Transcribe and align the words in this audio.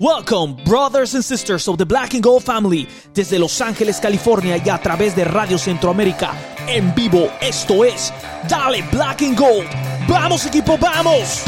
Welcome, 0.00 0.56
brothers 0.64 1.14
and 1.14 1.22
sisters 1.22 1.68
of 1.68 1.76
the 1.76 1.84
Black 1.84 2.14
and 2.14 2.22
Gold 2.22 2.42
family, 2.42 2.88
desde 3.12 3.38
Los 3.38 3.60
Ángeles, 3.60 4.00
California 4.00 4.56
y 4.56 4.66
a 4.70 4.78
través 4.78 5.14
de 5.14 5.26
Radio 5.26 5.58
Centroamérica. 5.58 6.32
En 6.66 6.94
vivo, 6.94 7.30
esto 7.38 7.84
es 7.84 8.10
Dale 8.48 8.82
Black 8.90 9.20
and 9.20 9.38
Gold. 9.38 9.68
¡Vamos, 10.08 10.46
equipo, 10.46 10.78
vamos! 10.78 11.44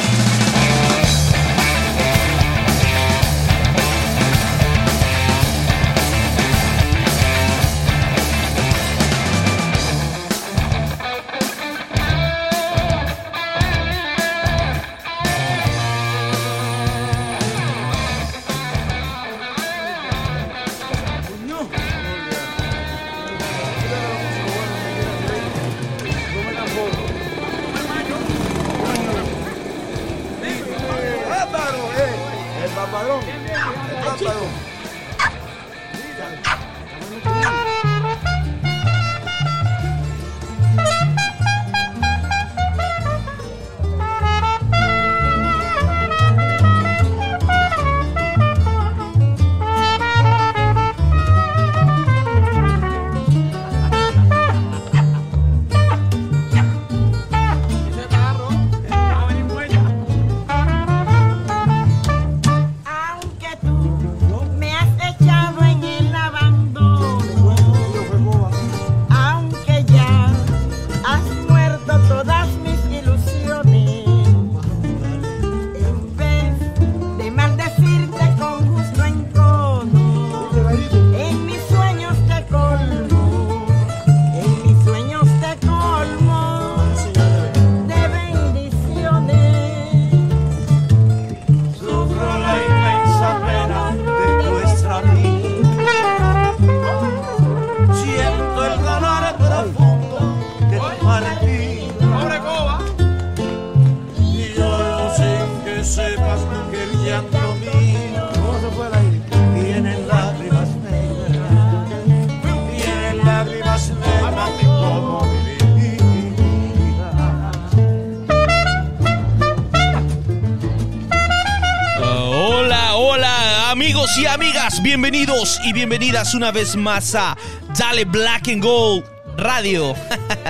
Bienvenidas 125.72 126.34
una 126.34 126.52
vez 126.52 126.76
más 126.76 127.14
a 127.14 127.36
Dale 127.78 128.04
Black 128.04 128.48
and 128.48 128.62
Gold 128.62 129.04
Radio 129.38 129.94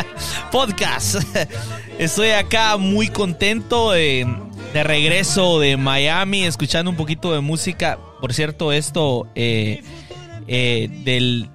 Podcast. 0.52 1.16
Estoy 1.98 2.30
acá 2.30 2.76
muy 2.76 3.06
contento 3.06 3.92
de, 3.92 4.26
regreso 4.74 5.60
de 5.60 5.76
Miami, 5.76 6.42
escuchando 6.44 6.90
un 6.90 6.96
poquito 6.96 7.32
de 7.32 7.40
música. 7.40 7.98
Por 8.20 8.34
cierto, 8.34 8.72
esto 8.72 9.28
eh, 9.36 9.82
eh, 10.48 10.88
del, 11.04 11.48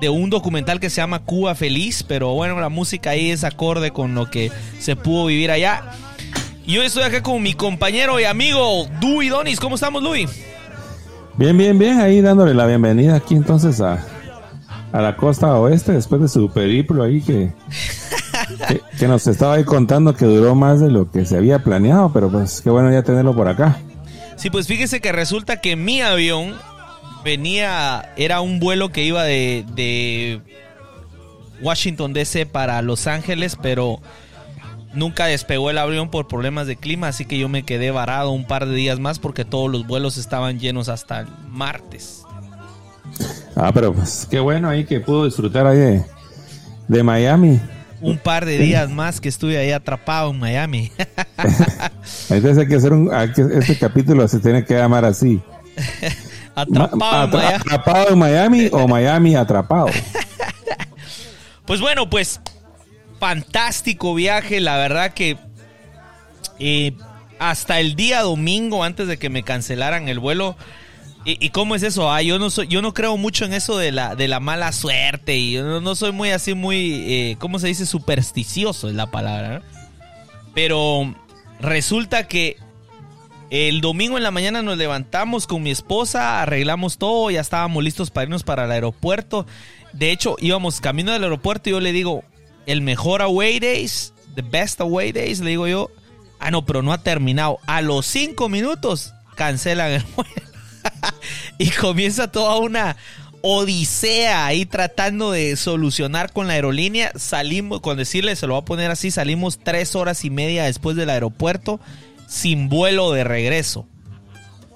de 0.00 0.10
un 0.10 0.28
documental 0.28 0.78
que 0.78 0.90
se 0.90 0.96
llama 0.96 1.20
Cuba 1.20 1.54
Feliz, 1.54 2.02
pero 2.02 2.34
bueno, 2.34 2.60
la 2.60 2.68
música 2.68 3.10
ahí 3.10 3.30
es 3.30 3.42
acorde 3.42 3.90
con 3.90 4.14
lo 4.14 4.30
que 4.30 4.50
se 4.78 4.96
pudo 4.96 5.26
vivir 5.26 5.50
allá. 5.50 5.92
Y 6.66 6.76
hoy 6.76 6.86
estoy 6.86 7.04
acá 7.04 7.22
con 7.22 7.42
mi 7.42 7.54
compañero 7.54 8.20
y 8.20 8.24
amigo 8.24 8.86
Dewey 9.00 9.30
Donis. 9.30 9.58
¿Cómo 9.58 9.76
estamos, 9.76 10.02
Louis? 10.02 10.51
Bien, 11.36 11.56
bien, 11.56 11.78
bien, 11.78 12.00
ahí 12.00 12.20
dándole 12.20 12.54
la 12.54 12.66
bienvenida 12.66 13.16
aquí 13.16 13.34
entonces 13.34 13.80
a, 13.80 14.04
la 14.92 15.16
costa 15.16 15.54
oeste 15.56 15.92
después 15.92 16.20
de 16.20 16.28
su 16.28 16.50
periplo 16.50 17.02
ahí 17.02 17.20
que, 17.22 17.52
que, 18.98 19.08
nos 19.08 19.26
estaba 19.26 19.54
ahí 19.54 19.64
contando 19.64 20.14
que 20.14 20.26
duró 20.26 20.54
más 20.54 20.80
de 20.80 20.90
lo 20.90 21.10
que 21.10 21.24
se 21.24 21.36
había 21.36 21.60
planeado, 21.60 22.12
pero 22.12 22.30
pues 22.30 22.60
qué 22.60 22.68
bueno 22.68 22.92
ya 22.92 23.02
tenerlo 23.02 23.34
por 23.34 23.48
acá. 23.48 23.78
Sí, 24.36 24.50
pues 24.50 24.66
fíjese 24.66 25.00
que 25.00 25.12
resulta 25.12 25.60
que 25.60 25.76
mi 25.76 26.02
avión 26.02 26.54
venía, 27.24 28.12
era 28.16 28.40
un 28.40 28.60
vuelo 28.60 28.90
que 28.90 29.04
iba 29.04 29.22
de, 29.24 29.64
de 29.74 30.40
Washington 31.62 32.12
DC 32.12 32.46
para 32.46 32.82
Los 32.82 33.06
Ángeles, 33.06 33.56
pero 33.60 34.00
Nunca 34.94 35.26
despegó 35.26 35.70
el 35.70 35.78
avión 35.78 36.10
por 36.10 36.28
problemas 36.28 36.66
de 36.66 36.76
clima, 36.76 37.08
así 37.08 37.24
que 37.24 37.38
yo 37.38 37.48
me 37.48 37.62
quedé 37.62 37.90
varado 37.90 38.30
un 38.30 38.46
par 38.46 38.66
de 38.66 38.74
días 38.74 38.98
más 38.98 39.18
porque 39.18 39.44
todos 39.44 39.70
los 39.70 39.86
vuelos 39.86 40.18
estaban 40.18 40.58
llenos 40.58 40.88
hasta 40.88 41.20
el 41.20 41.28
martes. 41.48 42.24
Ah, 43.56 43.70
pero 43.72 43.92
pues 43.94 44.26
qué 44.30 44.40
bueno 44.40 44.68
ahí 44.68 44.84
que 44.84 45.00
pudo 45.00 45.24
disfrutar 45.24 45.66
ahí 45.66 46.02
de, 46.88 47.02
Miami. 47.02 47.60
Un 48.00 48.18
par 48.18 48.44
de 48.44 48.58
días 48.58 48.90
más 48.90 49.20
que 49.20 49.28
estuve 49.28 49.58
ahí 49.58 49.72
atrapado 49.72 50.30
en 50.30 50.38
Miami. 50.38 50.92
Entonces 52.28 52.58
hay 52.58 52.68
que 52.68 52.76
hacer 52.76 52.92
un, 52.92 53.10
este 53.14 53.78
capítulo 53.78 54.26
se 54.28 54.40
tiene 54.40 54.64
que 54.64 54.74
llamar 54.74 55.04
así. 55.04 55.40
atrapado, 56.54 57.24
en 57.24 57.30
Miami. 57.30 57.54
atrapado 57.54 58.08
en 58.10 58.18
Miami 58.18 58.68
o 58.72 58.88
Miami 58.88 59.36
atrapado. 59.36 59.86
pues 61.66 61.80
bueno, 61.80 62.10
pues 62.10 62.40
fantástico 63.22 64.16
viaje, 64.16 64.58
la 64.58 64.76
verdad 64.78 65.14
que 65.14 65.38
eh, 66.58 66.92
hasta 67.38 67.78
el 67.78 67.94
día 67.94 68.20
domingo, 68.22 68.82
antes 68.82 69.06
de 69.06 69.16
que 69.16 69.30
me 69.30 69.44
cancelaran 69.44 70.08
el 70.08 70.18
vuelo, 70.18 70.56
¿Y, 71.24 71.50
cómo 71.50 71.76
es 71.76 71.84
eso? 71.84 72.10
Ah, 72.10 72.20
yo 72.20 72.40
no 72.40 72.50
soy, 72.50 72.66
yo 72.66 72.82
no 72.82 72.94
creo 72.94 73.16
mucho 73.16 73.44
en 73.44 73.52
eso 73.52 73.78
de 73.78 73.92
la, 73.92 74.16
de 74.16 74.26
la 74.26 74.40
mala 74.40 74.72
suerte 74.72 75.36
y 75.36 75.52
yo 75.52 75.80
no, 75.80 75.94
soy 75.94 76.10
muy 76.10 76.30
así, 76.30 76.54
muy, 76.54 76.94
eh, 77.06 77.36
¿cómo 77.38 77.60
se 77.60 77.68
dice? 77.68 77.86
Supersticioso 77.86 78.88
es 78.88 78.96
la 78.96 79.06
palabra. 79.06 79.62
Pero 80.52 81.14
resulta 81.60 82.26
que 82.26 82.56
el 83.50 83.80
domingo 83.80 84.16
en 84.16 84.24
la 84.24 84.32
mañana 84.32 84.62
nos 84.62 84.76
levantamos 84.76 85.46
con 85.46 85.62
mi 85.62 85.70
esposa, 85.70 86.42
arreglamos 86.42 86.98
todo, 86.98 87.30
ya 87.30 87.40
estábamos 87.40 87.84
listos 87.84 88.10
para 88.10 88.24
irnos 88.24 88.42
para 88.42 88.64
el 88.64 88.72
aeropuerto. 88.72 89.46
De 89.92 90.10
hecho, 90.10 90.34
íbamos 90.40 90.80
camino 90.80 91.12
del 91.12 91.22
aeropuerto 91.22 91.68
y 91.68 91.72
yo 91.72 91.78
le 91.78 91.92
digo, 91.92 92.24
el 92.66 92.80
mejor 92.80 93.22
away 93.22 93.58
days, 93.60 94.12
the 94.34 94.42
best 94.42 94.80
away 94.80 95.12
days, 95.12 95.40
le 95.40 95.50
digo 95.50 95.66
yo. 95.66 95.90
Ah, 96.38 96.50
no, 96.50 96.66
pero 96.66 96.82
no 96.82 96.92
ha 96.92 97.02
terminado. 97.02 97.58
A 97.66 97.82
los 97.82 98.06
cinco 98.06 98.48
minutos 98.48 99.12
cancelan 99.36 99.92
el 99.92 100.02
vuelo. 100.16 100.32
y 101.58 101.70
comienza 101.70 102.30
toda 102.30 102.56
una 102.56 102.96
odisea 103.42 104.46
ahí 104.46 104.64
tratando 104.66 105.32
de 105.32 105.56
solucionar 105.56 106.32
con 106.32 106.46
la 106.46 106.54
aerolínea. 106.54 107.12
Salimos, 107.16 107.80
con 107.80 107.96
decirle, 107.96 108.34
se 108.36 108.46
lo 108.46 108.54
voy 108.54 108.62
a 108.62 108.64
poner 108.64 108.90
así, 108.90 109.10
salimos 109.10 109.58
tres 109.58 109.94
horas 109.94 110.24
y 110.24 110.30
media 110.30 110.64
después 110.64 110.96
del 110.96 111.10
aeropuerto 111.10 111.80
sin 112.26 112.68
vuelo 112.68 113.12
de 113.12 113.24
regreso. 113.24 113.86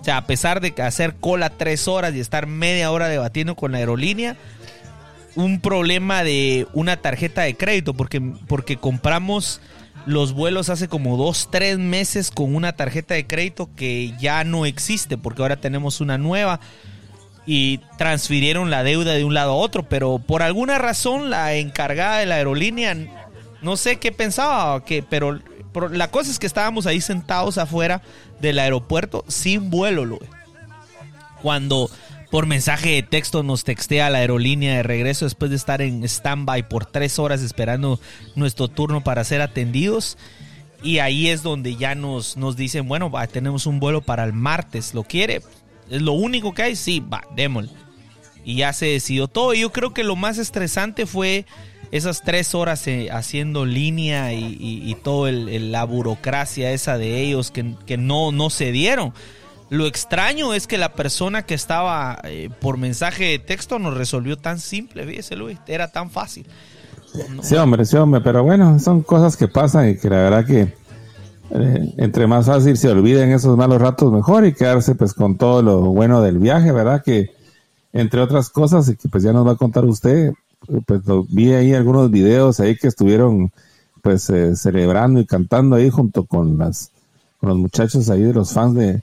O 0.01 0.05
sea, 0.05 0.19
a 0.19 0.27
pesar 0.27 0.61
de 0.61 0.75
hacer 0.83 1.17
cola 1.17 1.51
tres 1.51 1.89
horas 1.89 2.15
y 2.15 2.21
estar 2.21 2.47
media 2.47 2.93
hora 2.93 3.09
debatiendo 3.09 3.57
con 3.57 3.73
la 3.73 3.79
aerolínea, 3.79 4.37
un 5.37 5.61
problema 5.61 6.25
de 6.25 6.67
una 6.73 6.97
tarjeta 6.97 7.43
de 7.43 7.57
crédito 7.57 7.95
porque, 7.95 8.21
porque 8.21 8.77
compramos 8.77 9.61
los 10.07 10.33
vuelos 10.33 10.69
hace 10.69 10.89
como 10.89 11.17
dos, 11.17 11.49
tres 11.51 11.79
meses 11.79 12.31
con 12.31 12.55
una 12.55 12.75
tarjeta 12.75 13.15
de 13.15 13.27
crédito 13.27 13.69
que 13.77 14.15
ya 14.19 14.45
no 14.45 14.67
existe 14.67 15.19
porque 15.19 15.43
ahora 15.43 15.57
tenemos 15.57 16.01
una 16.01 16.17
nueva 16.19 16.61
y 17.47 17.79
transfirieron 17.97 18.71
la 18.71 18.83
deuda 18.83 19.13
de 19.13 19.25
un 19.25 19.35
lado 19.35 19.53
a 19.53 19.57
otro, 19.57 19.85
pero 19.85 20.19
por 20.19 20.43
alguna 20.43 20.79
razón 20.79 21.31
la 21.31 21.55
encargada 21.55 22.19
de 22.19 22.27
la 22.27 22.35
aerolínea, 22.37 22.97
no 23.63 23.77
sé 23.77 23.99
qué 23.99 24.11
pensaba, 24.11 24.85
que, 24.85 25.03
pero, 25.03 25.41
la 25.91 26.11
cosa 26.11 26.31
es 26.31 26.39
que 26.39 26.47
estábamos 26.47 26.87
ahí 26.87 27.01
sentados 27.01 27.59
afuera 27.59 28.03
del 28.41 28.59
aeropuerto 28.59 29.25
sin 29.29 29.71
vuelo, 29.71 30.19
cuando 31.41 31.89
por 32.31 32.47
mensaje 32.47 32.91
de 32.91 33.03
texto 33.03 33.43
nos 33.43 33.65
textea 33.65 34.11
la 34.11 34.19
aerolínea 34.19 34.77
de 34.77 34.83
regreso 34.83 35.25
después 35.25 35.51
de 35.51 35.57
estar 35.57 35.81
en 35.81 36.03
stand-by 36.05 36.69
por 36.69 36.87
tres 36.87 37.19
horas 37.19 37.43
esperando 37.43 38.01
nuestro 38.35 38.69
turno 38.69 39.03
para 39.03 39.25
ser 39.25 39.41
atendidos. 39.41 40.19
Y 40.83 40.99
ahí 40.99 41.29
es 41.29 41.43
donde 41.43 41.77
ya 41.77 41.95
nos, 41.95 42.37
nos 42.37 42.57
dicen, 42.57 42.89
bueno, 42.89 43.11
tenemos 43.33 43.67
un 43.67 43.81
vuelo 43.81 44.03
para 44.03 44.25
el 44.25 44.33
martes, 44.33 44.95
¿lo 44.95 45.05
quiere? 45.05 45.43
¿Es 45.91 46.03
lo 46.03 46.13
único 46.13 46.53
que 46.53 46.63
hay? 46.63 46.77
Sí, 46.77 47.01
va, 47.01 47.23
démosle. 47.35 47.71
Y 48.45 48.57
ya 48.57 48.73
se 48.73 48.87
decidió 48.87 49.29
todo. 49.29 49.55
Y 49.55 49.61
yo 49.61 49.73
creo 49.73 49.95
que 49.95 50.05
lo 50.05 50.17
más 50.17 50.39
estresante 50.39 51.07
fue 51.07 51.47
esas 51.91 52.23
tres 52.23 52.55
horas 52.55 52.87
eh, 52.87 53.09
haciendo 53.11 53.65
línea 53.65 54.33
y, 54.33 54.57
y, 54.61 54.95
todo 54.97 55.29
el, 55.29 55.73
la 55.73 55.85
burocracia 55.85 56.73
esa 56.73 56.99
de 56.99 57.21
ellos 57.21 57.51
que, 57.51 57.75
que 57.87 57.97
no, 57.97 58.33
no 58.33 58.51
se 58.51 58.73
dieron. 58.73 59.13
Lo 59.69 59.87
extraño 59.87 60.55
es 60.55 60.67
que 60.67 60.79
la 60.79 60.93
persona 60.93 61.43
que 61.43 61.55
estaba 61.55 62.21
eh, 62.25 62.51
por 62.61 62.79
mensaje 62.79 63.25
de 63.25 63.39
texto 63.41 63.79
nos 63.79 63.95
resolvió 63.95 64.39
tan 64.39 64.61
simple, 64.61 65.05
fíjese 65.05 65.35
Luis, 65.35 65.59
era 65.67 65.91
tan 65.91 66.11
fácil. 66.11 66.47
Sí, 67.43 67.57
hombre, 67.57 67.85
sí, 67.85 67.97
hombre, 67.97 68.21
pero 68.21 68.45
bueno, 68.45 68.79
son 68.79 69.03
cosas 69.03 69.37
que 69.37 69.49
pasan 69.49 69.91
y 69.91 69.97
que 69.97 70.09
la 70.11 70.17
verdad 70.17 70.47
que 70.47 70.75
eh, 71.51 71.95
entre 71.97 72.27
más 72.27 72.47
fácil 72.47 72.77
se 72.77 72.89
olviden 72.91 73.33
esos 73.33 73.57
malos 73.57 73.81
ratos 73.81 74.13
mejor 74.13 74.47
y 74.47 74.53
quedarse 74.53 74.95
pues 74.95 75.15
con 75.15 75.37
todo 75.37 75.63
lo 75.63 75.81
bueno 75.81 76.21
del 76.21 76.39
viaje, 76.39 76.71
¿verdad? 76.73 77.03
Que 77.03 77.31
entre 77.93 78.21
otras 78.21 78.51
cosas 78.51 78.89
y 78.89 78.97
que 78.97 79.09
pues 79.09 79.25
ya 79.25 79.33
nos 79.33 79.47
va 79.47 79.53
a 79.53 79.57
contar 79.57 79.85
usted, 79.85 80.33
pues 80.87 81.01
vi 81.29 81.53
ahí 81.55 81.75
algunos 81.75 82.11
videos 82.11 82.61
ahí 82.61 82.77
que 82.77 82.89
estuvieron 82.89 83.51
pues 84.03 84.29
eh, 84.31 84.55
celebrando 84.55 85.19
y 85.21 85.27
cantando 85.27 85.77
ahí 85.77 85.91
junto 85.91 86.25
con 86.25 86.59
las 86.59 86.91
con 87.39 87.49
los 87.51 87.59
muchachos 87.59 88.11
ahí 88.11 88.23
de 88.23 88.33
los 88.33 88.53
fans 88.53 88.75
de, 88.75 89.03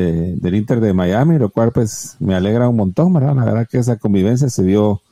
del 0.00 0.54
Inter 0.54 0.80
de 0.80 0.92
Miami, 0.92 1.38
lo 1.38 1.50
cual 1.50 1.72
pues 1.72 2.16
me 2.18 2.34
alegra 2.34 2.68
un 2.68 2.76
montón, 2.76 3.12
¿verdad? 3.12 3.34
La 3.36 3.44
verdad 3.44 3.68
que 3.70 3.78
esa 3.78 3.96
convivencia 3.96 4.48
se 4.48 4.62
dio 4.64 5.02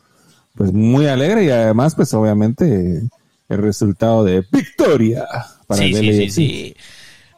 pues 0.54 0.72
muy 0.72 1.06
alegre 1.06 1.44
y 1.44 1.50
además 1.50 1.94
pues 1.94 2.12
obviamente 2.14 3.02
el 3.48 3.58
resultado 3.58 4.24
de 4.24 4.44
victoria 4.50 5.26
para 5.66 5.82
sí, 5.82 5.94
sí, 5.94 6.30
sí, 6.30 6.76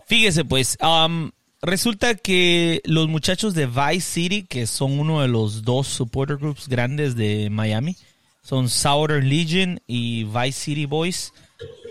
Fíjese 0.06 0.44
pues, 0.44 0.76
um, 0.82 1.30
resulta 1.62 2.14
que 2.14 2.80
los 2.84 3.08
muchachos 3.08 3.54
de 3.54 3.66
Vice 3.66 4.00
City, 4.00 4.42
que 4.42 4.66
son 4.66 4.98
uno 4.98 5.22
de 5.22 5.28
los 5.28 5.62
dos 5.62 5.86
supporter 5.86 6.36
groups 6.36 6.68
grandes 6.68 7.16
de 7.16 7.48
Miami, 7.50 7.96
son 8.42 8.68
Southern 8.68 9.28
Legion 9.28 9.80
y 9.86 10.24
Vice 10.24 10.52
City 10.52 10.86
Boys, 10.86 11.32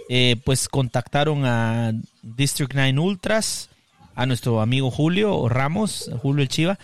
eh, 0.09 0.35
pues 0.45 0.67
contactaron 0.67 1.45
a 1.45 1.93
District 2.21 2.73
9 2.73 2.99
Ultras 2.99 3.69
a 4.15 4.25
nuestro 4.25 4.61
amigo 4.61 4.91
Julio 4.91 5.47
Ramos, 5.49 6.09
Julio 6.21 6.43
el 6.43 6.49
Chiva, 6.49 6.79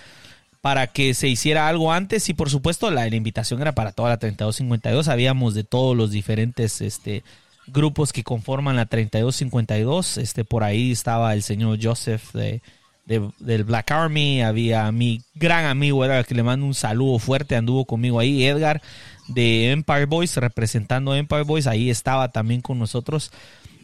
para 0.62 0.88
que 0.88 1.14
se 1.14 1.28
hiciera 1.28 1.68
algo 1.68 1.92
antes. 1.92 2.30
Y 2.30 2.34
por 2.34 2.50
supuesto 2.50 2.92
la, 2.92 3.08
invitación 3.08 3.62
era 3.62 3.74
para 3.74 3.92
toda 3.92 4.10
la 4.10 4.18
3252, 4.18 5.06
sabíamos 5.06 5.54
de 5.54 5.64
todos 5.64 5.96
los 5.96 6.12
diferentes 6.12 6.81
este, 6.81 7.24
grupos 7.68 8.14
que 8.14 8.24
conforman 8.24 8.76
la 8.76 8.86
3252, 8.86 10.18
este, 10.18 10.44
por 10.44 10.64
ahí 10.64 10.92
estaba 10.92 11.34
el 11.34 11.44
señor 11.44 11.80
Joseph 11.81 12.34
de, 12.34 12.62
del 13.06 13.64
Black 13.64 13.90
Army, 13.92 14.42
había 14.42 14.92
mi 14.92 15.22
gran 15.34 15.66
amigo 15.66 16.06
Edgar 16.06 16.26
que 16.26 16.36
le 16.36 16.44
mando 16.44 16.66
un 16.66 16.76
saludo 16.76 17.18
fuerte, 17.18 17.56
anduvo 17.56 17.86
conmigo 17.86 18.20
ahí, 18.20 18.46
Edgar 18.46 18.81
de 19.28 19.72
Empire 19.72 20.06
Boys, 20.06 20.36
representando 20.38 21.16
Empire 21.16 21.44
Boys, 21.44 21.68
ahí 21.68 21.90
estaba 21.90 22.31
también 22.31 22.62
con 22.62 22.78
nosotros. 22.78 23.31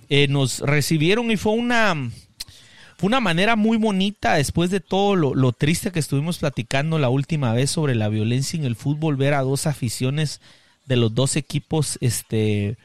Eh, 0.10 0.28
nos 0.28 0.60
recibieron 0.60 1.32
y 1.32 1.38
fue 1.38 1.54
una 1.54 1.96
fue 2.98 3.08
una 3.08 3.20
manera 3.20 3.56
muy 3.56 3.78
bonita 3.78 4.36
después 4.36 4.70
de 4.70 4.80
todo 4.80 5.16
lo, 5.16 5.52
triste 5.52 5.92
que 5.92 6.00
estuvimos 6.00 6.38
platicando 6.38 6.98
la 6.98 7.10
última 7.10 7.52
vez 7.54 7.70
sobre 7.70 7.94
la 7.94 8.08
violencia 8.08 8.58
en 8.58 8.66
el 8.66 8.76
fútbol, 8.76 9.18
ver 9.18 9.34
a 9.34 9.42
dos 9.42 9.68
aficiones 9.68 10.40
de 10.86 10.96
los 10.96 11.14
dos 11.14 11.36
equipos 11.36 11.98
este, 12.00 12.78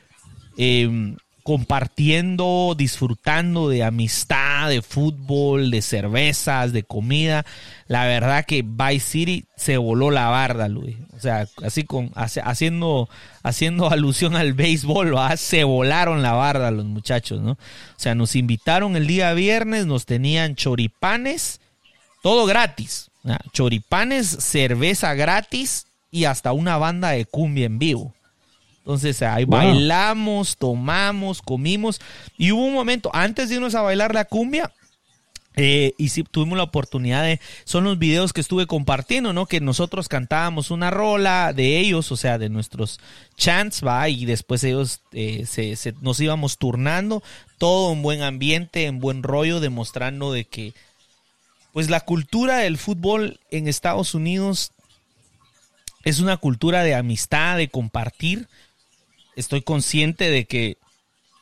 em, 0.57 1.17
compartiendo, 1.51 2.77
disfrutando 2.79 3.69
de 3.69 3.83
amistad, 3.83 4.69
de 4.69 4.83
fútbol, 4.83 5.73
de 5.73 5.83
cervezas, 5.83 6.73
de 6.73 6.85
comida. 6.85 7.45
La 7.89 8.05
verdad 8.05 8.45
que 8.45 8.63
Vice 8.63 9.01
City 9.01 9.45
se 9.57 9.77
voló 9.77 10.13
la 10.13 10.29
barda, 10.29 10.69
Luis. 10.69 10.97
O 11.17 11.19
sea, 11.19 11.49
así 11.65 11.83
con 11.83 12.13
haciendo 12.15 13.09
haciendo 13.43 13.91
alusión 13.91 14.37
al 14.37 14.53
béisbol, 14.53 15.17
se 15.37 15.65
volaron 15.65 16.23
la 16.23 16.35
barda 16.35 16.71
los 16.71 16.85
muchachos, 16.85 17.41
¿no? 17.41 17.55
O 17.55 17.59
sea, 17.97 18.15
nos 18.15 18.37
invitaron 18.37 18.95
el 18.95 19.09
día 19.09 19.35
viernes, 19.35 19.87
nos 19.87 20.07
tenían 20.07 20.55
choripanes, 20.55 21.61
todo 22.23 22.47
gratis. 22.47 23.11
Choripanes, 23.53 24.29
cerveza 24.29 25.15
gratis 25.15 25.89
y 26.13 26.27
hasta 26.27 26.53
una 26.53 26.77
banda 26.77 27.09
de 27.09 27.25
cumbia 27.25 27.67
en 27.67 27.81
vivo. 27.81 28.15
Entonces 28.91 29.23
ahí 29.23 29.45
bailamos, 29.45 30.57
tomamos, 30.57 31.43
comimos. 31.43 32.01
Y 32.37 32.51
hubo 32.51 32.65
un 32.65 32.75
momento, 32.75 33.09
antes 33.15 33.49
de 33.49 33.55
irnos 33.55 33.77
a 33.77 33.83
bailar 33.83 34.13
la 34.13 34.25
cumbia, 34.25 34.73
eh, 35.55 35.95
y 35.97 36.09
sí, 36.09 36.25
tuvimos 36.25 36.59
la 36.59 36.65
oportunidad 36.65 37.23
de, 37.23 37.39
son 37.63 37.85
los 37.85 38.01
videos 38.01 38.33
que 38.33 38.41
estuve 38.41 38.67
compartiendo, 38.67 39.33
¿no? 39.33 39.47
Que 39.47 39.61
nosotros 39.61 40.09
cantábamos 40.09 40.73
una 40.73 40.91
rola 40.91 41.53
de 41.53 41.79
ellos, 41.79 42.11
o 42.11 42.17
sea, 42.17 42.37
de 42.37 42.49
nuestros 42.49 42.99
chants, 43.37 43.87
va, 43.87 44.09
y 44.09 44.25
después 44.25 44.65
ellos 44.65 45.03
eh, 45.13 45.47
se, 45.47 45.95
nos 46.01 46.19
íbamos 46.19 46.59
turnando, 46.59 47.23
todo 47.59 47.93
en 47.93 48.03
buen 48.03 48.23
ambiente, 48.23 48.87
en 48.87 48.99
buen 48.99 49.23
rollo, 49.23 49.61
demostrando 49.61 50.33
de 50.33 50.47
que, 50.47 50.75
pues 51.73 51.91
la 51.91 52.01
cultura 52.01 52.59
del 52.59 52.77
fútbol 52.77 53.39
en 53.53 53.69
Estados 53.69 54.17
Unidos 54.17 54.73
es 56.03 56.19
una 56.19 56.39
cultura 56.39 56.83
de 56.83 56.97
amistad, 56.97 57.57
de 57.57 57.69
compartir, 57.69 58.49
estoy 59.41 59.63
consciente 59.63 60.31
de 60.31 60.45
que 60.45 60.77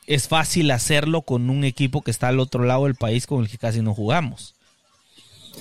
es 0.07 0.27
fácil 0.27 0.71
hacerlo 0.71 1.21
con 1.21 1.49
un 1.49 1.63
equipo 1.63 2.01
que 2.01 2.11
está 2.11 2.29
al 2.29 2.39
otro 2.39 2.63
lado 2.63 2.85
del 2.85 2.95
país 2.95 3.27
con 3.27 3.43
el 3.43 3.49
que 3.49 3.59
casi 3.59 3.81
no 3.81 3.93
jugamos. 3.93 4.55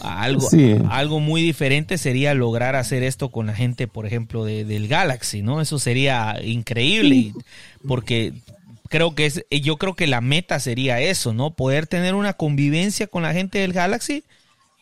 Algo, 0.00 0.48
algo 0.90 1.20
muy 1.20 1.42
diferente 1.42 1.98
sería 1.98 2.32
lograr 2.32 2.76
hacer 2.76 3.02
esto 3.02 3.30
con 3.30 3.46
la 3.48 3.54
gente, 3.54 3.88
por 3.88 4.06
ejemplo, 4.06 4.44
de, 4.44 4.64
del 4.64 4.86
Galaxy, 4.88 5.42
¿no? 5.42 5.60
Eso 5.60 5.78
sería 5.78 6.38
increíble, 6.42 7.32
porque 7.86 8.32
creo 8.88 9.14
que 9.14 9.26
es, 9.26 9.44
yo 9.50 9.76
creo 9.76 9.94
que 9.94 10.06
la 10.06 10.20
meta 10.20 10.60
sería 10.60 11.00
eso, 11.00 11.34
¿no? 11.34 11.50
Poder 11.50 11.86
tener 11.86 12.14
una 12.14 12.32
convivencia 12.32 13.06
con 13.06 13.22
la 13.22 13.32
gente 13.32 13.58
del 13.58 13.72
Galaxy 13.72 14.24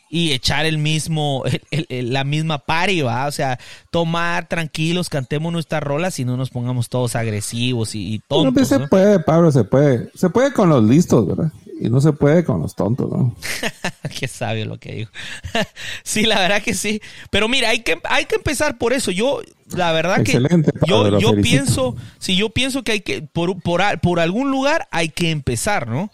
y 0.08 0.32
echar 0.32 0.66
el 0.66 0.78
mismo, 0.78 1.44
la 1.88 2.24
misma 2.24 2.58
pari, 2.58 3.02
¿va? 3.02 3.26
O 3.26 3.32
sea, 3.32 3.58
tomar 3.90 4.48
tranquilos, 4.48 5.08
cantemos 5.08 5.52
nuestras 5.52 5.82
rolas 5.82 6.18
y 6.18 6.24
no 6.24 6.36
nos 6.36 6.50
pongamos 6.50 6.88
todos 6.88 7.16
agresivos 7.16 7.94
y, 7.94 8.20
tontos. 8.28 8.70
No, 8.70 8.78
se 8.78 8.88
puede, 8.88 9.20
Pablo, 9.20 9.50
se 9.50 9.64
puede. 9.64 10.10
Se 10.14 10.30
puede 10.30 10.52
con 10.52 10.68
los 10.68 10.84
listos, 10.84 11.26
¿verdad? 11.26 11.52
Y 11.78 11.90
no 11.90 12.00
se 12.00 12.12
puede 12.12 12.44
con 12.44 12.62
los 12.62 12.74
tontos, 12.74 13.10
¿no? 13.10 13.34
Qué 14.18 14.28
sabio 14.28 14.64
lo 14.64 14.78
que 14.78 14.92
digo. 14.92 15.10
sí, 16.04 16.24
la 16.24 16.38
verdad 16.38 16.62
que 16.62 16.74
sí. 16.74 17.02
Pero 17.30 17.48
mira, 17.48 17.70
hay 17.70 17.80
que, 17.80 18.00
hay 18.04 18.24
que 18.24 18.36
empezar 18.36 18.78
por 18.78 18.92
eso. 18.92 19.10
Yo, 19.10 19.42
la 19.74 19.92
verdad 19.92 20.22
que 20.22 20.40
yo, 20.86 21.18
yo 21.18 21.34
pienso, 21.42 21.96
si 22.18 22.36
yo 22.36 22.50
pienso 22.50 22.82
que 22.82 22.92
hay 22.92 23.00
que, 23.00 23.22
por, 23.22 23.60
por, 23.60 23.82
por 24.00 24.20
algún 24.20 24.50
lugar 24.50 24.88
hay 24.90 25.10
que 25.10 25.30
empezar, 25.30 25.88
¿no? 25.88 26.10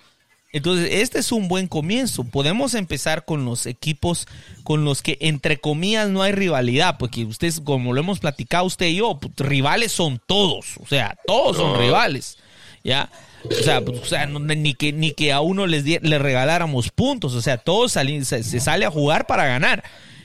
Entonces, 0.52 0.90
este 0.92 1.18
es 1.18 1.32
un 1.32 1.48
buen 1.48 1.66
comienzo. 1.66 2.24
Podemos 2.24 2.74
empezar 2.74 3.24
con 3.24 3.46
los 3.46 3.64
equipos 3.64 4.28
con 4.64 4.84
los 4.84 5.00
que, 5.00 5.16
entre 5.20 5.58
comillas, 5.58 6.10
no 6.10 6.22
hay 6.22 6.32
rivalidad, 6.32 6.98
porque 6.98 7.24
ustedes, 7.24 7.60
como 7.60 7.94
lo 7.94 8.00
hemos 8.00 8.20
platicado 8.20 8.66
usted 8.66 8.86
y 8.86 8.96
yo, 8.96 9.18
pues, 9.18 9.32
rivales 9.38 9.92
son 9.92 10.20
todos, 10.26 10.76
o 10.78 10.86
sea, 10.86 11.16
todos 11.26 11.56
son 11.56 11.78
rivales, 11.78 12.36
¿ya? 12.84 13.10
O 13.44 13.62
sea, 13.62 13.80
pues, 13.80 13.98
o 13.98 14.04
sea 14.04 14.26
ni, 14.26 14.74
que, 14.74 14.92
ni 14.92 15.12
que 15.12 15.32
a 15.32 15.40
uno 15.40 15.66
les, 15.66 15.84
le 15.84 16.18
regaláramos 16.18 16.90
puntos, 16.90 17.34
o 17.34 17.40
sea, 17.40 17.56
todos 17.56 17.92
se, 17.92 18.24
se, 18.24 18.60
sale 18.60 18.84
a 18.84 18.90
jugar 18.90 19.26
para 19.26 19.46
ganar. 19.46 19.82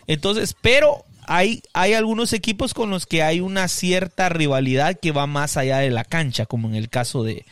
Entonces, 0.08 0.56
pero 0.62 1.06
hay, 1.26 1.64
hay 1.74 1.94
algunos 1.94 2.34
equipos 2.34 2.74
con 2.74 2.90
los 2.90 3.06
que 3.06 3.24
hay 3.24 3.40
una 3.40 3.70
cierta 3.70 4.28
rivalidad 4.28 5.00
que 5.00 5.14
va 5.14 5.26
más 5.26 5.56
allá 5.56 5.78
de 5.78 5.90
la 5.90 6.04
cancha, 6.04 6.46
como 6.46 6.68
en 6.68 6.76
el 6.76 6.90
caso 6.90 7.24
de, 7.24 7.46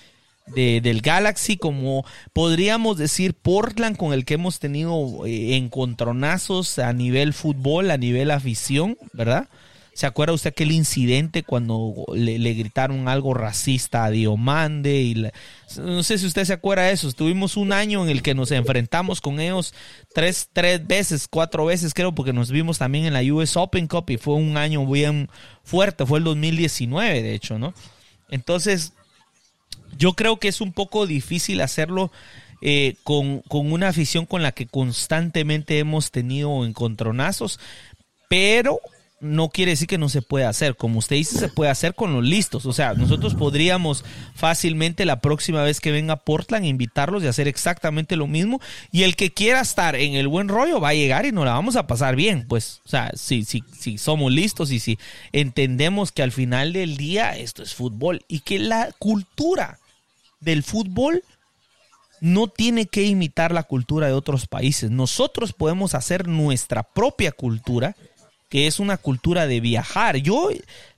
de, 0.48 0.82
del 0.82 1.02
Galaxy, 1.02 1.58
como 1.58 2.06
podríamos 2.34 2.98
decir 2.98 3.34
Portland, 3.34 3.98
con 3.98 4.14
el 4.14 4.26
que 4.26 4.36
hemos 4.36 4.60
tenido 4.60 5.26
eh, 5.26 5.56
encontronazos 5.58 6.80
a 6.80 6.94
nivel 6.94 7.34
fútbol, 7.34 7.92
a 7.92 7.98
nivel 7.98 8.32
afición, 8.32 8.98
¿verdad? 9.14 9.48
¿Se 9.96 10.06
acuerda 10.06 10.34
usted 10.34 10.50
aquel 10.50 10.74
incidente 10.74 11.44
cuando 11.44 12.06
le, 12.14 12.54
gritaron 12.54 13.08
algo 13.08 13.34
racista 13.34 14.04
a 14.04 14.10
Diomande? 14.10 15.02
Y 15.02 15.32
no 15.78 16.04
sé 16.04 16.18
si 16.18 16.26
usted 16.26 16.44
se 16.44 16.52
acuerda 16.52 16.84
de 16.84 16.92
eso. 16.92 17.14
Tuvimos 17.14 17.56
un 17.56 17.72
año 17.72 18.04
en 18.04 18.10
el 18.10 18.22
que 18.22 18.36
nos 18.36 18.52
enfrentamos 18.52 19.22
con 19.22 19.40
ellos 19.40 19.74
tres, 20.14 20.50
tres 20.52 20.86
veces, 20.86 21.30
cuatro 21.30 21.64
veces 21.64 21.94
creo, 21.94 22.14
porque 22.14 22.34
nos 22.34 22.52
vimos 22.52 22.78
también 22.78 23.06
en 23.06 23.14
la 23.14 23.22
US 23.34 23.56
Open 23.56 23.88
Cup 23.88 24.10
y 24.10 24.18
fue 24.18 24.34
un 24.34 24.58
año 24.58 24.86
bien 24.86 25.30
fuerte. 25.64 26.06
Fue 26.06 26.20
el 26.20 26.26
2019, 26.26 27.24
de 27.24 27.34
hecho, 27.34 27.58
¿no? 27.58 27.74
Entonces, 28.30 28.92
yo 29.98 30.14
creo 30.14 30.38
que 30.38 30.48
es 30.48 30.62
un 30.62 30.74
poco 30.74 31.08
difícil 31.08 31.62
hacerlo 31.62 32.12
eh, 32.62 32.96
con, 33.04 33.44
una 33.50 33.90
afición 33.90 34.26
con 34.26 34.42
la 34.42 34.52
que 34.52 34.66
constantemente 34.66 35.78
hemos 35.78 36.12
tenido 36.12 36.66
encontronazos, 36.66 37.60
pero 38.30 38.80
no 39.20 39.50
quiere 39.50 39.72
decir 39.72 39.88
que 39.88 39.98
no 39.98 40.10
se 40.10 40.22
pueda 40.22 40.50
hacer. 40.50 40.76
Como 40.76 41.00
usted 41.00 41.16
dice, 41.16 41.38
se 41.38 41.50
puede 41.50 41.72
hacer 41.72 41.96
con 41.96 42.14
los 42.14 42.24
listos. 42.24 42.66
O 42.66 42.74
sea, 42.74 42.94
nosotros 42.94 43.36
podríamos 43.36 44.04
fácilmente 44.36 45.06
la 45.06 45.20
próxima 45.20 45.64
vez 45.64 45.80
que 45.80 45.92
venga 45.92 46.18
Portland 46.18 46.66
invitarlos 46.66 47.24
y 47.24 47.28
hacer 47.28 47.48
exactamente 47.48 48.16
lo 48.16 48.28
mismo. 48.28 48.60
Y 48.92 49.04
el 49.04 49.16
que 49.16 49.32
quiera 49.32 49.62
estar 49.62 49.96
en 49.96 50.16
el 50.16 50.28
buen 50.28 50.48
rollo 50.48 50.82
va 50.82 50.90
a 50.90 50.94
llegar 50.96 51.26
y 51.26 51.32
nos 51.32 51.46
la 51.46 51.54
vamos 51.54 51.76
a 51.76 51.88
pasar 51.88 52.16
bien. 52.16 52.46
Pues, 52.48 52.82
o 52.86 52.90
sea, 52.90 53.12
si, 53.16 53.46
si, 53.46 53.64
si 53.78 53.98
somos 53.98 54.32
listos 54.32 54.72
y 54.72 54.80
si 54.80 54.98
entendemos 55.32 56.12
que 56.12 56.24
al 56.24 56.32
final 56.32 56.74
del 56.74 56.98
día 56.98 57.38
esto 57.38 57.64
es 57.64 57.74
fútbol 57.74 58.24
y 58.28 58.40
que 58.40 58.60
la 58.60 58.92
cultura 59.00 59.80
del 60.40 60.64
fútbol 60.64 61.24
no 62.22 62.48
tiene 62.48 62.86
que 62.86 63.04
imitar 63.04 63.52
la 63.52 63.64
cultura 63.64 64.08
de 64.08 64.14
otros 64.14 64.48
países. 64.48 64.90
Nosotros 64.90 65.54
podemos 65.54 65.94
hacer 65.94 66.28
nuestra 66.28 66.84
propia 66.84 67.32
cultura 67.32 67.96
que 68.50 68.68
es 68.68 68.80
una 68.80 68.98
cultura 68.98 69.48
de 69.48 69.60
viajar. 69.60 70.18
Yo, 70.18 70.50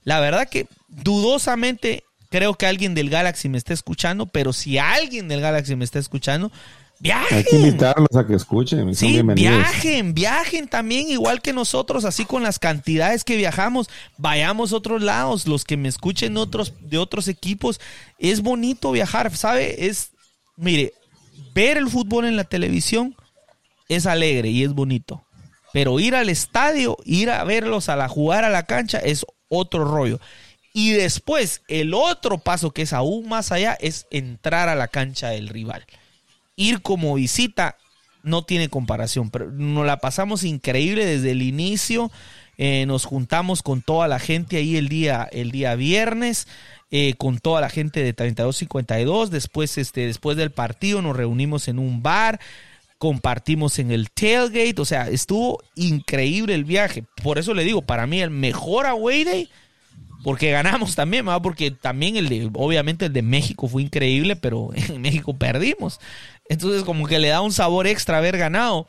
la 0.04 0.20
verdad 0.20 0.48
que 0.48 0.66
dudosamente 0.88 2.04
creo 2.30 2.54
que 2.54 2.66
alguien 2.66 2.94
del 2.94 3.10
Galaxy 3.10 3.48
me 3.48 3.58
está 3.58 3.72
escuchando, 3.72 4.26
pero 4.26 4.52
si 4.52 4.78
alguien 4.78 5.28
del 5.28 5.40
Galaxy 5.40 5.74
me 5.76 5.84
está 5.84 5.98
escuchando, 5.98 6.52
viajen. 7.00 7.38
Hay 7.38 7.44
que 7.44 7.56
invitarlos 7.56 8.14
a 8.16 8.26
que 8.26 8.34
escuchen. 8.34 8.94
Sí, 8.94 9.20
viajen, 9.22 10.14
viajen 10.14 10.68
también, 10.68 11.08
igual 11.08 11.40
que 11.42 11.52
nosotros, 11.52 12.04
así 12.04 12.24
con 12.24 12.42
las 12.42 12.58
cantidades 12.58 13.24
que 13.24 13.36
viajamos, 13.36 13.88
vayamos 14.16 14.72
a 14.72 14.76
otros 14.76 15.02
lados, 15.02 15.46
los 15.46 15.64
que 15.64 15.76
me 15.76 15.88
escuchen 15.88 16.36
otros, 16.36 16.74
de 16.80 16.98
otros 16.98 17.28
equipos. 17.28 17.80
Es 18.18 18.42
bonito 18.42 18.92
viajar, 18.92 19.34
¿sabe? 19.36 19.86
Es, 19.86 20.10
mire, 20.56 20.92
ver 21.54 21.76
el 21.76 21.88
fútbol 21.88 22.24
en 22.24 22.36
la 22.36 22.44
televisión 22.44 23.14
es 23.88 24.06
alegre 24.06 24.48
y 24.50 24.64
es 24.64 24.72
bonito. 24.72 25.24
Pero 25.72 26.00
ir 26.00 26.14
al 26.14 26.28
estadio, 26.28 26.96
ir 27.04 27.30
a 27.30 27.44
verlos 27.44 27.88
a 27.88 27.96
la 27.96 28.08
jugar 28.08 28.44
a 28.44 28.50
la 28.50 28.64
cancha 28.64 28.98
es 28.98 29.26
otro 29.48 29.84
rollo. 29.84 30.20
Y 30.72 30.92
después, 30.92 31.62
el 31.68 31.94
otro 31.94 32.38
paso 32.38 32.70
que 32.70 32.82
es 32.82 32.92
aún 32.92 33.28
más 33.28 33.52
allá 33.52 33.76
es 33.80 34.06
entrar 34.10 34.68
a 34.68 34.76
la 34.76 34.88
cancha 34.88 35.28
del 35.28 35.48
rival. 35.48 35.84
Ir 36.58 36.82
como 36.82 37.14
visita 37.14 37.76
no 38.22 38.42
tiene 38.42 38.68
comparación, 38.68 39.30
pero 39.30 39.50
nos 39.50 39.86
la 39.86 39.98
pasamos 39.98 40.44
increíble 40.44 41.06
desde 41.06 41.30
el 41.30 41.40
inicio. 41.40 42.10
Eh, 42.58 42.84
nos 42.86 43.06
juntamos 43.06 43.62
con 43.62 43.80
toda 43.80 44.08
la 44.08 44.18
gente 44.18 44.58
ahí 44.58 44.76
el 44.76 44.88
día, 44.88 45.26
el 45.32 45.50
día 45.50 45.74
viernes. 45.74 46.46
Eh, 46.90 47.14
con 47.18 47.38
toda 47.38 47.60
la 47.60 47.68
gente 47.68 48.02
de 48.02 48.14
3252. 48.14 49.30
Después, 49.30 49.76
este, 49.78 50.06
después 50.06 50.36
del 50.36 50.50
partido 50.50 51.02
nos 51.02 51.16
reunimos 51.16 51.68
en 51.68 51.78
un 51.78 52.02
bar 52.02 52.40
compartimos 52.98 53.78
en 53.78 53.92
el 53.92 54.10
tailgate, 54.10 54.80
o 54.80 54.84
sea, 54.84 55.08
estuvo 55.08 55.62
increíble 55.76 56.54
el 56.54 56.64
viaje. 56.64 57.04
Por 57.22 57.38
eso 57.38 57.54
le 57.54 57.64
digo, 57.64 57.82
para 57.82 58.06
mí 58.06 58.20
el 58.20 58.30
mejor 58.30 58.86
away 58.86 59.24
day, 59.24 59.48
porque 60.24 60.50
ganamos 60.50 60.96
también, 60.96 61.24
¿verdad? 61.24 61.40
porque 61.40 61.70
también 61.70 62.16
el 62.16 62.28
de, 62.28 62.50
obviamente 62.54 63.06
el 63.06 63.12
de 63.12 63.22
México 63.22 63.68
fue 63.68 63.82
increíble, 63.82 64.34
pero 64.34 64.70
en 64.74 65.00
México 65.00 65.32
perdimos. 65.34 66.00
Entonces 66.48 66.82
como 66.84 67.06
que 67.06 67.18
le 67.18 67.28
da 67.28 67.40
un 67.40 67.52
sabor 67.52 67.86
extra 67.86 68.18
haber 68.18 68.38
ganado. 68.38 68.86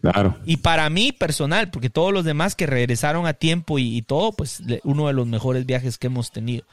Claro. 0.00 0.38
Y 0.46 0.58
para 0.58 0.88
mí 0.88 1.12
personal, 1.12 1.70
porque 1.70 1.90
todos 1.90 2.12
los 2.12 2.24
demás 2.24 2.54
que 2.54 2.66
regresaron 2.66 3.26
a 3.26 3.34
tiempo 3.34 3.78
y, 3.78 4.00
todo, 4.02 4.32
pues 4.32 4.62
uno 4.82 5.06
de 5.06 5.12
los 5.12 5.26
mejores 5.26 5.66
viajes 5.66 5.98
que 5.98 6.06
hemos 6.06 6.30
tenido. 6.30 6.64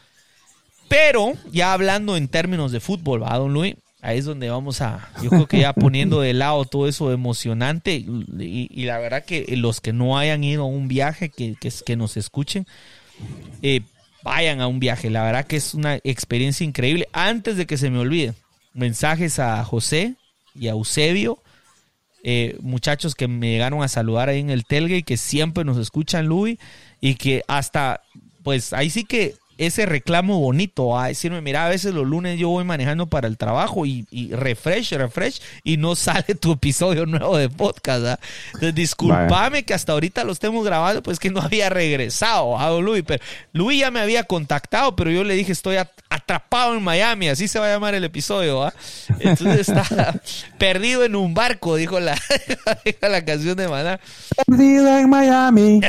Pero 0.88 1.34
ya 1.52 1.74
hablando 1.74 2.16
en 2.16 2.30
términos 2.30 2.72
de 2.72 2.80
fútbol, 2.80 3.24
¿va, 3.24 3.38
don 3.38 3.54
Luis? 3.54 3.76
ahí 4.02 4.20
es 4.20 4.26
donde 4.26 4.50
vamos 4.50 4.80
a, 4.82 5.10
yo 5.22 5.30
creo 5.30 5.48
que 5.48 5.60
ya 5.60 5.74
poniendo 5.76 6.22
de 6.22 6.34
lado 6.34 6.64
todo 6.66 6.88
eso 6.88 7.12
emocionante 7.12 7.96
y, 7.96 8.86
la 8.86 9.00
verdad 9.00 9.26
que 9.26 9.46
los 9.58 9.82
que 9.82 9.92
no 9.92 10.18
hayan 10.18 10.44
ido 10.44 10.64
a 10.64 10.68
un 10.68 10.88
viaje, 10.88 11.30
que, 11.30 11.56
que, 11.56 11.96
nos 11.98 12.16
escuchen, 12.16 12.66
eh, 13.62 13.82
vayan 14.24 14.62
a 14.62 14.68
un 14.68 14.80
viaje, 14.80 15.10
la 15.10 15.24
verdad 15.24 15.46
que 15.46 15.58
es 15.58 15.74
una 15.74 15.96
experiencia 16.04 16.64
increíble. 16.64 17.10
Antes 17.12 17.58
de 17.58 17.66
que 17.66 17.78
se 17.78 17.90
me 17.90 18.00
olvide, 18.00 18.34
mensajes 18.74 19.40
a 19.40 19.64
José 19.64 20.16
y 20.56 20.68
a 20.68 20.72
Eusebio, 20.72 21.42
eh, 22.24 22.58
muchachos 22.62 23.16
que 23.16 23.28
me 23.28 23.50
llegaron 23.50 23.84
a 23.84 23.88
saludar 23.88 24.30
ahí 24.30 24.40
en 24.40 24.50
el 24.50 24.66
telgue 24.66 24.98
y 24.98 25.04
que 25.04 25.18
siempre 25.18 25.64
nos 25.64 25.78
escuchan, 25.78 26.26
Luis, 26.26 26.58
y 27.00 27.16
que 27.16 27.44
hasta, 27.48 28.02
pues 28.44 28.74
ahí 28.74 28.90
sí 28.90 29.06
que 29.06 29.36
ese 29.58 29.86
reclamo 29.86 30.40
bonito, 30.40 30.98
a 30.98 31.08
decirme, 31.08 31.42
mira, 31.42 31.66
a 31.66 31.70
veces 31.70 31.94
los 31.94 32.06
lunes 32.06 32.40
yo 32.40 32.50
voy 32.50 32.64
manejando 32.64 33.08
para 33.08 33.28
el 33.28 33.38
trabajo 33.38 33.86
y, 33.86 34.06
refresh, 34.32 34.94
refresh, 34.94 35.42
y 35.64 35.78
no 35.78 35.96
sale 35.96 36.36
tu 36.36 36.54
episodio 36.54 37.06
nuevo 37.06 37.38
de 37.38 37.50
podcast. 37.50 38.06
¿ah? 38.06 38.20
Entonces, 38.48 38.76
discúlpame 38.76 39.64
que 39.64 39.74
hasta 39.74 39.94
ahorita 39.94 40.24
lo 40.24 40.32
estemos 40.32 40.64
grabando, 40.64 41.02
pues 41.04 41.20
que 41.20 41.30
no 41.30 41.42
había 41.48 41.70
regresado 41.70 42.58
a 42.58 42.70
Luis, 42.80 43.04
pero 43.06 43.24
Luis 43.54 43.80
ya 43.80 43.92
me 43.92 44.00
había 44.00 44.24
contactado, 44.24 44.96
pero 44.96 45.12
yo 45.12 45.24
le 45.24 45.36
dije, 45.36 45.52
estoy 45.52 45.78
atrapado 46.10 46.76
en 46.76 46.84
Miami, 46.84 47.30
así 47.30 47.48
se 47.48 47.60
va 47.60 47.68
a 47.68 47.70
llamar 47.70 47.96
el 47.96 48.04
episodio. 48.04 48.64
¿ah? 48.64 48.74
Entonces 49.20 49.70
está 49.70 50.20
perdido 50.58 51.04
en 51.04 51.16
un 51.16 51.34
barco, 51.34 51.76
dijo 51.76 52.00
la, 52.00 52.18
la 53.02 53.26
canción 53.26 53.56
de 53.58 53.68
Maná. 53.68 54.00
Perdido 54.46 54.98
en 54.98 55.10
Miami. 55.10 55.82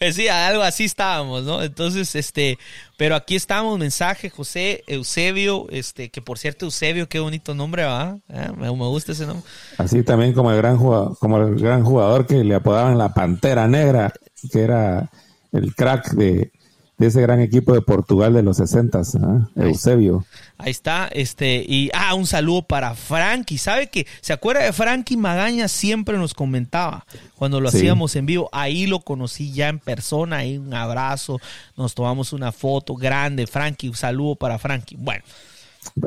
Decía, 0.00 0.46
algo 0.46 0.62
así 0.62 0.84
estábamos, 0.84 1.44
¿no? 1.44 1.62
Entonces, 1.62 2.14
este, 2.14 2.58
pero 2.96 3.14
aquí 3.14 3.36
estamos, 3.36 3.78
mensaje, 3.78 4.30
José 4.30 4.84
Eusebio, 4.86 5.66
este, 5.70 6.10
que 6.10 6.22
por 6.22 6.38
cierto, 6.38 6.66
Eusebio, 6.66 7.08
qué 7.08 7.18
bonito 7.18 7.54
nombre, 7.54 7.84
¿va? 7.84 8.18
Ah, 8.28 8.52
me, 8.56 8.68
gusta 8.70 9.12
ese 9.12 9.26
nombre. 9.26 9.44
Así 9.78 10.02
también 10.02 10.32
como 10.32 10.50
el 10.50 10.56
gran 10.56 10.76
jugador, 10.78 11.18
como 11.18 11.38
el 11.38 11.56
gran 11.56 11.84
jugador 11.84 12.26
que 12.26 12.42
le 12.42 12.54
apodaban 12.54 12.98
la 12.98 13.12
Pantera 13.12 13.68
Negra, 13.68 14.12
que 14.50 14.60
era 14.60 15.10
el 15.52 15.74
crack 15.74 16.12
de, 16.12 16.52
de 16.98 17.08
ese 17.08 17.20
gran 17.20 17.40
equipo 17.40 17.74
de 17.74 17.82
Portugal 17.82 18.32
de 18.32 18.42
los 18.42 18.56
60, 18.56 19.02
¿ah? 19.22 19.48
Eusebio. 19.54 20.24
Ahí 20.56 20.70
está, 20.70 21.08
este, 21.08 21.64
y 21.66 21.90
ah, 21.92 22.14
un 22.14 22.26
saludo 22.26 22.62
para 22.62 22.94
Frankie. 22.94 23.58
¿Sabe 23.58 23.88
que 23.88 24.06
se 24.22 24.32
acuerda 24.32 24.62
de 24.62 24.72
Frankie 24.72 25.16
Magaña? 25.16 25.68
Siempre 25.68 26.16
nos 26.16 26.32
comentaba 26.32 27.04
cuando 27.34 27.60
lo 27.60 27.68
hacíamos 27.68 28.16
en 28.16 28.24
vivo. 28.24 28.48
Ahí 28.52 28.86
lo 28.86 29.00
conocí 29.00 29.52
ya 29.52 29.68
en 29.68 29.78
persona, 29.78 30.38
ahí 30.38 30.56
un 30.56 30.72
abrazo, 30.72 31.38
nos 31.76 31.94
tomamos 31.94 32.32
una 32.32 32.50
foto 32.50 32.94
grande. 32.94 33.46
Frankie, 33.46 33.88
un 33.88 33.96
saludo 33.96 34.36
para 34.36 34.58
Frankie. 34.58 34.96
Bueno. 34.98 35.24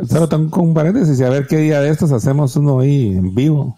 Pero 0.10 0.27
con 0.50 0.69
un 0.69 0.74
paréntesis, 0.74 1.22
a 1.22 1.29
ver 1.29 1.48
qué 1.48 1.58
día 1.58 1.81
de 1.81 1.89
estos 1.89 2.12
hacemos 2.12 2.55
uno 2.55 2.79
ahí 2.79 3.10
en 3.10 3.34
vivo. 3.36 3.77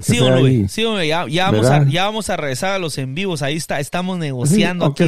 Sí, 0.00 0.18
Luis, 0.18 0.72
sí, 0.72 0.82
ya, 1.06 1.26
ya, 1.28 1.50
vamos 1.50 1.66
a, 1.66 1.84
ya 1.88 2.04
vamos 2.04 2.28
a 2.28 2.36
regresar 2.36 2.72
a 2.72 2.78
los 2.80 2.98
en 2.98 3.14
vivos. 3.14 3.42
Ahí 3.42 3.56
está, 3.56 3.78
estamos 3.78 4.18
negociando. 4.18 4.86
aquí. 4.86 5.04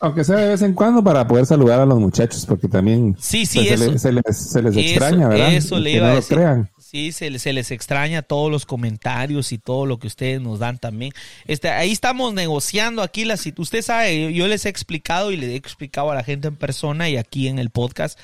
Aunque 0.00 0.22
sea 0.22 0.36
de 0.36 0.48
vez 0.48 0.62
en 0.62 0.74
cuando 0.74 1.02
para 1.02 1.26
poder 1.26 1.44
saludar 1.44 1.80
a 1.80 1.86
los 1.86 1.98
muchachos, 1.98 2.46
porque 2.46 2.68
también 2.68 3.16
sí, 3.18 3.46
sí, 3.46 3.58
pues, 3.58 3.80
se, 3.80 4.12
les, 4.12 4.36
se, 4.36 4.62
les, 4.62 4.76
extraña, 4.76 5.28
¿verdad? 5.28 5.52
Eso 5.54 5.78
le 5.78 5.92
iba 5.92 6.12
a 6.12 6.14
decir. 6.14 6.38
Sí, 6.78 7.10
se, 7.12 7.36
se, 7.38 7.52
les 7.52 7.70
extraña 7.72 8.22
todos 8.22 8.50
los 8.50 8.64
comentarios 8.64 9.50
y 9.52 9.58
todo 9.58 9.86
lo 9.86 9.98
que 9.98 10.06
ustedes 10.06 10.40
nos 10.40 10.60
dan 10.60 10.78
también. 10.78 11.12
Este, 11.46 11.68
ahí 11.68 11.90
estamos 11.90 12.32
negociando 12.32 13.02
aquí 13.02 13.24
la 13.24 13.36
situación. 13.36 13.62
Usted 13.62 13.82
sabe, 13.82 14.32
yo 14.32 14.46
les 14.46 14.64
he 14.66 14.68
explicado 14.68 15.32
y 15.32 15.36
le 15.36 15.48
he 15.48 15.56
explicado 15.56 16.10
a 16.12 16.14
la 16.14 16.22
gente 16.22 16.48
en 16.48 16.56
persona 16.56 17.08
y 17.08 17.16
aquí 17.16 17.48
en 17.48 17.58
el 17.58 17.70
podcast 17.70 18.18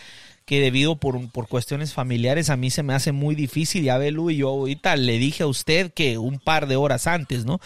que 0.45 0.61
debido 0.61 0.97
por, 0.97 1.31
por 1.31 1.49
cuestiones 1.49 1.95
familiares 1.95 2.51
a 2.51 2.57
mí 2.57 2.71
se 2.71 2.83
me 2.83 2.95
hace 2.95 3.13
muy 3.13 3.35
difícil. 3.35 3.83
Ya 3.83 3.99
ve, 3.99 4.11
Lu, 4.11 4.31
y 4.31 4.37
yo 4.37 4.49
ahorita 4.51 4.97
le 4.97 5.19
dije 5.19 5.43
a 5.43 5.47
usted 5.47 5.93
que 5.93 6.19
un 6.19 6.39
par 6.39 6.67
de 6.67 6.77
horas 6.77 7.07
antes, 7.07 7.45
¿no? 7.45 7.61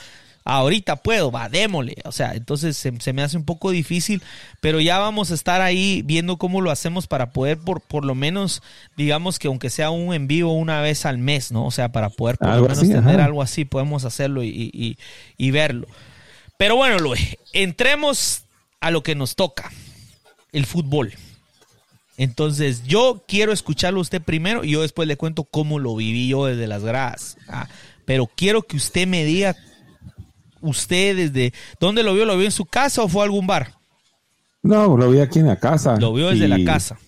Ahorita 0.49 0.97
puedo, 0.97 1.31
va, 1.31 1.49
démosle. 1.49 1.97
O 2.05 2.13
sea, 2.13 2.35
entonces 2.35 2.77
se, 2.77 3.13
me 3.13 3.23
hace 3.23 3.37
un 3.37 3.45
poco 3.45 3.71
difícil, 3.71 4.23
pero 4.61 4.81
ya 4.81 4.99
vamos 4.99 5.31
a 5.31 5.35
estar 5.35 5.61
ahí 5.61 6.03
viendo 6.05 6.39
cómo 6.39 6.63
lo 6.63 6.71
hacemos 6.71 7.07
para 7.07 7.33
poder, 7.33 7.59
por, 7.59 7.83
por 7.83 8.05
lo 8.05 8.15
menos, 8.15 8.63
digamos 8.97 9.39
que 9.39 9.49
aunque 9.49 9.69
sea 9.69 9.91
un 9.91 10.15
en 10.15 10.27
vivo 10.27 10.55
una 10.55 10.81
vez 10.81 11.05
al 11.05 11.19
mes, 11.19 11.53
¿no? 11.53 11.67
O 11.67 11.71
sea, 11.71 11.93
para 11.93 12.09
poder 12.09 12.39
por 12.39 12.49
lo 12.49 12.63
menos 12.63 12.81
tener 12.81 13.21
algo 13.21 13.43
así, 13.43 13.67
podemos 13.67 14.05
hacerlo 14.05 14.43
y, 14.43 14.97
y 15.37 15.51
verlo. 15.51 15.87
Pero 16.57 16.77
bueno, 16.77 16.99
Luis, 16.99 17.37
entremos 17.53 18.45
a 18.81 18.91
lo 18.91 19.03
que 19.03 19.15
nos 19.15 19.37
toca, 19.37 19.71
el 20.53 20.65
fútbol. 20.65 21.13
Entonces, 22.17 22.85
yo 22.85 23.23
quiero 23.29 23.53
escucharlo 23.53 24.01
usted 24.01 24.23
primero 24.23 24.65
y 24.65 24.71
yo 24.71 24.83
después 24.83 25.07
le 25.07 25.17
cuento 25.17 25.45
cómo 25.45 25.79
lo 25.79 25.95
viví 25.95 26.27
yo 26.27 26.47
desde 26.47 26.67
las 26.67 26.83
gradas. 26.83 27.37
¿ah? 27.49 27.69
Pero 28.07 28.27
quiero 28.27 28.63
que 28.63 28.77
usted 28.77 29.07
me 29.07 29.25
diga 29.25 29.55
usted 30.61 31.17
desde 31.17 31.53
dónde 31.81 32.03
lo 32.03 32.15
vio? 32.15 32.25
¿Lo 32.25 32.37
vio 32.37 32.47
en 32.47 32.53
su 32.53 32.65
casa 32.65 33.03
o 33.03 33.09
fue 33.09 33.23
a 33.23 33.25
algún 33.25 33.47
bar? 33.47 33.75
No, 34.63 34.97
lo 34.97 35.11
vi 35.11 35.21
aquí 35.21 35.39
en 35.39 35.47
la 35.47 35.57
casa. 35.57 35.97
Lo 35.99 36.13
vio 36.13 36.29
desde 36.29 36.49
la 36.49 36.63
casa. 36.65 36.99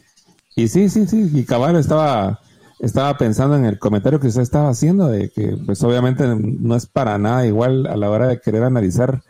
Y 0.57 0.69
sí, 0.69 0.89
sí, 0.89 1.07
sí. 1.07 1.31
Y 1.35 1.45
cabal 1.45 1.77
estaba, 1.77 2.41
estaba 2.79 3.17
pensando 3.19 3.57
en 3.57 3.65
el 3.65 3.79
comentario 3.79 4.21
que 4.21 4.29
usted 4.29 4.43
estaba 4.43 4.71
haciendo 4.71 5.09
de 5.09 5.31
que, 5.31 5.57
pues 5.67 5.83
obviamente 5.83 6.25
no 6.27 6.77
es 6.77 6.87
para 6.87 7.19
nada 7.19 7.47
igual 7.47 7.87
a 7.87 7.97
la 7.97 8.11
hora 8.11 8.29
de 8.29 8.41
querer 8.41 8.63
analizar 8.63 9.23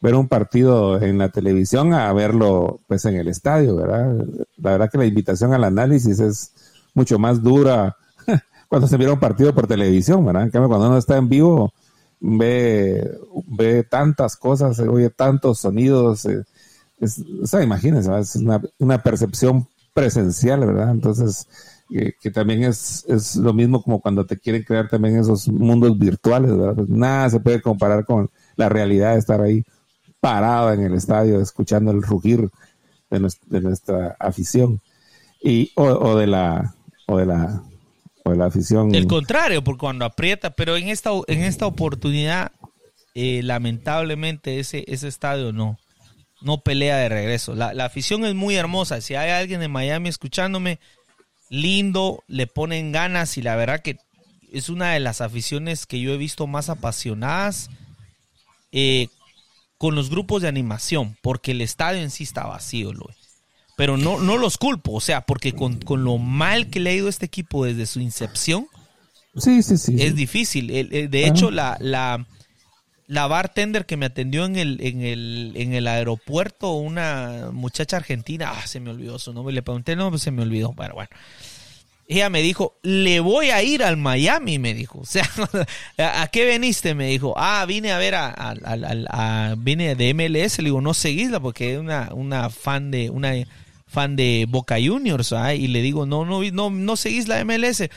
ver 0.00 0.14
un 0.14 0.28
partido 0.28 1.00
en 1.00 1.18
la 1.18 1.30
televisión 1.30 1.94
a 1.94 2.12
verlo 2.12 2.80
pues 2.86 3.04
en 3.06 3.16
el 3.16 3.28
estadio, 3.28 3.76
¿verdad? 3.76 4.14
La 4.56 4.72
verdad 4.72 4.90
que 4.90 4.98
la 4.98 5.06
invitación 5.06 5.54
al 5.54 5.64
análisis 5.64 6.20
es 6.20 6.52
mucho 6.94 7.18
más 7.18 7.42
dura 7.42 7.96
cuando 8.68 8.86
se 8.86 8.98
mira 8.98 9.12
un 9.12 9.20
partido 9.20 9.54
por 9.54 9.66
televisión, 9.66 10.24
¿verdad? 10.24 10.44
En 10.44 10.50
cambio, 10.50 10.68
cuando 10.68 10.88
uno 10.88 10.98
está 10.98 11.16
en 11.16 11.28
vivo, 11.28 11.72
ve, 12.20 13.18
ve 13.46 13.84
tantas 13.84 14.36
cosas, 14.36 14.78
oye 14.80 15.10
tantos 15.10 15.60
sonidos, 15.60 16.24
eh, 16.26 16.42
o 17.42 17.46
sea, 17.46 17.62
imagínense, 17.62 18.10
es 18.18 18.36
una, 18.36 18.60
una, 18.78 19.02
percepción 19.02 19.68
presencial, 19.92 20.60
¿verdad? 20.60 20.90
Entonces, 20.90 21.46
que 21.88 22.30
también 22.30 22.64
es, 22.64 23.04
es 23.06 23.36
lo 23.36 23.52
mismo 23.52 23.82
como 23.82 24.00
cuando 24.00 24.24
te 24.24 24.38
quieren 24.38 24.62
crear 24.62 24.88
también 24.88 25.18
esos 25.18 25.46
mundos 25.48 25.98
virtuales, 25.98 26.56
¿verdad? 26.56 26.74
Pues 26.74 26.88
nada 26.88 27.30
se 27.30 27.40
puede 27.40 27.60
comparar 27.60 28.04
con 28.04 28.30
la 28.56 28.68
realidad 28.68 29.12
de 29.12 29.18
estar 29.18 29.40
ahí 29.40 29.62
parado 30.20 30.72
en 30.72 30.82
el 30.82 30.94
estadio 30.94 31.40
escuchando 31.40 31.90
el 31.90 32.02
rugir 32.02 32.50
de 33.10 33.60
nuestra, 33.60 34.16
afición 34.18 34.80
y 35.42 35.70
o, 35.76 36.16
de 36.16 36.26
la 36.26 36.74
o 37.06 37.18
de 37.18 37.26
la 37.26 37.62
de 38.30 38.36
la 38.36 38.46
afición. 38.46 38.94
El 38.94 39.06
contrario 39.06 39.62
porque 39.62 39.80
cuando 39.80 40.04
aprieta 40.04 40.50
pero 40.50 40.76
en 40.76 40.88
esta 40.88 41.10
en 41.26 41.42
esta 41.42 41.66
oportunidad 41.66 42.52
eh, 43.14 43.40
lamentablemente 43.42 44.58
ese 44.60 44.84
ese 44.88 45.08
estadio 45.08 45.52
no 45.52 45.78
no 46.42 46.60
pelea 46.60 46.98
de 46.98 47.08
regreso. 47.08 47.54
La, 47.54 47.72
la 47.72 47.86
afición 47.86 48.24
es 48.26 48.34
muy 48.34 48.56
hermosa. 48.56 49.00
Si 49.00 49.14
hay 49.14 49.30
alguien 49.30 49.60
de 49.60 49.68
Miami 49.68 50.08
escuchándome 50.10 50.78
lindo 51.48 52.22
le 52.26 52.46
ponen 52.46 52.92
ganas 52.92 53.38
y 53.38 53.42
la 53.42 53.56
verdad 53.56 53.80
que 53.80 53.98
es 54.52 54.68
una 54.68 54.92
de 54.92 55.00
las 55.00 55.20
aficiones 55.20 55.86
que 55.86 56.00
yo 56.00 56.12
he 56.12 56.16
visto 56.16 56.46
más 56.46 56.68
apasionadas 56.68 57.70
eh, 58.72 59.08
con 59.78 59.94
los 59.94 60.10
grupos 60.10 60.42
de 60.42 60.48
animación, 60.48 61.16
porque 61.22 61.52
el 61.52 61.60
estadio 61.60 62.00
en 62.00 62.10
sí 62.10 62.24
está 62.24 62.46
vacío, 62.46 62.92
lo 62.92 63.06
Pero 63.76 63.96
no, 63.96 64.18
no 64.18 64.38
los 64.38 64.56
culpo, 64.58 64.92
o 64.92 65.00
sea, 65.00 65.20
porque 65.20 65.52
con, 65.52 65.78
lo 65.86 66.18
mal 66.18 66.68
que 66.68 66.80
le 66.80 66.90
ha 66.90 66.94
ido 66.94 67.08
este 67.08 67.26
equipo 67.26 67.64
desde 67.64 67.86
su 67.86 68.00
incepción, 68.00 68.66
sí, 69.36 69.62
sí, 69.62 69.76
sí, 69.76 69.96
es 69.98 70.14
difícil. 70.14 70.68
De 70.68 71.26
hecho, 71.26 71.50
la, 71.50 71.76
la, 71.80 72.26
la 73.06 73.26
bartender 73.26 73.84
que 73.84 73.98
me 73.98 74.06
atendió 74.06 74.46
en 74.46 74.56
el, 74.56 74.78
en 74.80 75.02
el, 75.02 75.52
en 75.56 75.74
el 75.74 75.86
aeropuerto, 75.88 76.72
una 76.72 77.50
muchacha 77.52 77.98
argentina, 77.98 78.52
ah, 78.56 78.66
se 78.66 78.80
me 78.80 78.90
olvidó 78.90 79.18
su 79.18 79.34
nombre, 79.34 79.54
le 79.54 79.62
pregunté 79.62 79.94
no 79.94 80.04
nombre, 80.04 80.18
se 80.18 80.30
me 80.30 80.42
olvidó, 80.42 80.72
pero 80.72 80.94
bueno 80.94 81.10
ella 82.08 82.30
me 82.30 82.40
dijo, 82.40 82.78
le 82.82 83.20
voy 83.20 83.50
a 83.50 83.62
ir 83.62 83.82
al 83.82 83.96
Miami, 83.96 84.58
me 84.58 84.74
dijo. 84.74 85.00
O 85.06 85.06
sea, 85.06 85.28
¿a 85.98 86.26
qué 86.28 86.44
veniste? 86.44 86.94
Me 86.94 87.06
dijo, 87.06 87.34
ah, 87.36 87.64
vine 87.66 87.92
a 87.92 87.98
ver 87.98 88.14
a, 88.14 88.34
a, 88.36 89.54
vine 89.56 89.94
de 89.94 90.14
MLS. 90.14 90.58
Le 90.58 90.64
digo, 90.64 90.80
no 90.80 90.94
seguísla 90.94 91.40
porque 91.40 91.74
es 91.74 91.78
una, 91.78 92.10
una 92.12 92.50
fan 92.50 92.90
de, 92.90 93.10
una 93.10 93.32
fan 93.86 94.16
de 94.16 94.46
Boca 94.48 94.76
Juniors, 94.84 95.34
y 95.56 95.68
le 95.68 95.82
digo, 95.82 96.06
no, 96.06 96.24
no, 96.24 96.42
no, 96.42 96.70
no 96.70 96.96
seguís 96.96 97.28
la 97.28 97.44
MLS. 97.44 97.88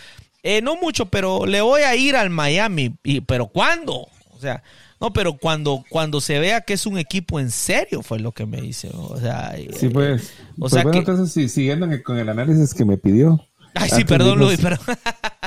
Eh, 0.42 0.62
no 0.62 0.76
mucho, 0.78 1.08
pero 1.08 1.46
le 1.46 1.62
voy 1.62 1.82
a 1.82 1.96
ir 1.96 2.16
al 2.16 2.30
Miami. 2.30 2.96
Y, 3.04 3.22
pero 3.22 3.48
¿cuándo? 3.48 4.08
O 4.32 4.40
sea, 4.40 4.64
no, 5.02 5.12
pero 5.12 5.38
cuando, 5.38 5.84
cuando 5.90 6.22
se 6.22 6.40
vea 6.40 6.62
que 6.62 6.74
es 6.74 6.86
un 6.86 6.98
equipo 6.98 7.40
en 7.40 7.52
serio, 7.52 8.02
fue 8.02 8.20
lo 8.20 8.32
que 8.32 8.46
me 8.46 8.62
dice. 8.62 8.90
O 8.94 9.20
sea, 9.20 9.54
sí, 9.78 9.90
pues. 9.90 10.32
O 10.54 10.62
pues 10.62 10.74
sea 10.74 10.84
bueno, 10.84 11.00
entonces, 11.00 11.52
siguiendo 11.52 11.88
con 12.04 12.18
el 12.18 12.30
análisis 12.30 12.74
que 12.74 12.86
me 12.86 12.98
pidió, 12.98 13.46
Ay, 13.76 13.90
sí, 13.90 14.04
perdón, 14.04 14.40
Luis, 14.40 14.60
pero... 14.62 14.78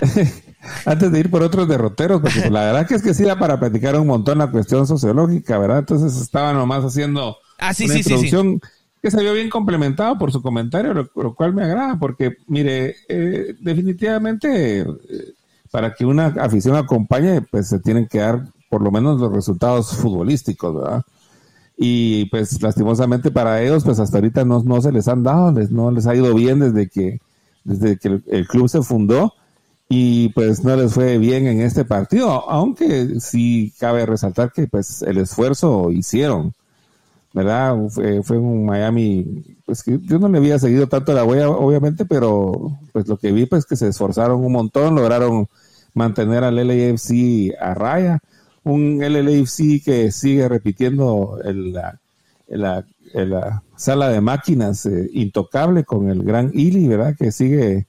antes 0.87 1.12
de 1.12 1.20
ir 1.20 1.30
por 1.30 1.42
otros 1.42 1.68
derroteros, 1.68 2.20
porque 2.20 2.50
la 2.50 2.61
verdad 2.61 2.87
que 2.87 2.94
es 2.94 3.02
que 3.02 3.14
sí 3.14 3.25
da 3.25 3.38
para 3.38 3.58
platicar 3.58 3.99
un 3.99 4.06
montón 4.06 4.38
la 4.38 4.50
cuestión 4.50 4.87
sociológica, 4.87 5.58
¿verdad? 5.58 5.80
Entonces 5.80 6.20
estaba 6.20 6.52
nomás 6.52 6.84
haciendo 6.84 7.38
ah, 7.58 7.72
una 7.84 7.96
introducción 7.96 8.61
que 9.02 9.11
se 9.11 9.21
vio 9.21 9.35
bien 9.35 9.50
complementado 9.50 10.16
por 10.16 10.30
su 10.30 10.40
comentario, 10.40 10.94
lo, 10.94 11.35
cual 11.35 11.52
me 11.52 11.64
agrada, 11.64 11.99
porque, 11.99 12.37
mire, 12.47 12.94
eh, 13.09 13.56
definitivamente 13.61 14.80
eh, 14.80 14.87
para 15.71 15.92
que 15.92 16.06
una 16.06 16.26
afición 16.26 16.76
acompañe, 16.76 17.42
pues 17.42 17.68
se 17.68 17.80
tienen 17.80 18.06
que 18.06 18.18
dar 18.18 18.47
por 18.71 18.80
lo 18.80 18.92
menos 18.92 19.21
los 19.21 19.32
resultados 19.32 19.97
futbolísticos, 19.97 20.75
¿verdad? 20.75 21.02
Y 21.76 22.26
pues 22.26 22.62
lastimosamente 22.62 23.30
para 23.30 23.60
ellos, 23.60 23.82
pues 23.82 23.99
hasta 23.99 24.19
ahorita 24.19 24.45
no, 24.45 24.62
no 24.62 24.80
se 24.80 24.93
les 24.93 25.08
han 25.08 25.23
dado, 25.25 25.50
no 25.71 25.91
les 25.91 26.06
ha 26.06 26.15
ido 26.15 26.32
bien 26.34 26.60
desde 26.60 26.88
que 26.88 27.21
desde 27.65 27.99
que 27.99 28.21
el, 28.26 28.47
club 28.47 28.69
se 28.69 28.82
fundó 28.82 29.34
y 29.88 30.30
pues 30.30 30.65
no 30.65 30.75
les 30.76 30.93
fue 30.93 31.19
bien 31.19 31.47
en 31.47 31.60
este 31.60 31.84
partido, 31.84 32.49
aunque 32.49 33.21
sí 33.21 33.73
cabe 33.78 34.06
resaltar 34.06 34.52
que 34.52 34.67
pues 34.67 35.02
el 35.02 35.19
esfuerzo 35.19 35.91
hicieron, 35.91 36.54
¿verdad? 37.32 37.76
Fue, 37.90 38.38
un 38.38 38.66
Miami, 38.66 39.45
pues 39.64 39.82
que 39.82 39.99
yo 40.02 40.18
no 40.18 40.28
le 40.28 40.38
había 40.38 40.58
seguido 40.58 40.86
tanto 40.86 41.12
la 41.12 41.25
huella, 41.25 41.49
obviamente, 41.49 42.04
pero 42.04 42.78
pues 42.92 43.08
lo 43.08 43.16
que 43.16 43.32
vi 43.32 43.47
pues 43.47 43.64
que 43.64 43.76
se 43.76 43.88
esforzaron 43.88 44.45
un 44.45 44.52
montón, 44.52 44.95
lograron 44.95 45.49
mantener 45.95 46.45
al 46.45 46.56
LAFC 46.56 47.54
a 47.60 47.75
raya, 47.75 48.21
un 48.64 49.00
LAFC 49.00 49.82
que 49.84 50.12
sigue 50.12 50.49
repitiendo 50.49 51.38
el, 51.45 51.73
la, 51.73 51.99
la 53.14 53.62
sala 53.76 54.08
de 54.08 54.21
máquinas 54.21 54.86
eh, 54.86 55.10
intocable 55.12 55.84
con 55.84 56.08
el 56.08 56.23
gran 56.23 56.50
Ili, 56.54 56.86
¿verdad? 56.86 57.16
Que 57.18 57.32
sigue, 57.32 57.86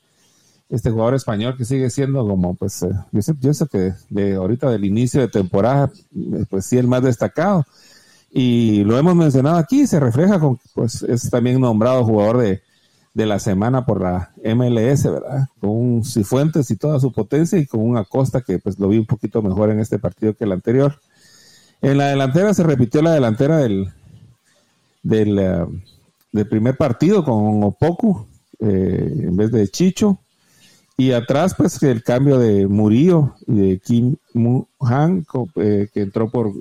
este 0.70 0.90
jugador 0.90 1.16
español 1.16 1.56
que 1.56 1.66
sigue 1.66 1.90
siendo 1.90 2.28
como, 2.28 2.56
pues, 2.56 2.82
eh, 2.84 2.90
yo, 3.12 3.22
sé, 3.22 3.34
yo 3.40 3.54
sé 3.54 3.68
que 3.68 3.94
de 4.10 4.36
ahorita 4.36 4.70
del 4.70 4.86
inicio 4.86 5.22
de 5.22 5.28
temporada, 5.28 5.92
eh, 6.16 6.46
pues 6.50 6.66
sí, 6.66 6.78
el 6.78 6.88
más 6.88 7.04
destacado. 7.04 7.66
Y 8.36 8.84
lo 8.84 8.98
hemos 8.98 9.16
mencionado 9.16 9.58
aquí, 9.58 9.86
se 9.86 10.00
refleja 10.00 10.40
con, 10.40 10.60
pues 10.74 11.04
es 11.04 11.30
también 11.30 11.62
nombrado 11.62 12.04
jugador 12.04 12.40
de, 12.40 12.64
de 13.14 13.26
la 13.28 13.38
semana 13.38 13.86
por 13.86 14.02
la 14.02 14.32
MLS, 14.44 15.04
¿verdad? 15.04 15.48
Con 15.60 15.70
un 15.70 16.04
Cifuentes 16.04 16.72
y 16.72 16.76
toda 16.76 17.00
su 17.00 17.12
potencia 17.12 17.60
y 17.60 17.68
con 17.68 17.82
un 17.82 17.96
Acosta 17.96 18.42
que 18.42 18.58
pues 18.58 18.80
lo 18.80 18.88
vi 18.88 18.98
un 18.98 19.06
poquito 19.06 19.44
mejor 19.44 19.70
en 19.70 19.80
este 19.80 20.00
partido 20.00 20.34
que 20.34 20.46
el 20.46 20.52
anterior. 20.52 21.00
En 21.82 22.00
la 22.00 22.08
delantera 22.08 22.56
se 22.56 22.64
repitió 22.64 23.04
la 23.04 23.14
delantera 23.14 23.58
del, 23.58 23.94
del, 25.04 25.38
eh, 25.38 25.66
del 26.32 26.48
primer 26.48 26.76
partido 26.76 27.24
con 27.24 27.64
Opoku 27.64 28.26
eh, 28.60 29.14
en 29.28 29.38
vez 29.38 29.52
de 29.52 29.68
Chicho. 29.68 30.18
Y 30.98 31.12
atrás, 31.12 31.54
pues, 31.56 31.82
el 31.84 32.04
cambio 32.04 32.40
de 32.40 32.68
Murillo 32.68 33.36
y 33.48 33.56
de 33.56 33.80
Kim 33.80 34.16
Mu 34.34 34.66
Han, 34.80 35.26
eh, 35.56 35.88
que 35.94 36.02
entró 36.02 36.30
por 36.30 36.54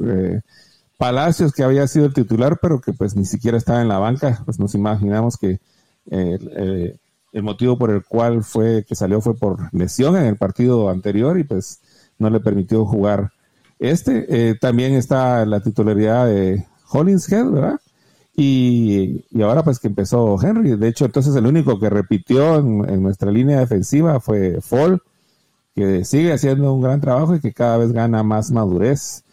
Palacios, 1.02 1.52
que 1.52 1.64
había 1.64 1.88
sido 1.88 2.06
el 2.06 2.14
titular, 2.14 2.60
pero 2.62 2.80
que 2.80 2.92
pues 2.92 3.16
ni 3.16 3.24
siquiera 3.24 3.58
estaba 3.58 3.82
en 3.82 3.88
la 3.88 3.98
banca. 3.98 4.40
Pues 4.44 4.60
nos 4.60 4.76
imaginamos 4.76 5.36
que 5.36 5.58
el 6.06 7.42
motivo 7.42 7.76
por 7.76 7.90
el 7.90 8.04
cual 8.04 8.44
fue 8.44 8.84
que 8.86 8.94
salió 8.94 9.20
fue 9.20 9.34
por 9.34 9.68
lesión 9.74 10.16
en 10.16 10.26
el 10.26 10.36
partido 10.36 10.90
anterior 10.90 11.40
y 11.40 11.42
pues 11.42 11.80
no 12.18 12.30
le 12.30 12.38
permitió 12.38 12.86
jugar 12.86 13.32
este. 13.80 14.54
también 14.60 14.94
está 14.94 15.44
la 15.44 15.58
titularidad 15.58 16.28
de 16.28 16.68
Hollingshead, 16.92 17.50
¿verdad? 17.50 17.80
Y, 18.36 19.24
ahora 19.42 19.64
pues 19.64 19.80
que 19.80 19.88
empezó 19.88 20.40
Henry. 20.40 20.76
De 20.76 20.86
hecho, 20.86 21.04
entonces 21.04 21.34
el 21.34 21.46
único 21.46 21.80
que 21.80 21.90
repitió 21.90 22.60
en, 22.60 23.02
nuestra 23.02 23.32
línea 23.32 23.58
defensiva 23.58 24.20
fue 24.20 24.60
Fall, 24.60 25.02
que 25.74 26.04
sigue 26.04 26.32
haciendo 26.32 26.72
un 26.72 26.80
gran 26.80 27.00
trabajo 27.00 27.34
y 27.34 27.40
que 27.40 27.52
cada 27.52 27.78
vez 27.78 27.90
gana 27.90 28.22
más 28.22 28.52
madurez. 28.52 29.24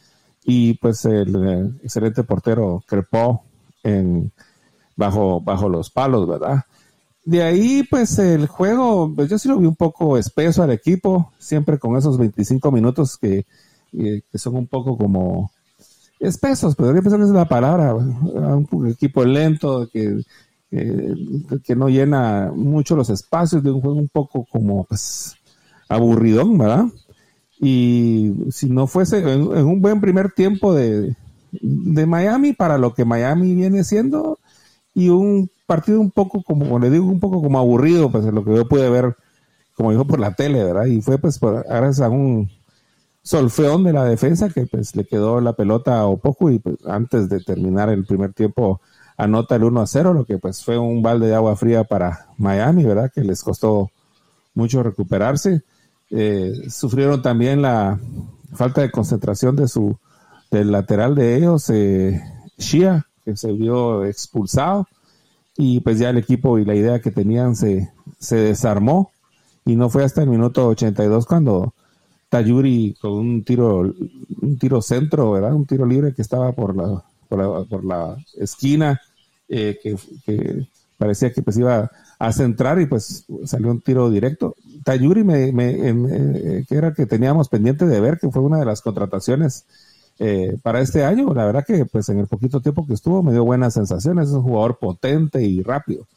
Y 0.44 0.76
pues 0.76 1.06
el, 1.06 1.80
excelente 1.84 2.24
portero 2.24 2.84
Crepó 2.88 3.44
en, 3.84 4.32
bajo, 4.96 5.42
bajo 5.42 5.70
los 5.70 5.90
palos, 5.90 6.28
¿verdad? 6.28 6.64
De 7.26 7.44
ahí, 7.44 7.84
pues 7.84 8.18
el 8.20 8.48
juego, 8.48 9.14
pues 9.16 9.30
yo 9.30 9.38
sí 9.38 9.48
lo 9.48 9.58
vi 9.58 9.68
un 9.68 9.76
poco 9.76 10.18
espeso 10.18 10.64
al 10.64 10.72
equipo, 10.72 11.32
siempre 11.38 11.78
con 11.78 11.96
esos 11.96 12.18
25 12.18 12.72
minutos 12.72 13.18
que, 13.18 13.46
que 13.92 14.38
son 14.38 14.56
un 14.56 14.68
poco 14.68 14.98
como 14.98 15.52
espesos, 16.20 16.76
pero 16.76 16.94
yo 16.94 17.02
pensar 17.02 17.20
que 17.20 17.26
es 17.26 17.32
la 17.32 17.48
palabra, 17.48 17.94
un 17.96 18.88
equipo 18.90 19.24
lento 19.24 19.88
que, 19.92 20.22
que 20.70 21.76
no 21.76 21.88
llena 21.90 22.52
mucho 22.54 22.96
los 22.96 23.10
espacios 23.10 23.64
de 23.64 23.72
un 23.72 23.82
juego 23.82 23.98
un 23.98 24.10
poco 24.10 24.46
como 24.52 24.84
pues 24.86 25.36
aburridón, 25.88 26.58
¿verdad? 26.58 26.86
Y 27.60 28.34
si 28.52 28.70
no 28.70 28.88
fuese 28.88 29.20
en, 29.20 29.42
un 29.48 29.82
buen 29.82 30.00
primer 30.00 30.32
tiempo 30.32 30.74
de, 30.74 31.16
de, 31.52 32.06
Miami 32.06 32.54
para 32.54 32.78
lo 32.78 32.94
que 32.94 33.04
Miami 33.04 33.54
viene 33.54 33.84
siendo 33.84 34.40
y 34.94 35.10
un 35.10 35.50
partido 35.66 36.00
un 36.00 36.12
poco 36.12 36.42
como, 36.42 36.80
le 36.80 36.90
digo, 36.90 37.06
un 37.06 37.20
poco 37.20 37.42
como 37.42 37.60
aburrido, 37.60 38.12
pues 38.12 38.26
lo 38.26 38.46
que 38.46 38.56
yo 38.56 38.68
pude 38.68 38.90
ver, 38.90 39.16
como 39.76 39.92
dijo 39.92 40.06
por 40.06 40.20
la 40.20 40.36
tele, 40.36 40.64
¿verdad? 40.64 40.86
Y 40.86 41.02
fue 41.02 41.18
pues 41.18 41.38
por, 41.38 41.66
gracias 41.66 42.02
a 42.02 42.10
un 42.10 42.50
solfeón 43.22 43.84
de 43.84 43.94
la 43.94 44.06
defensa 44.06 44.50
que 44.50 44.66
pues 44.66 44.96
le 44.96 45.06
quedó 45.06 45.42
la 45.42 45.54
pelota 45.54 46.02
a 46.02 46.16
poco 46.16 46.50
y 46.50 46.60
pues, 46.60 46.78
antes 46.86 47.30
de 47.30 47.42
terminar 47.42 47.90
el 47.90 48.06
primer 48.06 48.34
tiempo 48.34 48.82
anota 49.18 49.56
el 49.56 49.66
1 49.66 49.82
a 49.82 49.88
0, 49.88 50.14
lo 50.14 50.26
que 50.26 50.38
pues 50.38 50.64
fue 50.64 50.78
un 50.78 51.02
balde 51.02 51.28
de 51.28 51.36
agua 51.36 51.58
fría 51.58 51.84
para 51.84 52.28
Miami, 52.38 52.86
¿verdad? 52.86 53.12
Que 53.14 53.22
les 53.22 53.44
costó 53.44 53.92
mucho 54.54 54.82
recuperarse. 54.82 55.64
Eh, 56.12 56.54
sufrieron 56.70 57.22
también 57.22 57.62
la 57.62 58.00
falta 58.54 58.82
de 58.82 58.92
concentración 58.92 59.56
de 59.56 59.68
su 59.68 59.98
del 60.52 60.72
lateral 60.72 61.14
de 61.14 61.38
ellos, 61.38 61.70
eh, 61.70 62.22
Shia, 62.58 63.06
que 63.24 63.38
se 63.38 63.52
vio 63.52 64.04
expulsado 64.06 64.88
y 65.56 65.80
pues 65.82 66.00
ya 66.00 66.10
el 66.10 66.18
equipo 66.18 66.58
y 66.58 66.66
la 66.66 66.74
idea 66.74 67.00
que 67.00 67.12
tenían 67.12 67.56
se, 67.56 67.92
se 68.18 68.38
desarmó 68.38 69.12
y 69.66 69.76
no 69.76 69.90
fue 69.90 70.04
hasta 70.04 70.24
el 70.24 70.30
minuto 70.30 70.68
82 70.68 71.26
cuando 71.28 71.74
Tayuri 72.30 72.96
con 73.00 73.12
un 73.12 73.44
tiro, 73.44 73.94
un 74.42 74.58
tiro 74.60 74.82
centro, 74.82 75.32
¿verdad? 75.32 75.54
Un 75.54 75.66
tiro 75.66 75.86
libre 75.86 76.14
que 76.14 76.22
estaba 76.22 76.52
por 76.54 76.76
la, 76.76 77.04
por 77.28 77.86
la, 77.86 78.18
esquina, 78.38 79.02
eh, 79.48 79.80
que, 79.82 80.68
parecía 80.98 81.34
que 81.34 81.42
pues 81.42 81.58
iba 81.58 81.92
a 82.20 82.34
centrar 82.34 82.82
y 82.82 82.86
pues 82.86 83.26
salió 83.46 83.72
un 83.72 83.80
tiro 83.80 84.10
directo. 84.10 84.56
Tayuri 84.84 85.24
me, 85.24 85.54
me 85.54 85.70
eh, 85.70 86.66
que 86.68 86.76
era 86.76 86.94
que 86.94 87.06
teníamos 87.06 87.48
pendiente 87.48 87.86
de 87.86 88.02
ver, 88.02 88.20
que 88.20 88.30
fue 88.30 88.42
una 88.42 88.60
de 88.60 88.66
las 88.66 88.82
contrataciones 88.82 89.66
eh, 90.20 90.58
para 90.62 90.82
este 90.82 91.06
año. 91.06 91.34
La 91.34 91.46
verdad 91.46 91.66
que 91.66 91.86
pues 91.86 92.10
en 92.10 92.20
el 92.20 92.28
poquito 92.28 92.60
tiempo 92.60 92.86
que 92.86 92.94
estuvo 92.94 93.24
me 93.24 93.32
dio 93.32 93.46
buenas 93.46 93.74
sensaciones, 93.74 94.28
es 94.28 94.34
un 94.34 94.44
jugador 94.44 94.78
potente 94.78 95.42
y 95.42 95.64
rápido. 95.64 96.08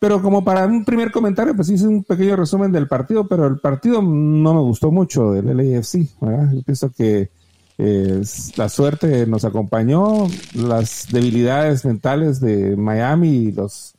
Pero 0.00 0.20
como 0.20 0.44
para 0.44 0.66
un 0.66 0.84
primer 0.84 1.10
comentario, 1.10 1.56
pues 1.56 1.70
hice 1.70 1.86
un 1.86 2.04
pequeño 2.04 2.36
resumen 2.36 2.70
del 2.70 2.86
partido, 2.86 3.26
pero 3.26 3.46
el 3.46 3.60
partido 3.60 4.02
no 4.02 4.52
me 4.52 4.60
gustó 4.60 4.90
mucho 4.90 5.32
del 5.32 5.56
LAFC. 5.56 6.10
Yo 6.20 6.62
pienso 6.62 6.90
que 6.90 7.30
eh, 7.78 8.22
la 8.56 8.68
suerte 8.68 9.26
nos 9.26 9.46
acompañó, 9.46 10.26
las 10.52 11.06
debilidades 11.10 11.86
mentales 11.86 12.38
de 12.38 12.76
Miami 12.76 13.28
y 13.28 13.52
los 13.52 13.94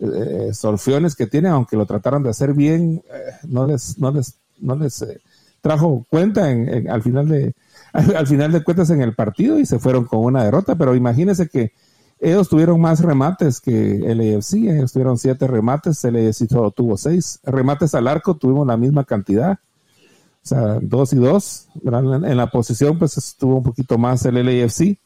eh, 0.00 0.50
sorfiones 0.52 1.14
que 1.14 1.26
tiene, 1.26 1.48
aunque 1.48 1.76
lo 1.76 1.86
trataron 1.86 2.22
de 2.22 2.30
hacer 2.30 2.54
bien, 2.54 3.02
eh, 3.12 3.32
no 3.48 3.66
les, 3.66 3.98
no 3.98 4.10
les, 4.10 4.34
no 4.58 4.74
les 4.74 5.04
trajo 5.60 6.06
cuenta 6.08 6.50
en, 6.50 6.88
al 6.90 7.02
final 7.02 7.28
de 7.28 7.54
al 7.92 8.26
final 8.26 8.52
de 8.52 8.62
cuentas 8.62 8.90
en 8.90 9.02
el 9.02 9.14
partido 9.14 9.58
y 9.58 9.66
se 9.66 9.78
fueron 9.78 10.04
con 10.04 10.20
una 10.20 10.44
derrota. 10.44 10.76
Pero 10.76 10.94
imagínense 10.94 11.48
que 11.48 11.72
ellos 12.20 12.48
tuvieron 12.48 12.80
más 12.80 13.00
remates 13.00 13.60
que 13.60 13.96
el 13.96 14.20
AFC, 14.20 14.54
ellos 14.54 14.92
tuvieron 14.92 15.18
siete 15.18 15.46
remates, 15.46 16.04
el 16.04 16.16
AFC 16.16 16.46
tuvo 16.74 16.96
seis. 16.96 17.40
Remates 17.44 17.94
al 17.94 18.08
arco 18.08 18.36
tuvimos 18.36 18.66
la 18.66 18.76
misma 18.76 19.04
cantidad, 19.04 19.52
o 19.52 20.46
sea, 20.46 20.78
dos 20.80 21.12
y 21.12 21.16
dos. 21.16 21.68
En 21.82 22.36
la 22.36 22.50
posición, 22.50 22.98
pues 22.98 23.16
estuvo 23.16 23.56
un 23.56 23.62
poquito 23.62 23.98
más 23.98 24.24
el 24.26 24.34
LAFC. 24.34 24.98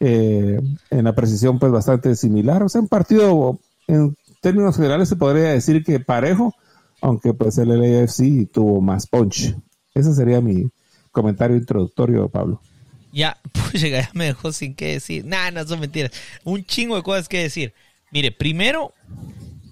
Eh, 0.00 0.60
en 0.90 1.04
la 1.04 1.14
precisión, 1.14 1.58
pues 1.58 1.72
bastante 1.72 2.14
similar. 2.14 2.62
O 2.62 2.68
sea, 2.68 2.82
un 2.82 2.88
partido, 2.88 3.58
en 3.86 4.16
términos 4.40 4.76
generales, 4.76 5.08
se 5.08 5.16
podría 5.16 5.50
decir 5.50 5.82
que 5.84 6.00
parejo, 6.00 6.54
aunque 7.00 7.34
pues 7.34 7.58
el 7.58 7.68
LAFC 7.68 8.50
tuvo 8.52 8.80
más 8.80 9.06
punch. 9.06 9.54
Ese 9.94 10.14
sería 10.14 10.40
mi 10.40 10.68
comentario 11.12 11.56
introductorio, 11.56 12.28
Pablo. 12.28 12.60
Ya, 13.12 13.38
pues 13.52 13.80
ya 13.80 14.10
me 14.12 14.26
dejó 14.26 14.52
sin 14.52 14.74
qué 14.74 14.94
decir. 14.94 15.24
Nada, 15.24 15.50
no 15.50 15.66
son 15.66 15.80
mentiras. 15.80 16.12
Un 16.42 16.64
chingo 16.64 16.96
de 16.96 17.02
cosas 17.02 17.28
que 17.28 17.42
decir. 17.42 17.72
Mire, 18.10 18.32
primero, 18.32 18.92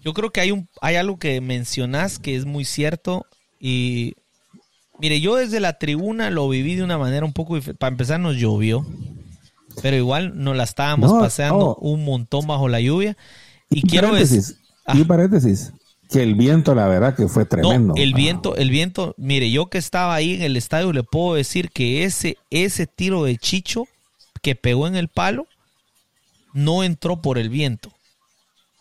yo 0.03 0.14
creo 0.14 0.31
que 0.31 0.40
hay, 0.40 0.53
un, 0.53 0.68
hay 0.81 0.96
algo 0.96 1.18
que 1.18 1.40
mencionás 1.40 2.18
que 2.18 2.37
es 2.37 2.44
muy 2.44 2.64
cierto. 2.64 3.27
Y 3.61 4.14
mire, 4.98 5.20
yo 5.20 5.37
desde 5.37 5.61
la 5.61 5.79
tribuna 5.79 6.31
lo 6.31 6.48
viví 6.48 6.77
de 6.77 6.83
una 6.83 6.98
manera 6.98 7.27
un 7.27 7.33
poco 7.33 7.57
diferente. 7.57 7.79
Para 7.79 7.92
empezar, 7.92 8.20
nos 8.20 8.37
llovió. 8.37 8.87
Pero 9.81 9.96
igual 9.96 10.33
nos 10.42 10.57
la 10.57 10.64
estábamos 10.64 11.12
paseando 11.12 11.77
un 11.77 12.05
montón 12.05 12.46
bajo 12.46 12.68
la 12.68 12.81
lluvia. 12.81 13.16
Y, 13.72 13.82
quiero 13.82 14.14
decir. 14.14 14.42
Y 14.94 15.04
paréntesis 15.04 15.72
que 16.12 16.22
el 16.22 16.35
viento, 16.35 16.74
la 16.74 16.87
verdad, 16.87 17.16
que 17.16 17.26
fue 17.26 17.46
tremendo. 17.46 17.94
el 17.96 18.12
viento, 18.12 18.54
el 18.56 18.70
viento, 18.70 19.14
mire, 19.16 19.50
yo 19.50 19.66
que 19.66 19.78
estaba 19.78 20.14
ahí 20.14 20.35
en 20.35 20.42
el 20.42 20.56
estadio 20.56 20.92
le 20.92 21.02
puedo 21.02 21.35
decir 21.35 21.70
que 21.70 22.04
ese, 22.04 22.37
ese 22.50 22.87
tiro 22.87 23.24
de 23.24 23.38
Chicho 23.38 23.88
que 24.42 24.54
pegó 24.54 24.87
en 24.87 24.94
el 24.94 25.08
palo 25.08 25.46
no 26.52 26.85
entró 26.85 27.22
por 27.22 27.38
el 27.38 27.48
viento, 27.48 27.92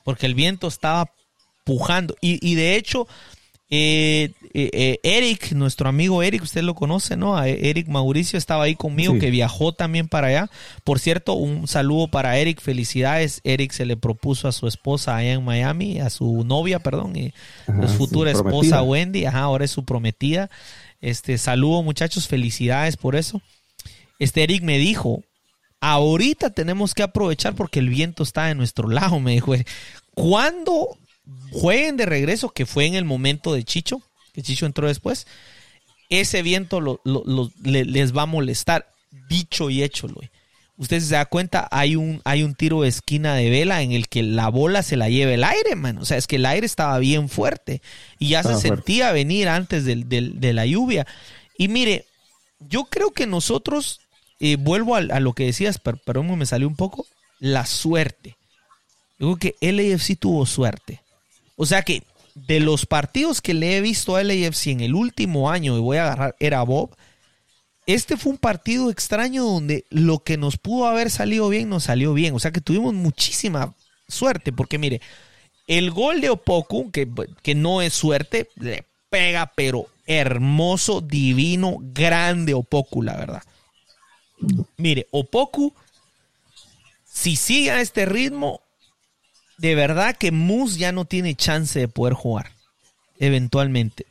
porque 0.04 0.26
el 0.26 0.36
viento 0.36 0.68
estaba 0.68 1.10
pujando. 1.64 2.16
Y, 2.20 2.46
y 2.46 2.56
de 2.56 2.76
hecho, 2.76 3.08
eh, 3.74 4.34
eh, 4.54 4.70
eh, 4.74 5.00
Eric, 5.02 5.54
nuestro 5.54 5.88
amigo 5.88 6.22
Eric, 6.24 6.44
usted 6.44 6.62
lo 6.62 6.76
conoce, 6.76 7.16
¿no? 7.16 7.42
Eric 7.42 7.88
Mauricio 7.88 8.38
estaba 8.38 8.66
ahí 8.66 8.76
conmigo, 8.76 9.18
que 9.18 9.32
viajó 9.32 9.72
también 9.72 10.10
para 10.10 10.28
allá. 10.28 10.50
Por 10.84 11.00
cierto, 11.00 11.36
un 11.36 11.70
saludo 11.70 12.10
para 12.10 12.38
Eric, 12.38 12.60
felicidades. 12.60 13.40
Eric 13.46 13.72
se 13.72 13.86
le 13.86 13.96
propuso 13.96 14.50
a 14.50 14.52
su 14.52 14.68
esposa 14.68 15.16
allá 15.16 15.32
en 15.32 15.46
Miami, 15.46 16.02
a 16.02 16.10
su 16.10 16.44
novia, 16.44 16.80
perdón, 16.80 17.16
y 17.16 17.34
su 17.66 17.88
futura 17.98 18.32
esposa 18.32 18.84
Wendy, 18.84 19.24
ajá, 19.26 19.40
ahora 19.40 19.64
es 19.64 19.72
su 19.72 19.86
prometida. 19.86 20.50
Este, 21.00 21.38
saludo 21.38 21.82
muchachos, 21.82 22.28
felicidades 22.28 22.98
por 22.98 23.16
eso. 23.16 23.42
Este 24.20 24.44
Eric 24.44 24.64
me 24.64 24.80
dijo, 24.80 25.24
ahorita 25.80 26.50
tenemos 26.50 26.94
que 26.94 27.04
aprovechar 27.04 27.56
porque 27.56 27.80
el 27.80 27.88
viento 27.88 28.24
está 28.24 28.48
de 28.48 28.56
nuestro 28.56 28.90
lado, 28.90 29.18
me 29.22 29.32
dijo. 29.32 29.54
¿Cuándo 30.14 30.98
jueguen 31.52 31.98
de 31.98 32.06
regreso, 32.06 32.50
que 32.50 32.66
fue 32.66 32.86
en 32.86 32.96
el 32.96 33.06
momento 33.06 33.54
de 33.54 33.64
Chicho, 33.64 34.02
que 34.34 34.42
Chicho 34.42 34.66
entró 34.66 34.88
después, 34.88 35.28
ese 36.10 36.42
viento 36.42 37.02
les 37.64 38.16
va 38.16 38.24
a 38.24 38.28
molestar. 38.28 38.88
Dicho 39.28 39.70
y 39.70 39.84
hecho, 39.84 40.08
Usted 40.78 41.00
se 41.00 41.14
da 41.14 41.26
cuenta, 41.26 41.68
hay 41.70 41.96
un, 41.96 42.22
hay 42.24 42.44
un 42.44 42.56
tiro 42.56 42.82
de 42.82 42.90
esquina 42.90 43.36
de 43.36 43.50
vela 43.50 43.82
en 43.82 43.92
el 43.92 44.08
que 44.08 44.24
la 44.24 44.50
bola 44.50 44.84
se 44.84 44.98
la 44.98 45.10
lleva 45.10 45.34
el 45.34 45.44
aire, 45.44 45.76
man. 45.76 45.98
O 46.00 46.06
sea, 46.06 46.18
es 46.18 46.28
que 46.28 46.38
el 46.38 46.46
aire 46.46 46.66
estaba 46.66 46.98
bien 46.98 47.30
fuerte 47.30 47.82
y 48.20 48.30
ya 48.30 48.42
se 48.42 48.56
sentía 48.56 49.12
venir 49.12 49.48
antes 49.48 49.86
de 49.86 50.54
la 50.54 50.66
lluvia. 50.66 51.06
Y 51.58 51.68
mire, 51.68 52.06
yo 52.60 52.86
creo 52.86 53.12
que 53.12 53.28
nosotros, 53.28 54.02
eh, 54.40 54.56
vuelvo 54.56 54.96
a, 54.96 55.02
lo 55.02 55.34
que 55.34 55.46
decías, 55.46 55.78
pero, 55.78 56.00
pero 56.06 56.24
me 56.24 56.46
salió 56.46 56.68
un 56.68 56.76
poco, 56.76 57.06
la 57.40 57.66
suerte. 57.66 58.38
Yo 59.20 59.38
creo 59.38 59.54
que 59.60 59.72
LAFC 59.72 60.18
tuvo 60.18 60.46
suerte. 60.46 61.02
O 61.56 61.66
sea 61.66 61.82
que 61.84 62.04
de 62.36 62.60
los 62.60 62.86
partidos 62.86 63.42
que 63.42 63.54
le 63.54 63.78
he 63.78 63.82
visto 63.82 64.16
a 64.16 64.24
LAFC 64.24 64.68
en 64.68 64.82
el 64.82 64.96
último 64.96 65.50
año, 65.50 65.78
y 65.78 65.82
voy 65.82 65.98
a 65.98 66.04
agarrar, 66.04 66.36
era 66.40 66.64
Bob, 66.64 66.96
este 67.86 68.18
fue 68.18 68.34
un 68.34 68.38
partido 68.38 68.90
extraño 68.90 69.44
donde 69.44 69.86
lo 69.90 70.20
que 70.20 70.38
nos 70.38 70.58
pudo 70.58 70.88
haber 70.88 71.10
salido 71.10 71.50
bien, 71.50 71.70
nos 71.70 71.84
salió 71.84 72.14
bien. 72.14 72.36
O 72.36 72.40
sea 72.40 72.52
que 72.52 72.62
tuvimos 72.62 72.94
muchísima 72.94 73.74
suerte, 74.08 74.54
porque 74.54 74.78
mire, 74.78 75.02
el 75.68 75.92
gol 75.92 76.22
de 76.22 76.30
Opoku, 76.30 76.92
que, 76.92 77.08
que 77.42 77.56
no 77.56 77.82
es 77.82 77.94
suerte, 77.94 78.50
le 78.56 78.86
pega, 79.10 79.52
pero 79.56 79.88
hermoso, 80.06 81.02
divino, 81.02 81.78
grande 81.82 82.54
Opoku, 82.54 83.02
la 83.02 83.18
verdad. 83.18 83.44
Mire, 84.78 85.08
Opoku, 85.12 85.74
si 87.06 87.36
sigue 87.36 87.72
a 87.72 87.82
este 87.82 88.06
ritmo, 88.06 88.62
de 89.62 89.76
verdad 89.76 90.18
que 90.18 90.32
Moose 90.32 90.80
ya 90.80 90.92
no 90.92 91.06
tiene 91.06 91.36
chance 91.36 91.80
de 91.80 91.88
poder 91.88 92.16
jugar. 92.16 92.52
Eventualmente. 93.20 94.08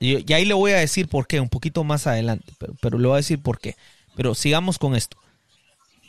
Y, 0.00 0.32
ahí 0.32 0.44
le 0.44 0.54
voy 0.54 0.72
a 0.72 0.78
decir 0.78 1.06
por 1.06 1.28
qué, 1.28 1.38
un 1.38 1.48
poquito 1.48 1.84
más 1.84 2.08
adelante. 2.08 2.52
Pero, 2.58 2.74
pero 2.80 2.98
le 2.98 3.06
voy 3.06 3.14
a 3.14 3.18
decir 3.18 3.40
por 3.40 3.60
qué. 3.60 3.76
Pero 4.16 4.34
sigamos 4.34 4.78
con 4.78 4.96
esto. 4.96 5.16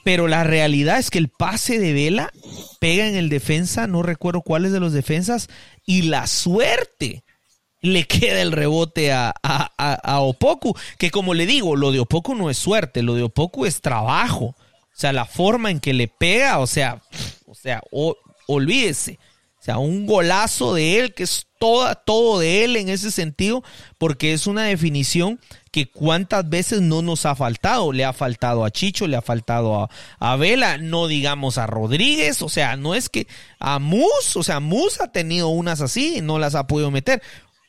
Pero 0.03 0.27
la 0.27 0.43
realidad 0.43 0.97
es 0.97 1.11
que 1.11 1.19
el 1.19 1.29
pase 1.29 1.77
de 1.77 1.93
Vela 1.93 2.33
pega 2.79 3.07
en 3.07 3.15
el 3.15 3.29
defensa, 3.29 3.85
no 3.85 4.01
recuerdo 4.01 4.41
cuáles 4.41 4.71
de 4.71 4.79
los 4.79 4.93
defensas, 4.93 5.47
y 5.85 6.03
la 6.03 6.25
suerte 6.25 7.23
le 7.81 8.07
queda 8.07 8.41
el 8.41 8.51
rebote 8.51 9.11
a, 9.11 9.35
a, 9.43 10.19
Opoku, 10.21 10.75
que 10.97 11.11
como 11.11 11.35
le 11.35 11.45
digo, 11.45 11.75
lo 11.75 11.91
de 11.91 11.99
Opoku 11.99 12.33
no 12.33 12.49
es 12.49 12.57
suerte, 12.57 13.03
lo 13.03 13.13
de 13.13 13.23
Opoku 13.23 13.67
es 13.67 13.79
trabajo. 13.81 14.55
O 14.55 15.01
sea, 15.01 15.13
la 15.13 15.25
forma 15.25 15.69
en 15.69 15.79
que 15.79 15.93
le 15.93 16.07
pega, 16.07 16.57
o 16.57 16.65
sea, 16.65 17.03
o 17.45 17.53
sea, 17.53 17.83
olvídese. 18.47 19.19
O 19.61 19.63
sea, 19.63 19.77
un 19.77 20.07
golazo 20.07 20.73
de 20.73 20.99
él, 20.99 21.13
que 21.13 21.21
es 21.21 21.45
toda, 21.59 21.93
todo 21.93 22.39
de 22.39 22.63
él 22.63 22.75
en 22.77 22.89
ese 22.89 23.11
sentido, 23.11 23.63
porque 23.99 24.33
es 24.33 24.47
una 24.47 24.63
definición 24.63 25.39
que 25.69 25.85
cuántas 25.85 26.49
veces 26.49 26.81
no 26.81 27.03
nos 27.03 27.27
ha 27.27 27.35
faltado. 27.35 27.93
Le 27.93 28.03
ha 28.03 28.11
faltado 28.11 28.65
a 28.65 28.71
Chicho, 28.71 29.05
le 29.05 29.17
ha 29.17 29.21
faltado 29.21 29.87
a, 30.19 30.35
Vela, 30.37 30.79
no 30.79 31.07
digamos 31.07 31.59
a 31.59 31.67
Rodríguez, 31.67 32.41
o 32.41 32.49
sea, 32.49 32.75
no 32.75 32.95
es 32.95 33.07
que 33.07 33.27
a 33.59 33.77
Mus, 33.77 34.35
o 34.35 34.41
sea, 34.41 34.59
Mus 34.59 34.99
ha 34.99 35.11
tenido 35.11 35.49
unas 35.49 35.81
así 35.81 36.17
y 36.17 36.21
no 36.21 36.39
las 36.39 36.55
ha 36.55 36.65
podido 36.65 36.89
meter. 36.89 37.21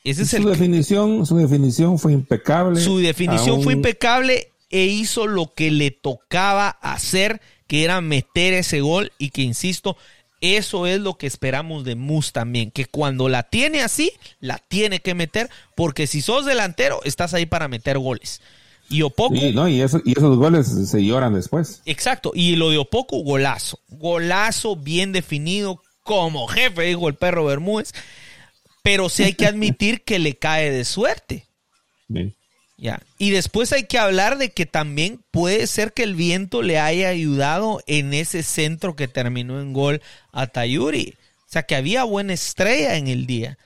Ese 0.03 0.23
es 0.23 0.31
su 0.31 0.49
definición, 0.49 1.27
su 1.27 1.37
definición 1.37 1.99
fue 1.99 2.15
impecable. 2.15 2.81
Su 2.81 2.99
definición 3.01 3.63
fue 3.63 3.75
impecable 3.75 4.49
e 4.71 4.87
hizo 4.87 5.27
lo 5.27 5.53
que 5.53 5.71
le 5.71 5.91
tocaba 5.91 6.71
hacer, 6.71 7.43
que 7.67 7.85
era 7.85 8.01
meter 8.01 8.55
ese 8.55 8.81
gol 8.81 9.13
y 9.19 9.29
que, 9.29 9.43
insisto, 9.43 9.99
eso 10.43 10.87
es 10.87 11.01
lo 11.01 11.17
que 11.17 11.29
esperamos 11.29 11.85
de 11.85 11.95
Mus 11.95 12.33
también, 12.33 12.73
que 12.73 12.85
cuando 12.85 13.29
la 13.29 13.45
tiene 13.45 13.81
así, 13.81 14.13
la 14.41 14.59
tiene 14.59 15.01
que 15.01 15.15
meter, 15.15 15.49
porque 15.77 16.09
si 16.09 16.21
sos 16.21 16.45
delantero, 16.45 17.01
estás 17.05 17.33
ahí 17.33 17.47
para 17.47 17.69
meter 17.69 17.97
goles. 17.97 18.43
Y 18.91 19.03
Opoku. 19.03 19.35
no, 19.55 19.69
y, 19.69 19.81
esos 19.81 20.03
goles 20.37 20.67
se 20.67 21.05
lloran 21.05 21.33
después. 21.33 21.81
Exacto. 21.87 22.33
Y 22.35 22.57
lo 22.57 22.71
de 22.71 22.79
Opoku, 22.79 23.23
golazo. 23.23 23.79
Golazo 23.89 24.77
bien 24.77 25.13
definido, 25.13 25.81
como 26.03 26.49
jefe, 26.49 26.83
dijo 26.83 27.09
el 27.09 27.15
perro 27.15 27.45
Bermúdez. 27.45 27.95
Pero 28.83 29.09
sí 29.09 29.23
hay 29.23 29.35
que 29.35 29.47
admitir 29.47 30.03
que 30.03 30.19
le 30.19 30.37
cae 30.37 30.71
de 30.71 30.85
suerte. 30.85 31.47
Sí. 32.13 32.35
Y 33.19 33.31
después 33.31 33.73
hay 33.73 33.85
que 33.85 33.99
hablar 33.99 34.39
de 34.39 34.51
que 34.51 34.67
también 34.67 35.21
puede 35.31 35.67
ser 35.67 35.93
que 35.93 36.03
el 36.03 36.15
viento 36.15 36.63
le 36.63 36.81
haya 36.81 37.09
ayudado 37.09 37.81
en 37.87 38.13
ese 38.13 38.43
centro 38.43 38.97
que 38.97 39.09
terminó 39.09 39.61
en 39.61 39.73
gol 39.73 40.03
a 40.33 40.49
Tayuri. 40.49 41.15
O 41.47 41.53
sea, 41.53 41.63
que 41.63 41.77
había 41.77 42.05
buena 42.05 42.33
estrella 42.33 42.97
en 42.97 43.09
el 43.09 43.27
día. 43.27 43.59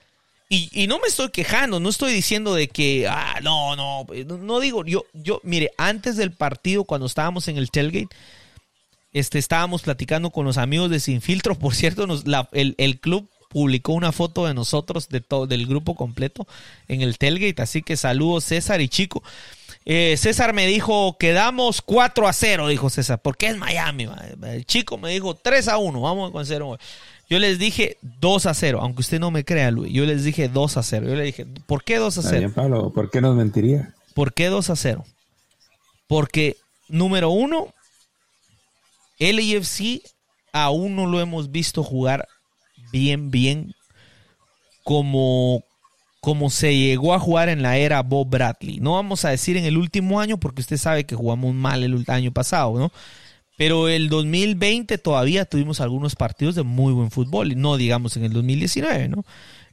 Y, 0.48 0.87
no 0.87 1.00
me 1.00 1.09
estoy 1.09 1.31
quejando, 1.31 1.81
no 1.81 1.88
estoy 1.88 2.12
diciendo 2.12 2.55
de 2.55 2.68
que, 2.68 3.09
ah, 3.09 3.40
no, 3.42 3.74
no, 3.74 4.07
no 4.24 4.61
digo, 4.61 4.85
yo, 4.85 5.05
yo, 5.12 5.40
mire, 5.42 5.72
antes 5.76 6.16
del 6.16 6.31
partido, 6.31 6.85
cuando 6.85 7.07
estábamos 7.07 7.48
en 7.48 7.57
el 7.57 7.70
tailgate, 7.70 8.14
este, 9.12 9.38
estábamos 9.38 9.83
platicando 9.83 10.31
con 10.31 10.44
los 10.44 10.57
amigos 10.57 10.88
de 10.90 11.00
Sin 11.00 11.20
Filtro, 11.20 11.55
por 11.59 11.74
cierto, 11.74 12.07
nos, 12.07 12.22
el, 12.52 12.76
el, 12.79 13.00
club 13.00 13.29
publicó 13.56 13.94
una 13.94 14.12
foto 14.12 14.44
de 14.44 14.52
nosotros, 14.52 15.08
de 15.08 15.22
todo, 15.22 15.46
del 15.46 15.66
grupo 15.66 15.94
completo, 15.94 16.46
en 16.88 17.00
el 17.00 17.16
tailgate, 17.16 17.62
así 17.62 17.80
que 17.80 17.96
saludos 17.96 18.44
César 18.44 18.82
y 18.82 18.88
Chico. 18.90 19.22
Eh, 19.86 20.18
César 20.18 20.52
me 20.52 20.66
dijo, 20.66 21.16
quedamos 21.18 21.80
4 21.80 22.28
a 22.28 22.34
0, 22.34 22.68
dijo 22.68 22.90
César, 22.90 23.18
porque 23.22 23.46
es 23.46 23.56
Miami. 23.56 24.08
El 24.42 24.66
chico 24.66 24.98
me 24.98 25.08
dijo 25.08 25.36
3 25.36 25.68
a 25.68 25.78
1, 25.78 25.98
vamos 26.02 26.34
a 26.34 26.44
0. 26.44 26.76
Yo 27.30 27.38
les 27.38 27.58
dije 27.58 27.96
2 28.20 28.44
a 28.44 28.52
0, 28.52 28.80
aunque 28.82 29.00
usted 29.00 29.20
no 29.20 29.30
me 29.30 29.42
crea, 29.42 29.70
Luis. 29.70 29.90
Yo 29.90 30.04
les 30.04 30.22
dije 30.22 30.50
2 30.50 30.76
a 30.76 30.82
0. 30.82 31.08
Yo 31.08 31.14
le 31.14 31.24
dije, 31.24 31.46
¿por 31.66 31.82
qué 31.82 31.96
2 31.96 32.18
a 32.18 32.22
0? 32.24 32.38
Bien, 32.38 32.52
Pablo, 32.52 32.92
¿por 32.92 33.10
qué 33.10 33.22
nos 33.22 33.34
mentiría? 33.36 33.94
¿Por 34.12 34.34
qué 34.34 34.48
2 34.48 34.68
a 34.68 34.76
0? 34.76 35.02
Porque, 36.08 36.58
número 36.88 37.30
uno, 37.30 37.72
LAFC 39.18 40.02
aún 40.52 40.94
no 40.94 41.06
lo 41.06 41.20
hemos 41.20 41.50
visto 41.50 41.82
jugar 41.82 42.28
bien, 42.92 43.31
bien 43.31 43.75
como, 44.85 45.64
como 46.20 46.51
se 46.51 46.77
llegó 46.77 47.14
a 47.14 47.18
jugar 47.18 47.49
en 47.49 47.62
la 47.62 47.77
era 47.77 48.03
Bob 48.03 48.29
Bradley. 48.29 48.79
No 48.79 48.92
vamos 48.92 49.25
a 49.25 49.31
decir 49.31 49.57
en 49.57 49.64
el 49.64 49.77
último 49.77 50.20
año, 50.20 50.38
porque 50.38 50.61
usted 50.61 50.77
sabe 50.77 51.05
que 51.05 51.16
jugamos 51.16 51.55
mal 51.55 51.83
el 51.83 52.05
año 52.09 52.33
pasado, 52.33 52.79
¿no? 52.79 52.92
Pero 53.57 53.88
el 53.88 54.09
2020 54.09 54.99
todavía 54.99 55.46
tuvimos 55.46 55.81
algunos 55.81 56.14
partidos 56.14 56.55
de 56.55 56.62
muy 56.62 56.92
buen 56.92 57.11
fútbol, 57.11 57.59
no 57.61 57.77
digamos 57.77 58.16
en 58.16 58.25
el 58.25 58.33
2019, 58.33 59.09
¿no? 59.09 59.25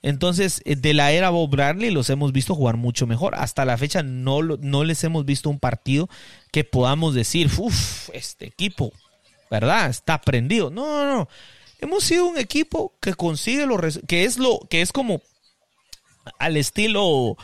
Entonces, 0.02 0.62
eh, 0.66 0.76
de 0.76 0.94
la 0.94 1.12
era 1.12 1.30
Bob 1.30 1.50
Bradley 1.50 1.92
los 1.92 2.10
hemos 2.10 2.32
visto 2.32 2.56
jugar 2.56 2.78
mucho 2.78 3.08
mejor. 3.08 3.36
Hasta 3.36 3.66
la 3.66 3.78
fecha 3.78 4.04
no, 4.04 4.42
no 4.42 4.84
les 4.84 5.04
hemos 5.04 5.26
visto 5.26 5.50
un 5.50 5.60
partido 5.60 6.10
que 6.52 6.64
podamos 6.64 7.14
decir, 7.14 7.50
uff, 7.58 8.10
este 8.14 8.46
equipo, 8.46 8.92
¿verdad? 9.52 9.90
Está 9.90 10.22
prendido. 10.22 10.70
No, 10.70 11.06
no, 11.06 11.18
no. 11.18 11.30
Hemos 11.84 12.06
sido 12.06 12.28
un 12.28 12.38
equipo 12.38 12.94
que 13.02 13.14
consigue 13.14 13.66
los 13.66 14.00
que 14.08 14.24
es 14.24 14.38
lo 14.38 14.60
que 14.70 14.82
es 14.82 14.94
como 14.94 15.22
al 16.40 16.56
estilo 16.56 17.36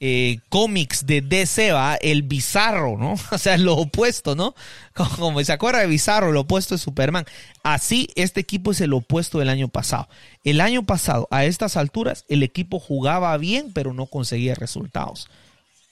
eh, 0.00 0.38
cómics 0.48 1.06
de 1.06 1.20
DC, 1.20 1.70
¿va? 1.70 1.94
el 1.94 2.24
bizarro, 2.24 2.98
¿no? 2.98 3.14
O 3.30 3.38
sea, 3.38 3.56
lo 3.56 3.76
opuesto, 3.76 4.34
¿no? 4.34 4.56
Como, 4.94 5.44
se 5.44 5.52
acuerda 5.52 5.78
de 5.78 5.86
bizarro, 5.86 6.32
lo 6.32 6.40
opuesto 6.40 6.74
de 6.74 6.80
Superman. 6.80 7.24
Así, 7.62 8.08
este 8.16 8.40
equipo 8.40 8.72
es 8.72 8.80
el 8.80 8.94
opuesto 8.94 9.38
del 9.38 9.48
año 9.48 9.68
pasado. 9.68 10.08
El 10.42 10.60
año 10.60 10.82
pasado, 10.82 11.28
a 11.30 11.44
estas 11.44 11.76
alturas, 11.76 12.24
el 12.28 12.42
equipo 12.42 12.80
jugaba 12.80 13.36
bien, 13.36 13.72
pero 13.72 13.94
no 13.94 14.06
conseguía 14.06 14.56
resultados. 14.56 15.30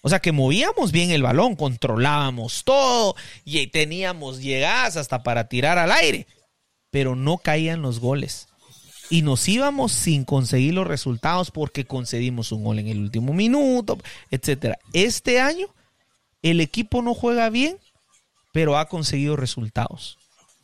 O 0.01 0.09
sea 0.09 0.19
que 0.19 0.33
movíamos 0.33 0.91
bien 0.91 1.13
el 1.13 1.23
balón, 1.23 1.55
controlábamos 1.55 2.65
todo 2.65 3.15
y 3.45 3.65
teníamos 3.69 4.41
llegadas 4.43 4.97
hasta 4.97 5.23
para 5.23 5.47
tirar 5.49 5.79
al 5.79 5.93
aire, 5.93 6.27
pero 6.93 7.17
no 7.17 7.39
caían 7.39 7.83
los 7.83 7.99
goles 7.99 8.47
y 9.11 9.23
nos 9.23 9.49
íbamos 9.49 9.91
sin 9.91 10.25
conseguir 10.25 10.75
los 10.75 10.87
resultados 10.87 11.51
porque 11.51 11.85
concedimos 11.85 12.53
un 12.53 12.63
gol 12.63 12.79
en 12.79 12.87
el 12.87 13.01
último 13.01 13.33
minuto, 13.33 13.99
etcétera. 14.31 14.79
Este 14.93 15.41
año 15.41 15.67
el 16.43 16.61
equipo 16.61 17.03
no 17.03 17.15
juega 17.15 17.51
bien, 17.51 17.79
pero 18.53 18.79
ha 18.79 18.89
conseguido 18.89 19.35
resultados 19.37 20.19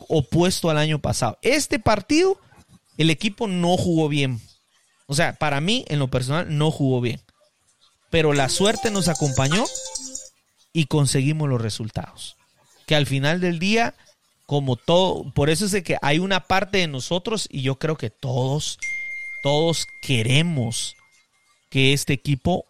opuesto 0.09 0.71
al 0.71 0.79
año 0.79 1.01
pasado. 1.01 1.39
Este 1.43 1.79
partido 1.79 2.39
el 2.97 3.11
equipo 3.11 3.49
no 3.49 3.77
jugó 3.77 4.09
bien. 4.09 4.41
O 5.07 5.15
sea, 5.15 5.35
para 5.35 5.61
mí 5.61 5.85
en 5.89 5.99
lo 5.99 6.09
personal 6.09 6.57
no 6.57 6.71
jugó 6.71 7.01
bien. 7.01 7.21
Pero 8.11 8.33
la 8.33 8.49
suerte 8.49 8.91
nos 8.91 9.09
acompañó 9.09 9.65
y 10.73 10.87
conseguimos 10.87 11.49
los 11.49 11.61
resultados. 11.61 12.37
Que 12.87 12.95
al 12.95 13.07
final 13.07 13.41
del 13.41 13.59
día 13.59 13.95
como 14.49 14.77
todo, 14.77 15.31
por 15.35 15.51
eso 15.51 15.67
es 15.67 15.83
que 15.83 15.99
hay 16.01 16.21
una 16.21 16.45
parte 16.45 16.79
de 16.79 16.89
nosotros 16.89 17.47
y 17.51 17.61
yo 17.61 17.79
creo 17.79 17.99
que 17.99 18.09
todos, 18.09 18.79
todos 19.43 19.87
queremos 20.01 20.97
que 21.69 21.93
este 21.93 22.15
equipo 22.15 22.65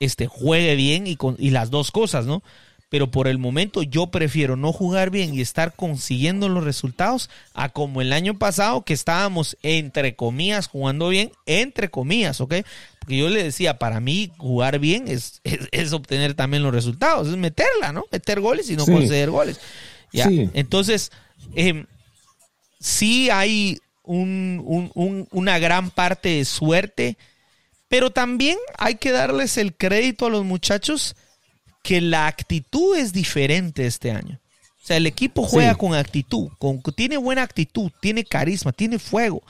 este, 0.00 0.26
juegue 0.26 0.74
bien 0.74 1.06
y, 1.06 1.14
con, 1.14 1.36
y 1.38 1.50
las 1.50 1.70
dos 1.70 1.92
cosas, 1.92 2.26
¿no? 2.26 2.42
Pero 2.88 3.12
por 3.12 3.28
el 3.28 3.38
momento 3.38 3.84
yo 3.84 4.08
prefiero 4.08 4.56
no 4.56 4.72
jugar 4.72 5.10
bien 5.10 5.32
y 5.32 5.40
estar 5.40 5.76
consiguiendo 5.76 6.48
los 6.48 6.64
resultados 6.64 7.30
a 7.54 7.68
como 7.68 8.00
el 8.00 8.12
año 8.12 8.36
pasado 8.36 8.82
que 8.82 8.92
estábamos 8.92 9.56
entre 9.62 10.16
comillas 10.16 10.66
jugando 10.66 11.10
bien, 11.10 11.30
entre 11.46 11.90
comillas, 11.90 12.40
¿ok? 12.40 12.54
Porque 12.98 13.16
yo 13.16 13.28
le 13.28 13.44
decía, 13.44 13.78
para 13.78 14.00
mí 14.00 14.32
jugar 14.36 14.80
bien 14.80 15.06
es, 15.06 15.40
es, 15.44 15.92
obtener 15.92 16.34
también 16.34 16.64
los 16.64 16.74
resultados, 16.74 17.28
es 17.28 17.36
meterla, 17.36 17.92
¿no? 17.92 18.02
Meter 18.10 18.40
goles 18.40 18.68
y 18.68 18.74
no 18.74 18.84
conceder 18.84 19.30
goles. 19.30 19.60
Entonces, 20.12 21.12
eh, 21.54 21.84
sí 22.78 23.30
hay 23.30 23.78
una 24.02 25.58
gran 25.58 25.90
parte 25.90 26.30
de 26.30 26.44
suerte, 26.44 27.16
pero 27.88 28.10
también 28.10 28.58
hay 28.78 28.96
que 28.96 29.12
darles 29.12 29.56
el 29.56 29.74
crédito 29.76 30.26
a 30.26 30.30
los 30.30 30.44
muchachos 30.44 31.14
que 31.82 32.00
la 32.00 32.26
actitud 32.26 32.96
es 32.96 33.12
diferente 33.12 33.86
este 33.86 34.10
año. 34.10 34.40
O 34.82 34.86
sea, 34.86 34.96
el 34.96 35.06
equipo 35.06 35.42
juega 35.42 35.74
con 35.74 35.94
actitud, 35.94 36.48
con, 36.58 36.82
tiene 36.82 37.16
buena 37.18 37.42
actitud, 37.42 37.90
tiene 38.00 38.24
carisma, 38.24 38.72
tiene 38.72 38.98
fuego, 38.98 39.42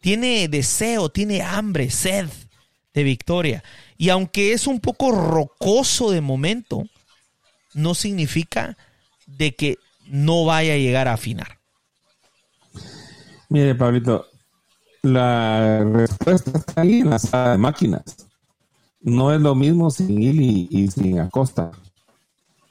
tiene 0.00 0.48
deseo, 0.48 1.08
tiene 1.08 1.42
hambre, 1.42 1.90
sed 1.90 2.28
de 2.94 3.02
victoria. 3.02 3.64
Y 3.96 4.08
aunque 4.08 4.52
es 4.52 4.66
un 4.66 4.80
poco 4.80 5.10
rocoso 5.10 6.10
de 6.10 6.20
momento, 6.20 6.86
no 7.74 7.94
significa 7.94 8.76
de 9.26 9.54
que 9.54 9.78
no 10.10 10.44
vaya 10.44 10.74
a 10.74 10.76
llegar 10.76 11.08
a 11.08 11.14
afinar? 11.14 11.58
Mire, 13.48 13.74
Pablito, 13.74 14.26
la 15.02 15.84
respuesta 15.84 16.50
está 16.58 16.82
ahí 16.82 17.00
en 17.00 17.10
la 17.10 17.18
sala 17.18 17.52
de 17.52 17.58
máquinas. 17.58 18.28
No 19.00 19.32
es 19.32 19.40
lo 19.40 19.54
mismo 19.54 19.90
sin 19.90 20.20
Ili 20.20 20.68
y, 20.70 20.88
sin 20.88 21.20
Acosta. 21.20 21.70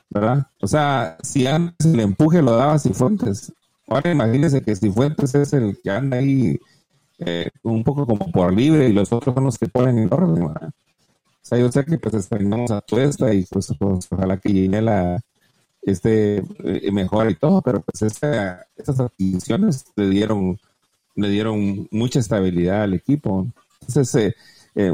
¿Verdad? 0.09 0.47
O 0.61 0.67
sea, 0.67 1.17
si 1.21 1.47
antes 1.47 1.85
el 1.85 1.99
empuje 1.99 2.41
lo 2.41 2.55
daba 2.55 2.79
Cifuentes, 2.79 3.51
ahora 3.87 4.11
imagínese 4.11 4.61
que 4.61 4.75
Cifuentes 4.75 5.35
es 5.35 5.53
el 5.53 5.77
que 5.83 5.89
anda 5.89 6.17
ahí 6.17 6.59
eh, 7.19 7.49
un 7.63 7.83
poco 7.83 8.05
como 8.05 8.31
por 8.31 8.53
libre 8.53 8.87
y 8.87 8.93
los 8.93 9.11
otros 9.11 9.33
son 9.33 9.45
los 9.45 9.57
que 9.57 9.67
ponen 9.67 9.97
en 9.97 10.13
orden. 10.13 10.43
O 10.43 10.71
sea, 11.41 11.57
yo 11.57 11.71
sé 11.71 11.85
que 11.85 11.97
pues 11.97 12.13
esperamos 12.13 12.71
a 12.71 12.81
Tuesta 12.81 13.33
y 13.33 13.43
pues, 13.45 13.73
pues 13.79 14.07
ojalá 14.11 14.37
que 14.37 14.53
llegue 14.53 14.81
la 14.81 15.19
este 15.91 16.43
eh, 16.63 16.91
mejor 16.91 17.29
y 17.29 17.35
todo, 17.35 17.61
pero 17.61 17.81
pues 17.81 18.01
estas 18.01 18.99
adquisiciones 18.99 19.85
le 19.95 20.09
dieron, 20.09 20.59
le 21.15 21.29
dieron 21.29 21.87
mucha 21.91 22.19
estabilidad 22.19 22.83
al 22.83 22.93
equipo. 22.93 23.47
Entonces, 23.81 24.15
eh, 24.15 24.35
eh, 24.75 24.93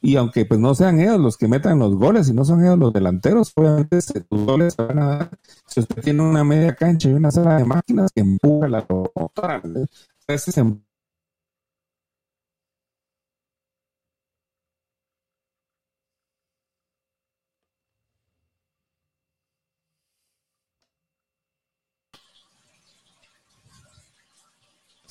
y 0.00 0.16
aunque 0.16 0.44
pues 0.44 0.60
no 0.60 0.74
sean 0.74 1.00
ellos 1.00 1.18
los 1.18 1.36
que 1.36 1.48
metan 1.48 1.78
los 1.78 1.96
goles 1.96 2.28
y 2.28 2.32
no 2.32 2.44
son 2.44 2.62
ellos 2.62 2.78
los 2.78 2.92
delanteros, 2.92 3.52
obviamente 3.56 3.98
tus 4.00 4.46
goles 4.46 4.76
van 4.76 4.98
a 4.98 5.06
dar. 5.06 5.30
Si 5.66 5.80
usted 5.80 6.02
tiene 6.02 6.22
una 6.22 6.44
media 6.44 6.74
cancha 6.74 7.08
y 7.08 7.14
una 7.14 7.30
sala 7.30 7.56
de 7.56 7.64
máquinas 7.64 8.12
que 8.12 8.20
empuja 8.20 8.68
la 8.68 8.86
locomotora, 8.88 9.62
ese 10.28 10.52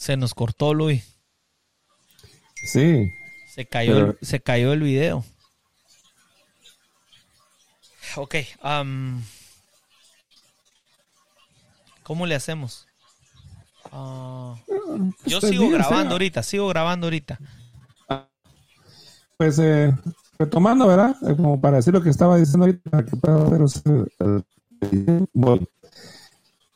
Se 0.07 0.15
nos 0.15 0.33
cortó, 0.33 0.73
Luis. 0.73 1.03
Sí. 2.63 3.11
Se 3.53 3.65
cayó, 3.65 3.97
el, 3.97 4.17
se 4.21 4.39
cayó 4.39 4.71
el 4.71 4.79
video. 4.79 5.25
Ok. 8.15 8.35
Um, 8.63 9.21
¿Cómo 12.03 12.25
le 12.25 12.35
hacemos? 12.35 12.87
Ah, 13.91 14.55
yo 15.25 15.41
sigo 15.41 15.69
grabando 15.71 16.13
ahorita, 16.13 16.41
sigo 16.41 16.69
grabando 16.69 17.07
ahorita. 17.07 17.37
Pues 19.35 19.59
eh, 19.59 19.93
retomando, 20.39 20.87
¿verdad? 20.87 21.17
Eh, 21.23 21.35
como 21.35 21.59
para 21.59 21.77
decir 21.77 21.93
lo 21.93 22.01
que 22.01 22.11
estaba 22.11 22.37
diciendo 22.37 22.65
ahorita, 22.65 23.03
que 23.03 23.17
pueda 23.17 23.43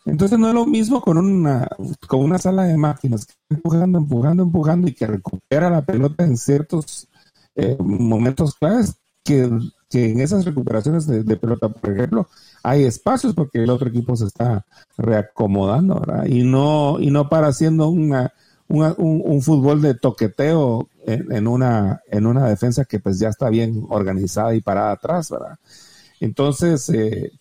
entonces 0.05 0.39
no 0.39 0.47
es 0.47 0.53
lo 0.53 0.65
mismo 0.65 1.01
con 1.01 1.17
una, 1.17 1.67
con 2.07 2.21
una 2.21 2.37
sala 2.37 2.63
de 2.63 2.77
máquinas 2.77 3.25
que 3.25 3.33
empujando, 3.49 3.99
empujando, 3.99 4.43
empujando 4.43 4.87
y 4.87 4.93
que 4.93 5.07
recupera 5.07 5.69
la 5.69 5.83
pelota 5.83 6.23
en 6.23 6.37
ciertos 6.37 7.07
eh, 7.55 7.77
momentos 7.79 8.55
claves 8.55 8.95
que, 9.23 9.49
en 9.93 10.19
esas 10.21 10.45
recuperaciones 10.45 11.05
de, 11.05 11.35
pelota, 11.35 11.69
por 11.69 11.91
ejemplo, 11.91 12.27
hay 12.63 12.85
espacios 12.85 13.35
porque 13.35 13.61
el 13.61 13.69
otro 13.69 13.89
equipo 13.89 14.15
se 14.15 14.25
está 14.25 14.65
reacomodando, 14.97 15.99
¿verdad? 15.99 16.25
Y 16.27 16.43
no, 16.43 16.97
y 16.99 17.11
no 17.11 17.27
para 17.27 17.47
haciendo 17.47 17.89
una, 17.89 18.33
un, 18.69 19.41
fútbol 19.41 19.81
de 19.81 19.95
toqueteo 19.95 20.87
en, 21.05 21.47
una, 21.47 22.01
en 22.09 22.25
una 22.25 22.47
defensa 22.47 22.85
que 22.85 22.99
pues 22.99 23.19
ya 23.19 23.29
está 23.29 23.49
bien 23.49 23.85
organizada 23.89 24.55
y 24.55 24.61
parada 24.61 24.93
atrás, 24.93 25.29
¿verdad? 25.29 25.59
Entonces, 26.21 26.87
eh, 26.89 27.31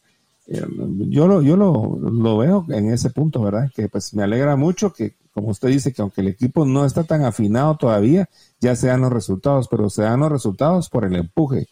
yo, 0.51 1.29
lo, 1.29 1.43
yo 1.43 1.57
lo, 1.57 1.99
lo, 1.99 2.39
veo 2.39 2.67
en 2.71 2.93
ese 2.93 3.11
punto, 3.11 3.41
¿verdad? 3.43 3.71
Que 3.75 3.89
pues 3.89 4.13
me 4.15 4.25
alegra 4.25 4.57
mucho 4.57 4.93
que, 4.93 5.15
como 5.33 5.49
usted 5.49 5.69
dice, 5.69 5.93
que 5.93 6.03
aunque 6.03 6.23
el 6.23 6.29
equipo 6.29 6.67
no 6.67 6.85
está 6.85 7.05
tan 7.05 7.25
afinado 7.25 7.77
todavía, 7.77 8.29
ya 8.61 8.75
se 8.75 8.89
dan 8.89 9.01
los 9.01 9.13
resultados, 9.13 9.69
pero 9.69 9.89
se 9.91 10.03
dan 10.03 10.21
los 10.21 10.33
resultados 10.33 10.89
por 10.89 11.05
el 11.05 11.15
empuje. 11.15 11.69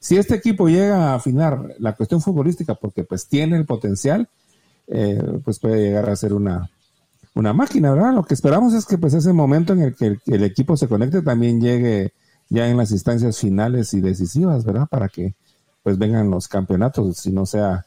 Si 0.00 0.16
este 0.16 0.34
equipo 0.34 0.68
llega 0.68 1.12
a 1.12 1.14
afinar 1.14 1.74
la 1.78 1.94
cuestión 1.94 2.20
futbolística 2.20 2.74
porque 2.74 3.04
pues 3.04 3.28
tiene 3.28 3.56
el 3.56 3.64
potencial, 3.64 4.28
eh, 4.88 5.40
pues 5.44 5.58
puede 5.60 5.82
llegar 5.82 6.10
a 6.10 6.16
ser 6.16 6.34
una, 6.34 6.70
una 7.34 7.52
máquina, 7.52 7.92
¿verdad? 7.92 8.14
Lo 8.14 8.24
que 8.24 8.34
esperamos 8.34 8.74
es 8.74 8.86
que 8.86 8.98
pues 8.98 9.14
ese 9.14 9.32
momento 9.32 9.72
en 9.72 9.82
el 9.82 9.94
que 9.94 10.18
el, 10.26 10.42
equipo 10.42 10.76
se 10.76 10.88
conecte 10.88 11.22
también 11.22 11.60
llegue 11.60 12.12
ya 12.48 12.68
en 12.68 12.76
las 12.76 12.90
instancias 12.90 13.38
finales 13.38 13.94
y 13.94 14.00
decisivas, 14.00 14.64
¿verdad? 14.64 14.86
Para 14.88 15.08
que 15.08 15.34
pues 15.82 15.98
vengan 15.98 16.30
los 16.30 16.48
campeonatos, 16.48 17.18
si 17.18 17.30
no 17.30 17.46
sea, 17.46 17.86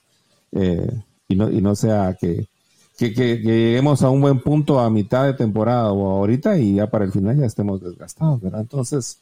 eh, 0.52 1.04
y, 1.28 1.36
no, 1.36 1.50
y 1.50 1.62
no 1.62 1.76
sea 1.76 2.18
que, 2.20 2.48
que, 2.98 3.14
lleguemos 3.14 4.02
a 4.02 4.10
un 4.10 4.22
buen 4.22 4.40
punto 4.42 4.80
a 4.80 4.90
mitad 4.90 5.26
de 5.26 5.34
temporada 5.34 5.92
o 5.92 6.10
ahorita 6.18 6.58
y 6.58 6.76
ya 6.76 6.90
para 6.90 7.06
el 7.06 7.12
final 7.12 7.38
ya 7.38 7.46
estemos 7.46 7.82
desgastados. 7.82 8.42
Entonces, 8.44 9.20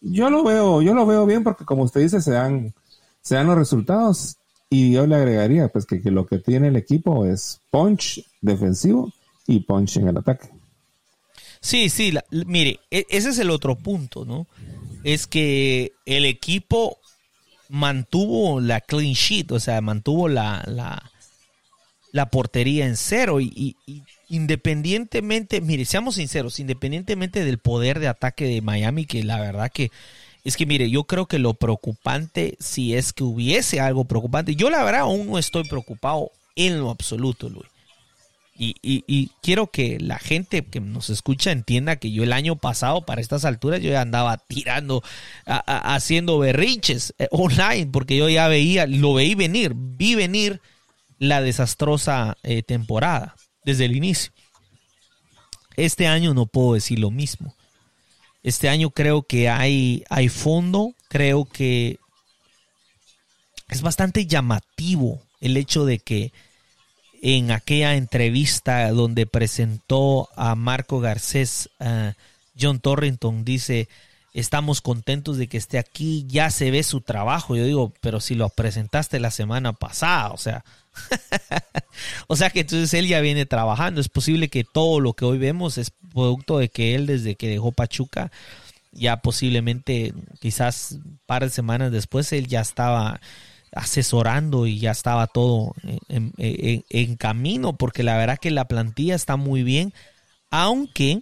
yo 0.00 0.30
lo 0.30 0.44
veo, 0.44 0.82
yo 0.82 0.94
lo 0.94 1.06
veo 1.06 1.26
bien 1.26 1.44
porque 1.44 1.64
como 1.64 1.82
usted 1.82 2.00
dice, 2.00 2.20
se 2.20 2.32
dan, 2.32 2.74
se 3.20 3.34
dan 3.34 3.46
los 3.46 3.58
resultados 3.58 4.36
y 4.70 4.92
yo 4.92 5.06
le 5.06 5.16
agregaría 5.16 5.68
pues 5.68 5.86
que, 5.86 6.00
que 6.00 6.10
lo 6.10 6.26
que 6.26 6.38
tiene 6.38 6.68
el 6.68 6.76
equipo 6.76 7.24
es 7.24 7.60
punch 7.70 8.24
defensivo 8.40 9.12
y 9.46 9.60
punch 9.60 9.96
en 9.96 10.08
el 10.08 10.16
ataque. 10.16 10.50
Sí, 11.60 11.88
sí, 11.88 12.14
mire, 12.30 12.80
e, 12.90 13.06
ese 13.08 13.30
es 13.30 13.38
el 13.38 13.50
otro 13.50 13.76
punto, 13.76 14.24
¿no? 14.24 14.46
Es 15.04 15.26
que 15.26 15.92
el 16.06 16.24
equipo 16.24 16.98
mantuvo 17.68 18.60
la 18.60 18.80
clean 18.80 19.12
sheet, 19.12 19.52
o 19.52 19.60
sea, 19.60 19.80
mantuvo 19.80 20.28
la, 20.28 20.62
la, 20.66 21.10
la 22.12 22.30
portería 22.30 22.86
en 22.86 22.96
cero 22.96 23.40
y, 23.40 23.76
independientemente, 24.28 25.60
mire, 25.60 25.84
seamos 25.84 26.16
sinceros, 26.16 26.58
independientemente 26.60 27.44
del 27.44 27.58
poder 27.58 27.98
de 27.98 28.08
ataque 28.08 28.46
de 28.46 28.62
Miami, 28.62 29.06
que 29.06 29.22
la 29.22 29.40
verdad 29.40 29.70
que 29.72 29.90
es 30.44 30.56
que 30.56 30.66
mire, 30.66 30.88
yo 30.88 31.04
creo 31.04 31.26
que 31.26 31.38
lo 31.38 31.54
preocupante, 31.54 32.56
si 32.58 32.94
es 32.94 33.12
que 33.12 33.24
hubiese 33.24 33.80
algo 33.80 34.04
preocupante, 34.04 34.54
yo 34.54 34.70
la 34.70 34.82
verdad 34.82 35.02
aún 35.02 35.26
no 35.26 35.38
estoy 35.38 35.64
preocupado 35.68 36.30
en 36.56 36.80
lo 36.80 36.90
absoluto, 36.90 37.48
Luis. 37.48 37.66
Y, 38.60 39.30
quiero 39.40 39.68
que 39.68 40.00
la 40.00 40.18
gente 40.18 40.64
que 40.64 40.80
nos 40.80 41.10
escucha 41.10 41.52
entienda 41.52 41.96
que 41.96 42.10
yo 42.10 42.24
el 42.24 42.32
año 42.32 42.56
pasado, 42.56 43.06
para 43.06 43.20
estas 43.20 43.44
alturas, 43.44 43.80
yo 43.80 43.90
ya 43.90 44.00
andaba 44.00 44.36
tirando, 44.36 45.04
haciendo 45.46 46.40
berrinches 46.40 47.14
eh, 47.18 47.28
online, 47.30 47.86
porque 47.86 48.16
yo 48.16 48.28
ya 48.28 48.48
veía, 48.48 48.88
lo 48.88 49.14
veí 49.14 49.36
venir, 49.36 49.74
vi 49.76 50.16
venir 50.16 50.60
la 51.18 51.40
desastrosa 51.40 52.36
eh, 52.42 52.62
temporada 52.64 53.36
desde 53.64 53.84
el 53.84 53.94
inicio. 53.94 54.32
Este 55.76 56.08
año 56.08 56.34
no 56.34 56.46
puedo 56.46 56.74
decir 56.74 56.98
lo 56.98 57.12
mismo. 57.12 57.54
Este 58.42 58.68
año 58.68 58.90
creo 58.90 59.22
que 59.22 59.48
hay, 59.48 60.02
hay 60.10 60.28
fondo, 60.28 60.94
creo 61.08 61.44
que 61.44 61.98
es 63.68 63.82
bastante 63.82 64.26
llamativo 64.26 65.22
el 65.40 65.56
hecho 65.56 65.84
de 65.84 66.00
que 66.00 66.32
en 67.22 67.50
aquella 67.50 67.94
entrevista 67.96 68.90
donde 68.90 69.26
presentó 69.26 70.28
a 70.36 70.54
Marco 70.54 71.00
Garcés, 71.00 71.70
uh, 71.80 72.12
John 72.58 72.80
Torrington 72.80 73.44
dice, 73.44 73.88
estamos 74.34 74.80
contentos 74.80 75.36
de 75.36 75.48
que 75.48 75.56
esté 75.56 75.78
aquí, 75.78 76.26
ya 76.28 76.50
se 76.50 76.70
ve 76.70 76.82
su 76.82 77.00
trabajo. 77.00 77.56
Yo 77.56 77.64
digo, 77.64 77.92
pero 78.00 78.20
si 78.20 78.34
lo 78.34 78.48
presentaste 78.48 79.20
la 79.20 79.30
semana 79.30 79.72
pasada, 79.72 80.30
o 80.30 80.38
sea, 80.38 80.64
o 82.26 82.36
sea 82.36 82.50
que 82.50 82.60
entonces 82.60 82.92
él 82.94 83.06
ya 83.06 83.20
viene 83.20 83.46
trabajando. 83.46 84.00
Es 84.00 84.08
posible 84.08 84.48
que 84.48 84.64
todo 84.64 85.00
lo 85.00 85.14
que 85.14 85.24
hoy 85.24 85.38
vemos 85.38 85.78
es 85.78 85.90
producto 85.90 86.58
de 86.58 86.68
que 86.68 86.94
él 86.94 87.06
desde 87.06 87.36
que 87.36 87.48
dejó 87.48 87.72
Pachuca, 87.72 88.30
ya 88.92 89.18
posiblemente 89.18 90.12
quizás 90.40 90.92
un 90.92 91.20
par 91.26 91.44
de 91.44 91.50
semanas 91.50 91.92
después, 91.92 92.32
él 92.32 92.46
ya 92.46 92.60
estaba 92.60 93.20
asesorando 93.72 94.66
y 94.66 94.78
ya 94.78 94.90
estaba 94.90 95.26
todo 95.26 95.74
en, 96.08 97.16
camino, 97.16 97.76
porque 97.76 98.02
la 98.02 98.16
verdad 98.16 98.38
que 98.38 98.50
la 98.50 98.66
plantilla 98.66 99.14
está 99.14 99.36
muy 99.36 99.62
bien, 99.62 99.92
aunque, 100.50 101.20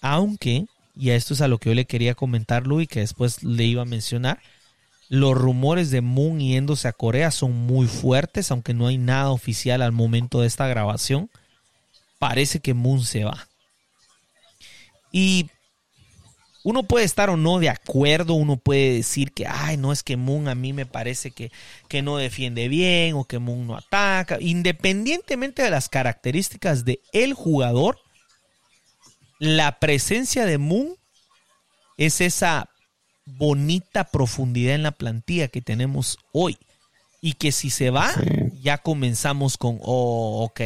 aunque, 0.00 0.66
y 0.96 1.10
a 1.10 1.16
esto 1.16 1.34
es 1.34 1.40
a 1.40 1.48
lo 1.48 1.58
que 1.58 1.70
yo 1.70 1.74
le 1.74 1.86
quería 1.86 2.14
comentar, 2.14 2.66
Luis, 2.66 2.88
que 2.88 3.00
después 3.00 3.42
le 3.42 3.64
iba 3.64 3.82
a 3.82 3.86
mencionar, 3.86 4.40
los 5.08 5.34
rumores 5.34 5.90
de 5.90 6.00
Moon 6.00 6.40
yéndose 6.40 6.88
a 6.88 6.92
Corea 6.92 7.30
son 7.30 7.52
muy 7.52 7.86
fuertes, 7.86 8.50
aunque 8.50 8.74
no 8.74 8.86
hay 8.86 8.98
nada 8.98 9.30
oficial 9.30 9.82
al 9.82 9.92
momento 9.92 10.40
de 10.40 10.46
esta 10.46 10.66
grabación. 10.66 11.30
Parece 12.18 12.60
que 12.60 12.74
Moon 12.74 13.04
se 13.04 13.24
va. 13.24 13.46
Y 15.12 15.50
uno 16.64 16.82
puede 16.82 17.04
estar 17.04 17.28
o 17.28 17.36
no 17.36 17.58
de 17.58 17.68
acuerdo, 17.68 18.32
uno 18.32 18.56
puede 18.56 18.94
decir 18.94 19.32
que, 19.32 19.46
ay, 19.46 19.76
no 19.76 19.92
es 19.92 20.02
que 20.02 20.16
Moon 20.16 20.48
a 20.48 20.54
mí 20.54 20.72
me 20.72 20.86
parece 20.86 21.30
que, 21.30 21.52
que 21.88 22.00
no 22.00 22.16
defiende 22.16 22.68
bien 22.68 23.14
o 23.14 23.24
que 23.24 23.38
Moon 23.38 23.66
no 23.66 23.76
ataca. 23.76 24.38
Independientemente 24.40 25.62
de 25.62 25.70
las 25.70 25.90
características 25.90 26.86
de 26.86 27.00
el 27.12 27.34
jugador, 27.34 27.98
la 29.38 29.78
presencia 29.78 30.46
de 30.46 30.56
Moon 30.56 30.96
es 31.98 32.22
esa 32.22 32.70
bonita 33.26 34.04
profundidad 34.04 34.74
en 34.74 34.84
la 34.84 34.92
plantilla 34.92 35.48
que 35.48 35.60
tenemos 35.60 36.18
hoy. 36.32 36.56
Y 37.20 37.34
que 37.34 37.52
si 37.52 37.68
se 37.68 37.90
va, 37.90 38.10
ya 38.62 38.78
comenzamos 38.78 39.58
con, 39.58 39.78
oh, 39.82 40.44
ok. 40.44 40.62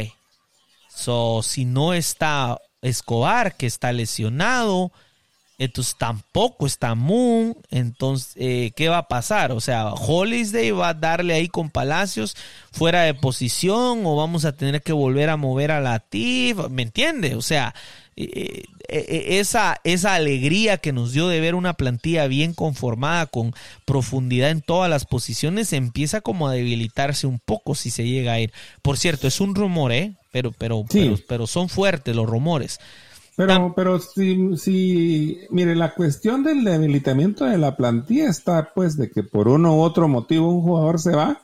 So, 0.89 1.41
si 1.43 1.65
no 1.65 1.93
está 1.93 2.57
Escobar, 2.81 3.57
que 3.57 3.65
está 3.65 3.91
lesionado, 3.91 4.93
entonces 5.59 5.95
tampoco 5.97 6.65
está 6.65 6.95
Moon. 6.95 7.55
Entonces, 7.69 8.33
eh, 8.37 8.71
¿qué 8.75 8.87
va 8.87 8.99
a 8.99 9.07
pasar? 9.09 9.51
O 9.51 9.59
sea, 9.59 9.89
Holiday 9.93 10.71
va 10.71 10.89
a 10.89 10.93
darle 10.93 11.33
ahí 11.33 11.49
con 11.49 11.69
Palacios 11.69 12.35
fuera 12.71 13.03
de 13.03 13.13
posición 13.13 14.05
o 14.05 14.15
vamos 14.15 14.45
a 14.45 14.55
tener 14.55 14.81
que 14.81 14.93
volver 14.93 15.29
a 15.29 15.35
mover 15.35 15.71
a 15.71 15.81
la 15.81 15.99
TIF. 15.99 16.69
¿Me 16.69 16.83
entiende? 16.83 17.35
O 17.35 17.41
sea, 17.41 17.75
eh, 18.15 18.63
eh, 18.87 19.39
esa, 19.39 19.81
esa 19.83 20.15
alegría 20.15 20.77
que 20.77 20.93
nos 20.93 21.11
dio 21.11 21.27
de 21.27 21.41
ver 21.41 21.55
una 21.55 21.73
plantilla 21.73 22.27
bien 22.27 22.53
conformada 22.53 23.25
con 23.25 23.53
profundidad 23.83 24.51
en 24.51 24.61
todas 24.61 24.89
las 24.89 25.05
posiciones 25.05 25.73
empieza 25.73 26.21
como 26.21 26.47
a 26.47 26.53
debilitarse 26.53 27.27
un 27.27 27.39
poco 27.39 27.75
si 27.75 27.89
se 27.89 28.07
llega 28.07 28.31
a 28.31 28.39
ir. 28.39 28.53
Por 28.81 28.97
cierto, 28.97 29.27
es 29.27 29.41
un 29.41 29.55
rumor, 29.55 29.91
¿eh? 29.91 30.13
Pero, 30.31 30.53
pero, 30.53 30.85
pero, 30.89 31.17
pero 31.27 31.47
son 31.47 31.67
fuertes 31.67 32.15
los 32.15 32.27
rumores. 32.27 32.79
Pero, 33.39 33.71
pero 33.73 33.99
si, 33.99 34.57
si, 34.57 35.39
mire, 35.49 35.73
la 35.73 35.93
cuestión 35.93 36.43
del 36.43 36.65
debilitamiento 36.65 37.45
de 37.45 37.57
la 37.57 37.77
plantilla 37.77 38.27
está 38.27 38.73
pues 38.73 38.97
de 38.97 39.09
que 39.09 39.23
por 39.23 39.47
uno 39.47 39.77
u 39.77 39.79
otro 39.79 40.09
motivo 40.09 40.51
un 40.51 40.61
jugador 40.61 40.99
se 40.99 41.15
va 41.15 41.41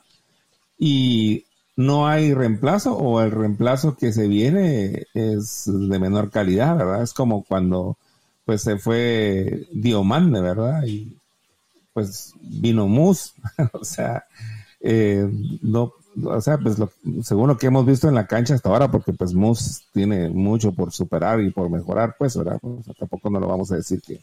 y 0.78 1.46
no 1.74 2.06
hay 2.06 2.34
reemplazo 2.34 2.94
o 2.98 3.22
el 3.22 3.30
reemplazo 3.30 3.96
que 3.96 4.12
se 4.12 4.28
viene 4.28 5.06
es 5.14 5.64
de 5.64 5.98
menor 5.98 6.30
calidad, 6.30 6.76
¿verdad? 6.76 7.02
Es 7.02 7.14
como 7.14 7.44
cuando 7.44 7.96
pues 8.44 8.60
se 8.60 8.76
fue 8.76 9.66
Diomande, 9.72 10.42
¿verdad? 10.42 10.84
Y 10.86 11.16
pues 11.94 12.34
vino 12.42 12.88
Mus, 12.88 13.32
o 13.72 13.84
sea, 13.86 14.26
eh, 14.80 15.26
no, 15.62 15.94
o 16.24 16.40
sea, 16.40 16.58
pues 16.58 16.78
lo, 16.78 16.90
según 17.22 17.48
lo 17.48 17.58
que 17.58 17.66
hemos 17.66 17.84
visto 17.84 18.08
en 18.08 18.14
la 18.14 18.26
cancha 18.26 18.54
hasta 18.54 18.68
ahora, 18.68 18.90
porque 18.90 19.12
pues 19.12 19.34
Moose 19.34 19.82
tiene 19.92 20.28
mucho 20.28 20.72
por 20.72 20.92
superar 20.92 21.40
y 21.40 21.50
por 21.50 21.70
mejorar, 21.70 22.16
pues, 22.18 22.36
¿verdad? 22.36 22.60
tampoco 22.98 23.30
no 23.30 23.40
lo 23.40 23.48
vamos 23.48 23.70
a 23.72 23.76
decir 23.76 24.00
que, 24.00 24.20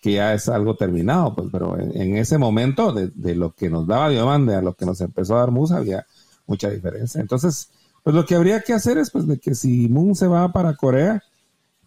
que 0.00 0.12
ya 0.12 0.34
es 0.34 0.48
algo 0.48 0.76
terminado, 0.76 1.34
pues, 1.34 1.48
pero 1.50 1.78
en, 1.78 2.16
ese 2.16 2.38
momento 2.38 2.92
de, 2.92 3.10
de, 3.14 3.34
lo 3.34 3.52
que 3.52 3.70
nos 3.70 3.86
daba 3.86 4.08
Diomande 4.08 4.54
a 4.54 4.62
lo 4.62 4.74
que 4.74 4.86
nos 4.86 5.00
empezó 5.00 5.36
a 5.36 5.40
dar 5.40 5.50
Moose 5.50 5.74
había 5.74 6.06
mucha 6.46 6.70
diferencia. 6.70 7.20
Entonces, 7.20 7.68
pues 8.02 8.16
lo 8.16 8.24
que 8.24 8.34
habría 8.34 8.60
que 8.62 8.72
hacer 8.72 8.98
es 8.98 9.10
pues 9.10 9.26
de 9.26 9.38
que 9.38 9.54
si 9.54 9.88
Moon 9.88 10.14
se 10.14 10.26
va 10.26 10.50
para 10.50 10.74
Corea, 10.76 11.22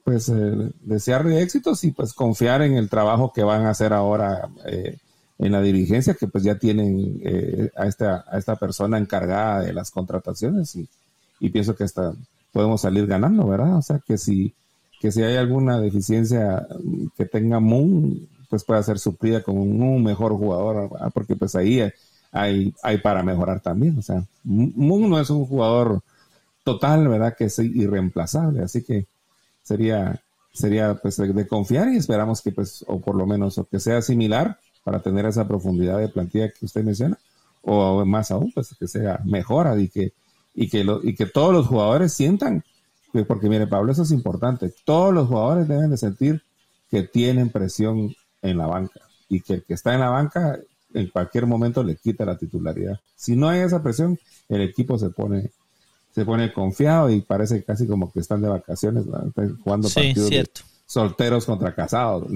pues 0.04 0.30
eh, 0.30 0.72
desearle 0.82 1.42
éxitos 1.42 1.84
y 1.84 1.92
pues 1.92 2.14
confiar 2.14 2.62
en 2.62 2.76
el 2.76 2.90
trabajo 2.90 3.32
que 3.34 3.44
van 3.44 3.66
a 3.66 3.72
hacer 3.72 3.92
ahora 3.94 4.50
eh, 4.66 4.98
en 5.42 5.52
la 5.52 5.62
dirigencia, 5.62 6.14
que 6.14 6.28
pues 6.28 6.44
ya 6.44 6.60
tienen 6.60 7.20
eh, 7.24 7.72
a, 7.76 7.88
esta, 7.88 8.24
a 8.32 8.38
esta 8.38 8.56
persona 8.56 9.00
encargada 9.00 9.62
de 9.62 9.74
las 9.74 9.90
contrataciones 9.90 10.76
y, 10.76 10.88
pienso 11.50 11.76
que 11.76 11.84
hasta 11.84 12.14
podemos 12.52 12.82
salir 12.82 13.08
ganando, 13.08 13.48
¿verdad? 13.48 13.76
O 13.76 13.82
sea, 13.82 14.00
que 14.06 14.20
si, 14.20 14.54
que 15.00 15.12
si 15.12 15.24
hay 15.24 15.38
alguna 15.38 15.80
deficiencia 15.80 16.68
que 17.18 17.26
tenga 17.26 17.60
Moon, 17.60 18.28
pues 18.48 18.64
pueda 18.64 18.84
ser 18.84 19.00
suplida 19.00 19.42
con 19.42 19.58
un, 19.58 20.04
mejor 20.04 20.34
jugador, 20.34 20.92
porque 21.16 21.36
pues 21.36 21.56
ahí 21.56 21.82
hay, 22.32 22.76
hay 22.84 22.98
para 23.00 23.24
mejorar 23.24 23.60
también. 23.60 23.98
O 23.98 24.04
sea, 24.04 24.24
Moon 24.44 25.10
no 25.10 25.20
es 25.20 25.32
un 25.32 25.48
jugador 25.48 26.02
total, 26.64 27.08
¿verdad? 27.08 27.36
Que 27.36 27.46
es 27.46 27.58
irreemplazable, 27.58 28.62
así 28.62 28.84
que 28.84 29.08
sería 29.64 30.22
sería 30.54 30.96
pues 30.96 31.18
de, 31.18 31.48
confiar 31.48 31.90
y 31.90 31.98
esperamos 31.98 32.42
que 32.42 32.52
pues, 32.52 32.84
o 32.88 33.00
por 33.00 33.16
lo 33.16 33.26
menos, 33.26 33.58
o 33.58 33.64
que 33.64 33.80
sea 33.80 34.02
similar 34.04 34.60
para 34.84 35.02
tener 35.02 35.26
esa 35.26 35.48
profundidad 35.48 36.00
de 36.00 36.10
plantilla 36.10 36.52
que 36.52 36.66
usted 36.66 36.84
menciona, 36.84 37.18
o 37.62 38.06
más 38.06 38.32
aún, 38.32 38.52
pues 38.54 38.76
que 38.78 38.88
sea 38.88 39.22
mejor 39.26 39.80
y 39.80 39.90
que, 39.90 40.14
y 40.56 40.70
que, 40.70 40.84
lo, 40.84 41.04
y 41.04 41.16
que 41.16 41.26
todos 41.26 41.54
los 41.54 41.68
jugadores 41.68 42.14
sientan, 42.14 42.64
porque 43.28 43.50
mire 43.50 43.68
Pablo, 43.68 43.92
eso 43.92 44.04
es 44.04 44.12
importante, 44.12 44.74
todos 44.84 45.14
los 45.14 45.28
jugadores 45.28 45.68
deben 45.68 45.92
de 45.92 45.98
sentir 45.98 46.42
que 46.90 47.04
tienen 47.04 47.50
presión 47.50 48.14
en 48.42 48.58
la 48.58 48.68
banca 48.68 49.02
y 49.30 49.42
que 49.42 49.56
el 49.56 49.64
que 49.64 49.74
está 49.74 49.94
en 49.94 50.00
la 50.00 50.10
banca 50.10 50.60
en 50.94 51.08
cualquier 51.08 51.46
momento 51.46 51.84
le 51.84 51.96
quita 51.96 52.26
la 52.26 52.38
titularidad. 52.38 53.00
Si 53.16 53.36
no 53.36 53.48
hay 53.48 53.62
esa 53.62 53.82
presión, 53.82 54.20
el 54.50 54.62
equipo 54.62 54.98
se 54.98 55.10
pone 55.10 55.52
se 56.14 56.26
pone 56.26 56.52
confiado 56.52 57.10
y 57.10 57.22
parece 57.22 57.64
casi 57.64 57.88
como 57.88 58.12
que 58.12 58.20
están 58.20 58.42
de 58.42 58.50
vacaciones, 58.50 59.06
jugando 59.64 59.90
partidos 59.90 60.30
solteros 60.92 61.46
contra 61.46 61.74
casados. 61.74 62.28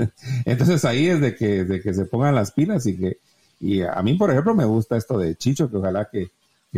Entonces 0.44 0.84
ahí 0.84 1.08
es 1.08 1.20
de 1.20 1.34
que, 1.34 1.64
de 1.64 1.80
que 1.80 1.92
se 1.92 2.04
pongan 2.04 2.34
las 2.34 2.52
pilas 2.52 2.86
y 2.86 2.96
que 2.96 3.18
y 3.64 3.82
a 3.82 4.02
mí, 4.02 4.12
por 4.14 4.30
ejemplo, 4.30 4.54
me 4.54 4.66
gusta 4.66 4.96
esto 4.96 5.16
de 5.16 5.36
Chicho, 5.36 5.70
que 5.70 5.78
ojalá 5.78 6.08
que, 6.10 6.30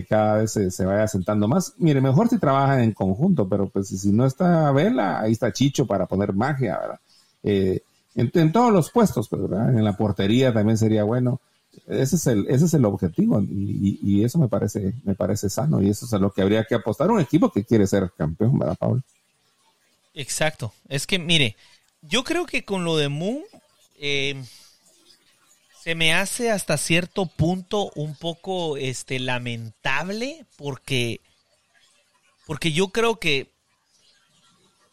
cada 0.08 0.36
vez 0.36 0.52
se, 0.52 0.84
vaya 0.84 1.08
sentando 1.08 1.48
más. 1.48 1.74
Mire, 1.78 2.00
mejor 2.00 2.28
si 2.28 2.38
trabajan 2.38 2.80
en 2.80 2.92
conjunto, 2.92 3.48
pero 3.48 3.68
pues 3.68 3.88
si 3.88 4.12
no 4.12 4.24
está 4.24 4.70
Vela, 4.70 5.20
ahí 5.20 5.32
está 5.32 5.52
Chicho 5.52 5.86
para 5.86 6.06
poner 6.06 6.32
magia, 6.32 6.78
¿verdad? 6.78 7.00
Eh, 7.42 7.80
en, 8.14 8.52
todos 8.52 8.72
los 8.72 8.90
puestos, 8.90 9.28
pues, 9.28 9.42
¿verdad? 9.42 9.70
En 9.70 9.82
la 9.82 9.96
portería 9.96 10.52
también 10.52 10.78
sería 10.78 11.02
bueno. 11.02 11.40
Ese 11.86 12.16
es 12.16 12.26
el, 12.26 12.46
ese 12.48 12.66
es 12.66 12.74
el 12.74 12.84
objetivo 12.84 13.42
y, 13.42 14.22
eso 14.22 14.38
me 14.38 14.48
parece, 14.48 14.94
me 15.04 15.14
parece 15.14 15.50
sano 15.50 15.82
y 15.82 15.90
eso 15.90 16.06
es 16.06 16.12
a 16.14 16.18
lo 16.18 16.30
que 16.30 16.42
habría 16.42 16.64
que 16.64 16.74
apostar 16.74 17.10
un 17.10 17.20
equipo 17.20 17.50
que 17.50 17.64
quiere 17.64 17.86
ser 17.86 18.12
campeón, 18.16 18.58
¿verdad, 18.58 18.76
Pablo? 18.78 19.02
Exacto. 20.16 20.72
Es 20.88 21.06
que, 21.06 21.18
mire, 21.20 21.56
yo 22.00 22.24
creo 22.24 22.46
que 22.46 22.64
con 22.64 22.84
lo 22.84 22.96
de 22.96 23.08
Moon 23.08 23.44
eh, 24.00 24.42
se 25.84 25.94
me 25.94 26.14
hace 26.14 26.50
hasta 26.50 26.78
cierto 26.78 27.26
punto 27.26 27.92
un 27.94 28.16
poco 28.16 28.76
este, 28.78 29.20
lamentable 29.20 30.46
porque, 30.56 31.20
porque 32.46 32.72
yo 32.72 32.88
creo 32.88 33.20
que 33.20 33.52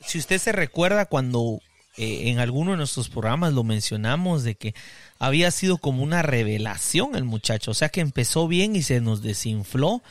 si 0.06 0.20
usted 0.20 0.38
se 0.40 0.52
recuerda 0.52 1.06
cuando 1.06 1.62
eh, 1.96 2.30
en 2.30 2.40
alguno 2.40 2.72
de 2.72 2.78
nuestros 2.78 3.08
programas 3.08 3.54
lo 3.54 3.64
mencionamos 3.64 4.44
de 4.44 4.56
que 4.56 4.76
había 5.20 5.52
sido 5.52 5.78
como 5.78 6.04
una 6.04 6.22
revelación 6.22 7.16
el 7.16 7.24
muchacho, 7.24 7.72
o 7.72 7.74
sea 7.76 7.88
que 7.88 8.02
empezó 8.02 8.50
bien 8.50 8.76
y 8.76 8.84
se 8.84 9.00
nos 9.00 9.22
desinfló 9.22 10.04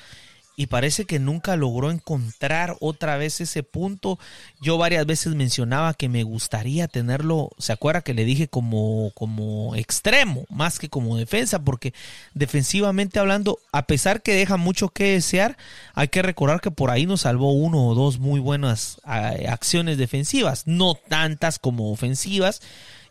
y 0.54 0.66
parece 0.66 1.06
que 1.06 1.18
nunca 1.18 1.56
logró 1.56 1.90
encontrar 1.90 2.76
otra 2.80 3.16
vez 3.16 3.40
ese 3.40 3.62
punto. 3.62 4.18
Yo 4.60 4.76
varias 4.76 5.06
veces 5.06 5.34
mencionaba 5.34 5.94
que 5.94 6.08
me 6.08 6.22
gustaría 6.24 6.88
tenerlo, 6.88 7.50
¿se 7.58 7.72
acuerda 7.72 8.02
que 8.02 8.14
le 8.14 8.24
dije 8.24 8.48
como, 8.48 9.12
como 9.14 9.74
extremo, 9.76 10.44
más 10.50 10.78
que 10.78 10.90
como 10.90 11.16
defensa? 11.16 11.64
Porque 11.64 11.94
defensivamente 12.34 13.18
hablando, 13.18 13.58
a 13.72 13.86
pesar 13.86 14.22
que 14.22 14.34
deja 14.34 14.56
mucho 14.58 14.90
que 14.90 15.12
desear, 15.12 15.56
hay 15.94 16.08
que 16.08 16.22
recordar 16.22 16.60
que 16.60 16.70
por 16.70 16.90
ahí 16.90 17.06
nos 17.06 17.22
salvó 17.22 17.52
uno 17.52 17.86
o 17.86 17.94
dos 17.94 18.18
muy 18.18 18.40
buenas 18.40 19.00
acciones 19.04 19.96
defensivas, 19.96 20.66
no 20.66 20.94
tantas 20.94 21.58
como 21.58 21.90
ofensivas 21.90 22.60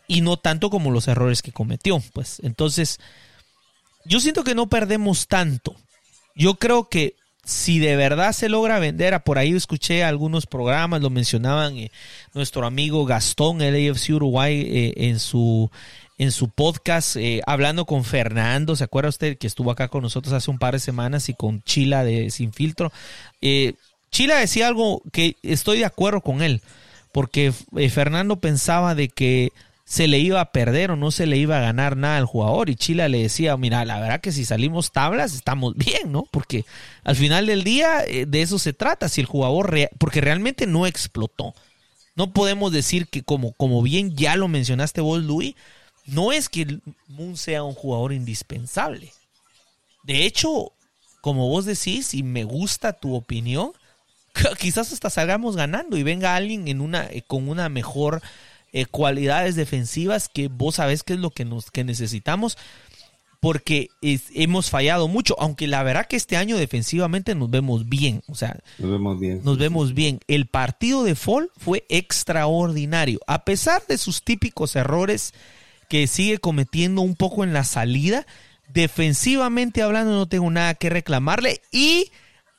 y 0.06 0.20
no 0.20 0.36
tanto 0.36 0.70
como 0.70 0.90
los 0.90 1.08
errores 1.08 1.42
que 1.42 1.52
cometió. 1.52 2.00
Pues 2.12 2.38
entonces, 2.44 3.00
yo 4.04 4.20
siento 4.20 4.44
que 4.44 4.54
no 4.54 4.68
perdemos 4.68 5.26
tanto. 5.26 5.74
Yo 6.34 6.54
creo 6.54 6.88
que 6.88 7.16
si 7.44 7.80
de 7.80 7.96
verdad 7.96 8.32
se 8.32 8.48
logra 8.48 8.78
vender, 8.78 9.20
por 9.24 9.38
ahí 9.38 9.52
escuché 9.52 10.04
algunos 10.04 10.46
programas, 10.46 11.02
lo 11.02 11.10
mencionaban 11.10 11.76
eh, 11.76 11.90
nuestro 12.34 12.64
amigo 12.64 13.04
Gastón, 13.04 13.62
el 13.62 13.90
AFC 13.90 14.10
Uruguay, 14.10 14.60
eh, 14.60 14.92
en 15.08 15.18
su 15.18 15.70
en 16.18 16.30
su 16.30 16.50
podcast, 16.50 17.16
eh, 17.16 17.40
hablando 17.46 17.84
con 17.84 18.04
Fernando, 18.04 18.76
¿se 18.76 18.84
acuerda 18.84 19.08
usted 19.08 19.38
que 19.38 19.48
estuvo 19.48 19.72
acá 19.72 19.88
con 19.88 20.02
nosotros 20.02 20.32
hace 20.32 20.52
un 20.52 20.58
par 20.58 20.74
de 20.74 20.78
semanas 20.78 21.28
y 21.28 21.34
con 21.34 21.62
Chila 21.64 22.04
de 22.04 22.30
Sin 22.30 22.52
Filtro? 22.52 22.92
Chila 24.12 24.36
decía 24.36 24.68
algo 24.68 25.02
que 25.10 25.36
estoy 25.42 25.78
de 25.78 25.84
acuerdo 25.84 26.20
con 26.20 26.42
él, 26.42 26.60
porque 27.10 27.52
Fernando 27.90 28.36
pensaba 28.36 28.94
de 28.94 29.08
que 29.08 29.52
se 29.92 30.08
le 30.08 30.18
iba 30.20 30.40
a 30.40 30.52
perder 30.52 30.90
o 30.90 30.96
no 30.96 31.10
se 31.10 31.26
le 31.26 31.36
iba 31.36 31.58
a 31.58 31.60
ganar 31.60 31.98
nada 31.98 32.16
al 32.16 32.24
jugador. 32.24 32.70
Y 32.70 32.76
Chile 32.76 33.06
le 33.10 33.24
decía, 33.24 33.54
mira, 33.58 33.84
la 33.84 34.00
verdad 34.00 34.22
que 34.22 34.32
si 34.32 34.46
salimos 34.46 34.90
tablas 34.90 35.34
estamos 35.34 35.76
bien, 35.76 36.10
¿no? 36.10 36.24
Porque 36.30 36.64
al 37.04 37.14
final 37.14 37.46
del 37.46 37.62
día 37.62 38.02
eh, 38.06 38.24
de 38.24 38.40
eso 38.40 38.58
se 38.58 38.72
trata, 38.72 39.10
si 39.10 39.20
el 39.20 39.26
jugador, 39.26 39.76
porque 39.98 40.22
realmente 40.22 40.66
no 40.66 40.86
explotó. 40.86 41.54
No 42.14 42.32
podemos 42.32 42.72
decir 42.72 43.06
que 43.08 43.22
como, 43.22 43.52
como 43.52 43.82
bien 43.82 44.16
ya 44.16 44.34
lo 44.36 44.48
mencionaste 44.48 45.02
vos, 45.02 45.22
Luis, 45.22 45.56
no 46.06 46.32
es 46.32 46.48
que 46.48 46.78
Moon 47.08 47.36
sea 47.36 47.62
un 47.62 47.74
jugador 47.74 48.14
indispensable. 48.14 49.12
De 50.04 50.24
hecho, 50.24 50.72
como 51.20 51.50
vos 51.50 51.66
decís, 51.66 52.14
y 52.14 52.22
me 52.22 52.44
gusta 52.44 52.94
tu 52.94 53.14
opinión, 53.14 53.72
quizás 54.58 54.90
hasta 54.90 55.10
salgamos 55.10 55.54
ganando 55.54 55.98
y 55.98 56.02
venga 56.02 56.34
alguien 56.34 56.66
en 56.68 56.80
una, 56.80 57.04
eh, 57.10 57.20
con 57.26 57.50
una 57.50 57.68
mejor 57.68 58.22
eh, 58.72 58.86
cualidades 58.86 59.54
defensivas 59.54 60.28
que 60.28 60.48
vos 60.48 60.76
sabés 60.76 61.02
que 61.02 61.14
es 61.14 61.20
lo 61.20 61.30
que, 61.30 61.44
nos, 61.44 61.70
que 61.70 61.84
necesitamos 61.84 62.56
porque 63.42 63.88
hemos 64.00 64.70
fallado 64.70 65.08
mucho, 65.08 65.34
aunque 65.40 65.66
la 65.66 65.82
verdad 65.82 66.06
que 66.06 66.14
este 66.14 66.36
año 66.36 66.56
defensivamente 66.56 67.34
nos 67.34 67.50
vemos 67.50 67.88
bien, 67.88 68.22
o 68.28 68.36
sea, 68.36 68.56
nos 68.78 68.92
vemos 68.92 69.18
bien. 69.18 69.40
Nos 69.42 69.58
vemos 69.58 69.94
bien. 69.94 70.20
El 70.28 70.46
partido 70.46 71.02
de 71.02 71.16
Fall 71.16 71.50
fue 71.56 71.84
extraordinario, 71.88 73.18
a 73.26 73.44
pesar 73.44 73.84
de 73.88 73.98
sus 73.98 74.22
típicos 74.22 74.76
errores 74.76 75.34
que 75.88 76.06
sigue 76.06 76.38
cometiendo 76.38 77.00
un 77.00 77.16
poco 77.16 77.42
en 77.42 77.52
la 77.52 77.64
salida, 77.64 78.28
defensivamente 78.72 79.82
hablando 79.82 80.12
no 80.12 80.28
tengo 80.28 80.48
nada 80.48 80.74
que 80.74 80.88
reclamarle 80.88 81.62
y 81.72 82.12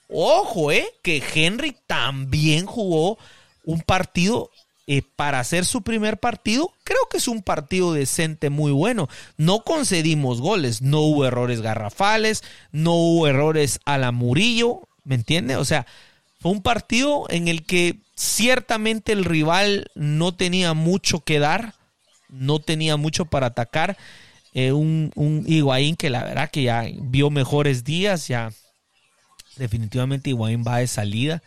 ojo, 0.09 0.69
eh, 0.73 0.85
que 1.01 1.23
Henry 1.33 1.77
también 1.87 2.65
jugó 2.65 3.17
un 3.63 3.79
partido 3.79 4.51
eh, 4.85 5.01
para 5.15 5.39
hacer 5.39 5.65
su 5.65 5.81
primer 5.81 6.17
partido, 6.17 6.73
creo 6.83 6.99
que 7.09 7.15
es 7.15 7.29
un 7.29 7.41
partido 7.41 7.93
decente, 7.93 8.49
muy 8.49 8.73
bueno. 8.73 9.07
No 9.37 9.63
concedimos 9.63 10.41
goles, 10.41 10.81
no 10.81 10.99
hubo 10.99 11.25
errores 11.25 11.61
garrafales, 11.61 12.43
no 12.73 12.93
hubo 12.93 13.27
errores 13.27 13.79
a 13.85 13.97
la 13.97 14.11
Murillo, 14.11 14.81
¿me 15.05 15.15
entiende? 15.15 15.55
O 15.55 15.63
sea, 15.63 15.85
fue 16.41 16.51
un 16.51 16.61
partido 16.61 17.27
en 17.29 17.47
el 17.47 17.65
que 17.65 17.95
ciertamente 18.17 19.13
el 19.13 19.23
rival 19.23 19.89
no 19.95 20.33
tenía 20.33 20.73
mucho 20.73 21.21
que 21.21 21.39
dar, 21.39 21.75
no 22.27 22.59
tenía 22.59 22.97
mucho 22.97 23.23
para 23.23 23.47
atacar. 23.47 23.97
Eh, 24.53 24.73
un, 24.73 25.13
un 25.15 25.45
Higuaín 25.47 25.95
que 25.95 26.09
la 26.09 26.25
verdad 26.25 26.51
que 26.51 26.63
ya 26.63 26.85
vio 26.93 27.29
mejores 27.29 27.85
días, 27.85 28.27
ya 28.27 28.51
definitivamente 29.55 30.29
Higuaín 30.31 30.65
va 30.67 30.79
de 30.79 30.87
salida 30.87 31.41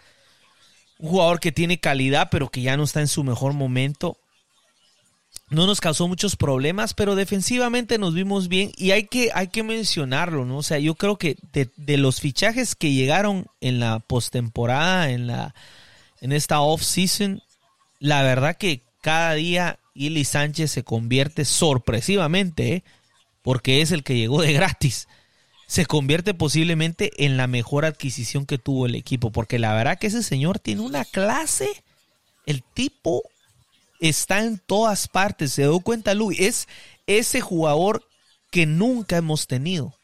un 0.98 1.10
jugador 1.10 1.40
que 1.40 1.52
tiene 1.52 1.78
calidad, 1.78 2.28
pero 2.30 2.48
que 2.48 2.62
ya 2.62 2.76
no 2.76 2.84
está 2.84 3.00
en 3.00 3.08
su 3.08 3.24
mejor 3.24 3.52
momento. 3.52 4.16
No 5.48 5.66
nos 5.66 5.80
causó 5.80 6.08
muchos 6.08 6.34
problemas, 6.34 6.94
pero 6.94 7.14
defensivamente 7.14 7.98
nos 7.98 8.14
vimos 8.14 8.48
bien 8.48 8.72
y 8.76 8.90
hay 8.90 9.06
que, 9.06 9.30
hay 9.32 9.48
que 9.48 9.62
mencionarlo, 9.62 10.44
¿no? 10.44 10.58
O 10.58 10.62
sea, 10.62 10.78
yo 10.78 10.96
creo 10.96 11.18
que 11.18 11.36
de, 11.52 11.96
los 11.98 12.20
fichajes 12.20 12.74
que 12.74 12.92
llegaron 12.92 13.46
en 13.60 13.78
la 13.78 14.00
postemporada, 14.00 15.10
en 15.10 15.26
la 15.26 15.54
en 16.20 16.32
esta 16.32 16.60
off-season, 16.60 17.42
la 18.00 18.22
verdad 18.22 18.56
que 18.56 18.82
cada 19.02 19.34
día 19.34 19.78
Ili 19.94 20.24
Sánchez 20.24 20.70
se 20.72 20.82
convierte 20.82 21.44
sorpresivamente, 21.44 22.72
¿eh? 22.72 22.84
porque 23.42 23.82
es 23.82 23.92
el 23.92 24.02
que 24.02 24.16
llegó 24.16 24.42
de 24.42 24.52
gratis 24.52 25.06
se 25.66 25.86
convierte 25.86 26.32
posiblemente 26.34 27.24
en 27.24 27.36
la 27.36 27.46
mejor 27.46 27.84
adquisición 27.84 28.46
que 28.46 28.58
tuvo 28.58 28.86
el 28.86 28.94
equipo, 28.94 29.32
porque 29.32 29.58
la 29.58 29.74
verdad 29.74 29.98
que 29.98 30.06
ese 30.06 30.22
señor 30.22 30.58
tiene 30.58 30.82
una 30.82 31.04
clase, 31.04 31.68
el 32.46 32.62
tipo 32.62 33.22
está 34.00 34.44
en 34.44 34.58
todas 34.58 35.08
partes, 35.08 35.52
se 35.52 35.62
dio 35.62 35.80
cuenta 35.80 36.14
Luis, 36.14 36.38
es 36.40 36.68
ese 37.06 37.40
jugador 37.40 38.06
que 38.50 38.66
nunca 38.66 39.16
hemos 39.16 39.46
tenido. 39.46 39.94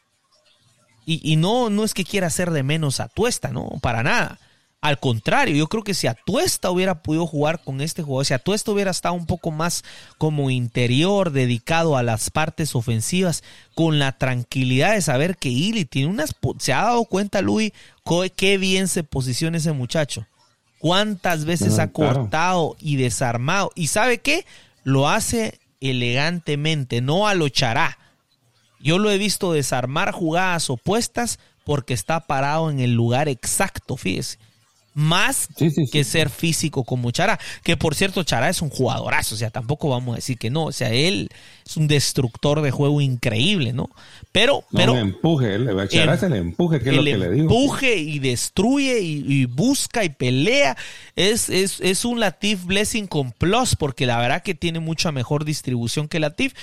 Y, 1.05 1.19
y, 1.29 1.35
no, 1.35 1.69
no 1.69 1.83
es 1.83 1.93
que 1.93 2.05
quiera 2.05 2.27
hacer 2.27 2.51
de 2.51 2.63
menos 2.63 3.01
a 3.01 3.09
Tuesta, 3.09 3.49
no, 3.49 3.67
para 3.81 4.03
nada. 4.03 4.39
Al 4.83 4.99
contrario, 4.99 5.55
yo 5.55 5.67
creo 5.67 5.81
que 5.85 5.93
si 5.93 6.07
Atuesta 6.07 6.69
hubiera 6.69 7.03
podido 7.03 7.25
jugar 7.25 7.63
con 7.63 7.79
este 7.79 8.03
jugador, 8.03 8.25
si 8.25 8.33
Atuesta 8.33 8.69
hubiera 8.69 8.91
estado 8.91 9.15
un 9.15 9.25
poco 9.25 9.49
más 9.49 9.85
como 10.17 10.49
interior, 10.49 11.31
dedicado 11.31 11.95
a 11.95 12.03
las 12.03 12.29
partes 12.29 12.75
ofensivas, 12.75 13.45
con 13.75 13.97
la 13.97 14.11
tranquilidad 14.17 14.93
de 14.93 15.01
saber 15.01 15.37
que 15.37 15.47
Ili 15.47 15.85
tiene 15.85 16.09
unas... 16.09 16.35
Se 16.59 16.73
ha 16.73 16.81
dado 16.83 17.05
cuenta, 17.05 17.41
Luis, 17.41 17.71
qué 18.35 18.57
bien 18.57 18.89
se 18.89 19.05
posiciona 19.05 19.55
ese 19.55 19.71
muchacho. 19.71 20.27
Cuántas 20.79 21.45
veces 21.45 21.79
ha 21.79 21.93
cortado 21.93 22.75
y 22.77 22.97
desarmado. 22.97 23.71
¿Y 23.75 23.87
sabe 23.87 24.17
qué? 24.17 24.45
Lo 24.83 25.07
hace 25.07 25.61
elegantemente, 25.79 26.99
no 26.99 27.25
a 27.29 27.35
lo 27.35 27.47
chará. 27.47 27.99
Yo 28.81 28.99
lo 28.99 29.09
he 29.11 29.17
visto 29.17 29.53
desarmar 29.53 30.11
jugadas 30.11 30.69
opuestas 30.69 31.39
porque 31.63 31.93
está 31.93 32.19
parado 32.27 32.69
en 32.69 32.81
el 32.81 32.91
lugar 32.91 33.29
exacto, 33.29 33.95
fíjese 33.95 34.39
más 34.93 35.49
que 35.91 36.03
ser 36.03 36.29
físico 36.29 36.83
como 36.83 37.11
Chara. 37.11 37.39
Que 37.63 37.77
por 37.77 37.95
cierto, 37.95 38.23
Chara 38.23 38.49
es 38.49 38.61
un 38.61 38.69
jugadorazo, 38.69 39.35
o 39.35 39.37
sea, 39.37 39.49
tampoco 39.49 39.89
vamos 39.89 40.13
a 40.13 40.15
decir 40.17 40.37
que 40.37 40.49
no. 40.49 40.65
O 40.65 40.71
sea, 40.71 40.91
él 40.91 41.29
es 41.65 41.77
un 41.77 41.87
destructor 41.87 42.61
de 42.61 42.71
juego 42.71 43.01
increíble, 43.01 43.73
¿no? 43.73 43.89
Pero, 44.31 44.63
pero. 44.71 44.97
empuje, 44.97 45.59
Chara 45.89 46.15
es 46.15 46.23
el 46.23 46.33
empuje, 46.33 46.79
que 46.79 46.89
es 46.89 46.95
lo 46.95 47.03
que 47.03 47.17
le 47.17 47.31
digo. 47.31 47.43
Empuje 47.43 47.97
y 47.97 48.19
destruye 48.19 48.99
y, 49.01 49.45
busca 49.45 50.03
y 50.03 50.09
pelea. 50.09 50.77
Es, 51.15 51.49
es, 51.49 51.79
es 51.81 52.05
un 52.05 52.19
Latif 52.19 52.65
Blessing 52.65 53.07
con 53.07 53.31
plus, 53.31 53.75
porque 53.75 54.05
la 54.05 54.17
verdad 54.17 54.43
que 54.43 54.55
tiene 54.55 54.79
mucha 54.79 55.11
mejor 55.11 55.45
distribución 55.45 56.07
que 56.07 56.19
Latif. 56.19 56.53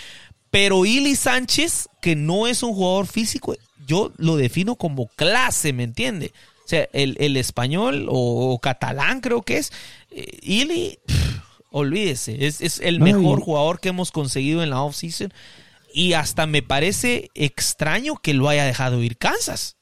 Pero 0.51 0.85
Ili 0.85 1.14
Sánchez, 1.14 1.89
que 2.01 2.16
no 2.16 2.49
es 2.49 2.64
un 2.64 2.74
jugador 2.74 3.07
físico, 3.07 3.55
yo 3.87 4.12
lo 4.16 4.37
defino 4.37 4.74
como 4.74 5.07
clase, 5.07 5.72
¿me 5.72 5.85
entiende? 5.85 6.33
Sea, 6.70 6.88
el, 6.92 7.36
español 7.36 8.06
o, 8.08 8.58
catalán 8.60 9.20
creo 9.20 9.42
que 9.42 9.58
es, 9.58 9.72
eh, 10.10 10.38
Ili, 10.42 10.98
olvídese, 11.70 12.46
es, 12.46 12.80
el 12.80 13.00
mejor 13.00 13.40
jugador 13.40 13.80
que 13.80 13.90
hemos 13.90 14.10
conseguido 14.12 14.62
en 14.62 14.70
la 14.70 14.82
offseason 14.82 15.32
y 15.92 16.12
hasta 16.12 16.46
me 16.46 16.62
parece 16.62 17.30
extraño 17.34 18.16
que 18.16 18.34
lo 18.34 18.48
haya 18.48 18.64
dejado 18.64 19.02
ir 19.02 19.16
Kansas. 19.18 19.76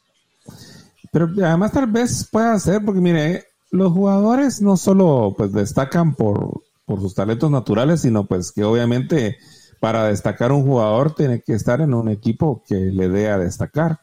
Pero 1.12 1.28
además 1.44 1.72
tal 1.72 1.86
vez 1.86 2.26
pueda 2.30 2.58
ser, 2.58 2.84
porque 2.84 3.00
mire, 3.00 3.44
los 3.70 3.92
jugadores 3.92 4.60
no 4.60 4.76
solo 4.76 5.34
pues 5.36 5.52
destacan 5.52 6.14
por, 6.14 6.62
por 6.84 7.00
sus 7.00 7.14
talentos 7.14 7.50
naturales, 7.50 8.02
sino 8.02 8.24
pues 8.24 8.52
que 8.52 8.64
obviamente 8.64 9.38
para 9.80 10.08
destacar 10.08 10.52
un 10.52 10.64
jugador 10.64 11.14
tiene 11.14 11.40
que 11.40 11.54
estar 11.54 11.80
en 11.80 11.94
un 11.94 12.08
equipo 12.08 12.62
que 12.66 12.74
le 12.74 13.08
dé 13.08 13.28
a 13.28 13.38
destacar 13.38 14.00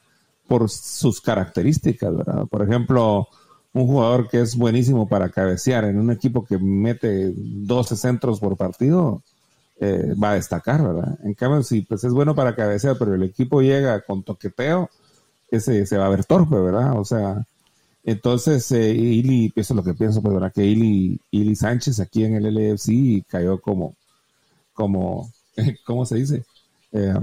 por 0.47 0.69
sus 0.69 1.21
características, 1.21 2.15
¿verdad? 2.15 2.45
Por 2.47 2.61
ejemplo, 2.61 3.27
un 3.73 3.87
jugador 3.87 4.29
que 4.29 4.41
es 4.41 4.55
buenísimo 4.55 5.07
para 5.07 5.29
cabecear 5.29 5.85
en 5.85 5.99
un 5.99 6.11
equipo 6.11 6.45
que 6.45 6.57
mete 6.57 7.33
12 7.35 7.95
centros 7.95 8.39
por 8.39 8.55
partido, 8.55 9.21
eh, 9.79 10.13
va 10.21 10.31
a 10.31 10.35
destacar, 10.35 10.81
¿verdad? 10.81 11.19
En 11.23 11.33
cambio, 11.33 11.61
si 11.63 11.81
pues 11.81 12.03
es 12.03 12.13
bueno 12.13 12.35
para 12.35 12.55
cabecear, 12.55 12.97
pero 12.97 13.15
el 13.15 13.23
equipo 13.23 13.61
llega 13.61 14.01
con 14.01 14.23
toqueteo, 14.23 14.89
ese 15.51 15.85
se 15.85 15.97
va 15.97 16.05
a 16.05 16.09
ver 16.09 16.23
torpe, 16.23 16.55
¿verdad? 16.55 16.97
O 16.97 17.03
sea, 17.03 17.45
entonces, 18.05 18.71
eh, 18.71 18.91
Ili, 18.91 19.51
eso 19.55 19.73
es 19.73 19.75
lo 19.75 19.83
que 19.83 19.93
pienso, 19.95 20.21
pues, 20.21 20.33
¿verdad? 20.33 20.53
Que 20.53 20.63
Ili, 20.63 21.19
Ili 21.31 21.55
Sánchez 21.55 21.99
aquí 21.99 22.23
en 22.23 22.35
el 22.35 22.45
LFC 22.45 23.25
cayó 23.27 23.59
como, 23.59 23.95
como, 24.73 25.29
¿cómo 25.85 26.05
se 26.05 26.15
dice? 26.15 26.45
Eh, 26.93 27.13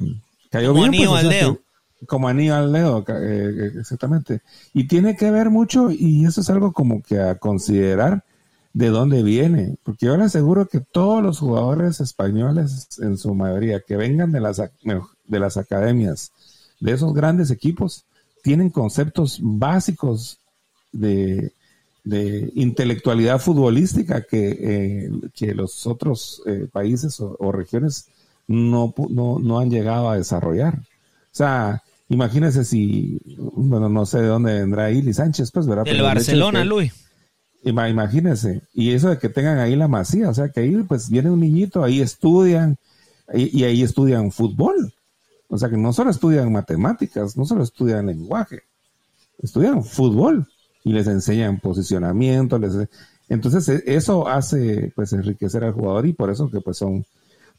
cayó 0.50 0.74
bien. 0.74 0.90
Pues, 0.90 1.58
como 2.06 2.28
anillo 2.28 2.54
al 2.54 2.72
dedo, 2.72 3.04
eh, 3.08 3.72
exactamente. 3.78 4.40
Y 4.74 4.86
tiene 4.86 5.16
que 5.16 5.30
ver 5.30 5.50
mucho, 5.50 5.90
y 5.90 6.24
eso 6.24 6.40
es 6.40 6.50
algo 6.50 6.72
como 6.72 7.02
que 7.02 7.20
a 7.20 7.36
considerar 7.36 8.24
de 8.72 8.88
dónde 8.88 9.22
viene, 9.22 9.76
porque 9.82 10.06
yo 10.06 10.16
le 10.16 10.24
aseguro 10.24 10.66
que 10.66 10.80
todos 10.80 11.22
los 11.22 11.38
jugadores 11.38 12.00
españoles, 12.00 12.88
en 13.00 13.18
su 13.18 13.34
mayoría, 13.34 13.80
que 13.80 13.96
vengan 13.96 14.32
de 14.32 14.40
las, 14.40 14.56
de 14.56 15.40
las 15.40 15.56
academias, 15.56 16.32
de 16.80 16.92
esos 16.92 17.12
grandes 17.12 17.50
equipos, 17.50 18.04
tienen 18.42 18.70
conceptos 18.70 19.38
básicos 19.42 20.38
de, 20.90 21.52
intelectualidad 22.54 23.38
futbolística 23.38 24.22
que, 24.22 24.58
eh, 24.60 25.10
que 25.34 25.54
los 25.54 25.86
otros 25.86 26.42
eh, 26.46 26.66
países 26.70 27.20
o, 27.20 27.52
regiones 27.52 28.08
no, 28.48 28.92
no, 29.10 29.38
no 29.38 29.60
han 29.60 29.70
llegado 29.70 30.10
a 30.10 30.16
desarrollar. 30.16 30.78
O 30.78 31.34
sea, 31.34 31.82
Imagínese 32.12 32.64
si, 32.64 33.18
bueno, 33.38 33.88
no 33.88 34.04
sé 34.04 34.20
de 34.20 34.26
dónde 34.26 34.52
vendrá 34.52 34.90
Ili 34.90 35.14
Sánchez, 35.14 35.50
pues, 35.50 35.66
¿verdad? 35.66 35.84
Del 35.84 36.02
Barcelona, 36.02 36.62
Luis. 36.62 36.92
Imagínese, 37.64 38.60
y 38.74 38.90
eso 38.90 39.08
de 39.08 39.18
que 39.18 39.30
tengan 39.30 39.58
ahí 39.58 39.76
la 39.76 39.88
masía, 39.88 40.28
o 40.28 40.34
sea, 40.34 40.50
que 40.50 40.60
ahí 40.60 40.76
pues 40.82 41.08
viene 41.08 41.30
un 41.30 41.40
niñito, 41.40 41.82
ahí 41.82 42.02
estudian, 42.02 42.76
y, 43.32 43.64
ahí 43.64 43.82
estudian 43.82 44.30
fútbol. 44.30 44.92
O 45.48 45.56
sea, 45.56 45.70
que 45.70 45.78
no 45.78 45.94
solo 45.94 46.10
estudian 46.10 46.52
matemáticas, 46.52 47.34
no 47.36 47.46
solo 47.46 47.62
estudian 47.62 48.06
lenguaje, 48.06 48.64
estudian 49.38 49.82
fútbol 49.82 50.46
y 50.84 50.92
les 50.92 51.06
enseñan 51.06 51.60
posicionamiento, 51.60 52.58
les, 52.58 52.74
entonces 53.30 53.68
e, 53.70 53.82
eso 53.86 54.28
hace 54.28 54.92
pues 54.94 55.14
enriquecer 55.14 55.64
al 55.64 55.72
jugador 55.72 56.04
y 56.04 56.12
por 56.12 56.28
eso 56.30 56.50
que 56.50 56.60
pues 56.60 56.76
son 56.76 57.06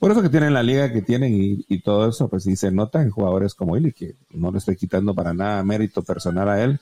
por 0.03 0.11
eso 0.11 0.21
que 0.21 0.27
tienen 0.27 0.53
la 0.53 0.63
liga 0.63 0.91
que 0.91 1.01
tienen 1.01 1.33
y, 1.33 1.79
todo 1.79 2.09
eso, 2.09 2.27
pues 2.27 2.43
sí 2.43 2.57
se 2.57 2.71
nota 2.71 3.01
en 3.01 3.09
jugadores 3.09 3.53
como 3.53 3.77
él 3.77 3.87
y 3.87 3.93
que 3.93 4.15
no 4.31 4.51
le 4.51 4.57
estoy 4.57 4.75
quitando 4.75 5.15
para 5.15 5.33
nada 5.33 5.63
mérito 5.63 6.01
personal 6.01 6.49
a 6.49 6.61
él, 6.61 6.77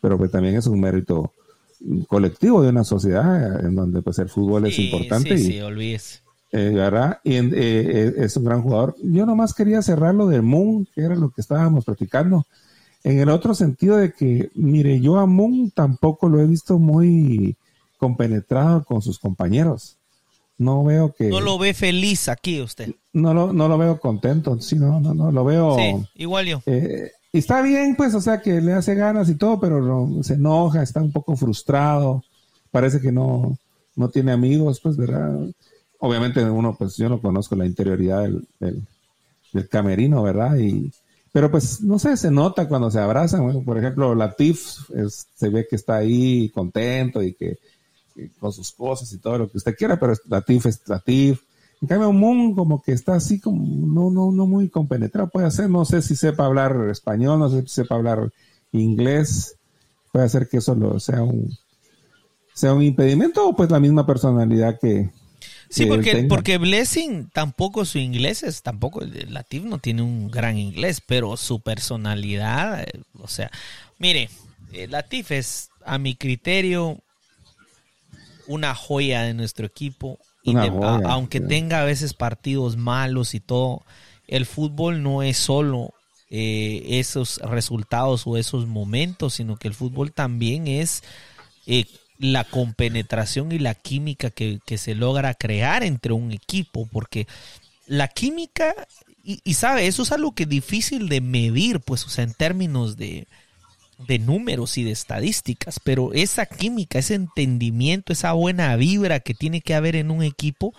pero 0.00 0.18
que 0.18 0.26
también 0.26 0.56
es 0.56 0.66
un 0.66 0.80
mérito 0.80 1.32
colectivo 2.08 2.62
de 2.62 2.70
una 2.70 2.82
sociedad 2.82 3.64
en 3.64 3.76
donde 3.76 4.02
pues 4.02 4.18
el 4.18 4.28
fútbol 4.28 4.66
es 4.66 4.76
importante. 4.80 5.38
Sí, 5.38 5.54
y, 5.54 5.60
olvides. 5.60 6.24
Eh, 6.50 6.72
¿verdad? 6.74 7.20
Y 7.22 7.36
eh, 7.36 7.50
eh, 7.54 8.14
es 8.16 8.36
un 8.38 8.44
gran 8.44 8.62
jugador. 8.62 8.96
Yo 9.04 9.24
nomás 9.24 9.54
quería 9.54 9.80
cerrar 9.80 10.12
lo 10.12 10.26
del 10.26 10.42
Moon, 10.42 10.88
que 10.92 11.02
era 11.02 11.14
lo 11.14 11.30
que 11.30 11.42
estábamos 11.42 11.84
platicando, 11.84 12.44
en 13.04 13.20
el 13.20 13.28
otro 13.28 13.54
sentido 13.54 13.98
de 13.98 14.12
que, 14.12 14.50
mire, 14.56 14.98
yo 14.98 15.18
a 15.18 15.26
Moon 15.26 15.70
tampoco 15.70 16.28
lo 16.28 16.40
he 16.40 16.46
visto 16.48 16.80
muy 16.80 17.56
compenetrado 17.98 18.82
con 18.82 19.00
sus 19.00 19.20
compañeros 19.20 19.96
no 20.58 20.84
veo 20.84 21.12
que... 21.12 21.28
No 21.28 21.40
lo 21.40 21.58
ve 21.58 21.74
feliz 21.74 22.28
aquí 22.28 22.60
usted. 22.60 22.94
No 23.12 23.34
lo, 23.34 23.52
no 23.52 23.68
lo 23.68 23.78
veo 23.78 23.98
contento, 23.98 24.60
sí, 24.60 24.76
no, 24.76 25.00
no, 25.00 25.14
no, 25.14 25.32
lo 25.32 25.44
veo... 25.44 25.76
Sí, 25.76 26.06
igual 26.14 26.46
yo. 26.46 26.62
Eh, 26.66 27.10
está 27.32 27.62
bien, 27.62 27.96
pues, 27.96 28.14
o 28.14 28.20
sea, 28.20 28.40
que 28.40 28.60
le 28.60 28.72
hace 28.72 28.94
ganas 28.94 29.28
y 29.28 29.34
todo, 29.34 29.58
pero 29.58 30.08
se 30.22 30.34
enoja, 30.34 30.82
está 30.82 31.00
un 31.00 31.12
poco 31.12 31.36
frustrado, 31.36 32.22
parece 32.70 33.00
que 33.00 33.12
no, 33.12 33.56
no 33.96 34.08
tiene 34.08 34.32
amigos, 34.32 34.80
pues, 34.80 34.96
¿verdad? 34.96 35.38
Obviamente 35.98 36.42
uno, 36.44 36.76
pues, 36.76 36.96
yo 36.96 37.08
no 37.08 37.20
conozco 37.20 37.56
la 37.56 37.66
interioridad 37.66 38.22
del, 38.22 38.46
del, 38.60 39.68
camerino, 39.68 40.22
¿verdad? 40.22 40.56
Y, 40.56 40.92
pero 41.32 41.50
pues, 41.50 41.80
no 41.80 41.98
sé, 41.98 42.16
se 42.16 42.30
nota 42.30 42.68
cuando 42.68 42.90
se 42.90 42.98
abrazan, 42.98 43.64
por 43.64 43.78
ejemplo, 43.78 44.14
Latif 44.14 44.90
es, 44.94 45.28
se 45.34 45.48
ve 45.48 45.66
que 45.68 45.76
está 45.76 45.96
ahí 45.96 46.48
contento 46.50 47.22
y 47.22 47.34
que 47.34 47.58
con 48.38 48.52
sus 48.52 48.72
cosas 48.72 49.12
y 49.12 49.18
todo 49.18 49.38
lo 49.38 49.50
que 49.50 49.58
usted 49.58 49.74
quiera, 49.76 49.98
pero 49.98 50.14
Latif 50.28 50.66
es 50.66 50.82
Latif. 50.86 51.42
En 51.82 51.88
cambio, 51.88 52.12
Moon 52.12 52.54
como 52.54 52.82
que 52.82 52.92
está 52.92 53.14
así 53.14 53.40
como 53.40 53.64
no, 53.64 54.10
no, 54.10 54.32
no 54.32 54.46
muy 54.46 54.68
compenetrado. 54.68 55.28
Puede 55.28 55.50
ser, 55.50 55.68
no 55.68 55.84
sé 55.84 56.02
si 56.02 56.16
sepa 56.16 56.46
hablar 56.46 56.88
español, 56.90 57.38
no 57.38 57.50
sé 57.50 57.62
si 57.62 57.68
sepa 57.68 57.96
hablar 57.96 58.30
inglés. 58.72 59.56
Puede 60.12 60.28
ser 60.28 60.48
que 60.48 60.58
eso 60.58 60.74
lo, 60.74 60.98
sea 61.00 61.22
un 61.22 61.50
sea 62.54 62.72
un 62.72 62.82
impedimento 62.82 63.48
o 63.48 63.56
pues 63.56 63.68
la 63.70 63.80
misma 63.80 64.06
personalidad 64.06 64.78
que, 64.78 65.10
Sí, 65.74 65.86
porque, 65.86 66.24
porque 66.28 66.58
Blessing 66.58 67.30
tampoco 67.30 67.84
su 67.84 67.98
inglés 67.98 68.44
es, 68.44 68.62
tampoco, 68.62 69.00
Latif 69.00 69.64
no 69.64 69.78
tiene 69.78 70.02
un 70.02 70.30
gran 70.30 70.56
inglés, 70.56 71.02
pero 71.04 71.36
su 71.36 71.60
personalidad, 71.60 72.82
eh, 72.82 73.02
o 73.18 73.26
sea, 73.26 73.50
mire, 73.98 74.28
eh, 74.72 74.86
Latif 74.86 75.32
es, 75.32 75.70
a 75.84 75.98
mi 75.98 76.14
criterio, 76.14 76.98
una 78.46 78.74
joya 78.74 79.22
de 79.22 79.34
nuestro 79.34 79.66
equipo. 79.66 80.18
Y 80.42 80.54
aunque 80.56 81.40
tenga 81.40 81.80
a 81.80 81.84
veces 81.84 82.12
partidos 82.12 82.76
malos 82.76 83.34
y 83.34 83.40
todo, 83.40 83.82
el 84.26 84.44
fútbol 84.44 85.02
no 85.02 85.22
es 85.22 85.38
solo 85.38 85.94
eh, 86.30 86.98
esos 86.98 87.38
resultados 87.38 88.26
o 88.26 88.36
esos 88.36 88.66
momentos, 88.66 89.34
sino 89.34 89.56
que 89.56 89.68
el 89.68 89.74
fútbol 89.74 90.12
también 90.12 90.66
es 90.68 91.02
eh, 91.66 91.86
la 92.18 92.44
compenetración 92.44 93.52
y 93.52 93.58
la 93.58 93.74
química 93.74 94.30
que, 94.30 94.60
se 94.76 94.94
logra 94.94 95.34
crear 95.34 95.82
entre 95.82 96.12
un 96.12 96.32
equipo, 96.32 96.86
porque 96.92 97.26
la 97.86 98.08
química, 98.08 98.74
y, 99.22 99.40
y, 99.44 99.54
sabe, 99.54 99.86
eso 99.86 100.02
es 100.02 100.12
algo 100.12 100.34
que 100.34 100.42
es 100.42 100.48
difícil 100.48 101.08
de 101.08 101.20
medir, 101.20 101.80
pues, 101.80 102.04
o 102.04 102.08
sea, 102.08 102.24
en 102.24 102.34
términos 102.34 102.96
de, 102.96 103.26
de 103.98 104.18
números 104.18 104.78
y 104.78 104.84
de 104.84 104.90
estadísticas, 104.90 105.80
pero 105.82 106.12
esa 106.12 106.46
química, 106.46 106.98
ese 106.98 107.14
entendimiento, 107.14 108.12
esa 108.12 108.32
buena 108.32 108.74
vibra 108.76 109.20
que 109.20 109.34
tiene 109.34 109.60
que 109.60 109.74
haber 109.74 109.96
en 109.96 110.10
un 110.10 110.22
equipo 110.22 110.74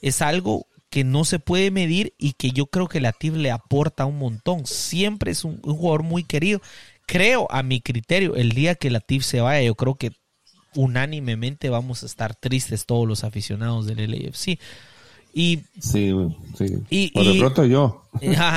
es 0.00 0.22
algo 0.22 0.66
que 0.90 1.04
no 1.04 1.24
se 1.24 1.38
puede 1.38 1.70
medir 1.70 2.12
y 2.18 2.34
que 2.34 2.50
yo 2.50 2.66
creo 2.66 2.86
que 2.86 3.00
la 3.00 3.12
TIF 3.12 3.34
le 3.34 3.50
aporta 3.50 4.04
un 4.04 4.18
montón. 4.18 4.66
Siempre 4.66 5.30
es 5.32 5.44
un, 5.44 5.60
jugador 5.62 6.02
muy 6.02 6.22
querido. 6.22 6.60
Creo, 7.06 7.46
a 7.50 7.62
mi 7.62 7.80
criterio, 7.80 8.36
el 8.36 8.50
día 8.50 8.74
que 8.74 8.90
la 8.90 9.00
TIF 9.00 9.24
se 9.24 9.40
vaya, 9.40 9.62
yo 9.62 9.74
creo 9.74 9.94
que 9.94 10.10
unánimemente 10.74 11.70
vamos 11.70 12.02
a 12.02 12.06
estar 12.06 12.34
tristes 12.34 12.84
todos 12.84 13.08
los 13.08 13.24
aficionados 13.24 13.86
del 13.86 14.10
LAFC 14.10 14.58
y, 15.32 15.60
sí, 15.80 16.12
sí. 16.56 16.66
Y, 16.90 17.10
Por 17.12 17.24
de 17.24 17.38
pronto 17.38 17.64
yo. 17.64 18.04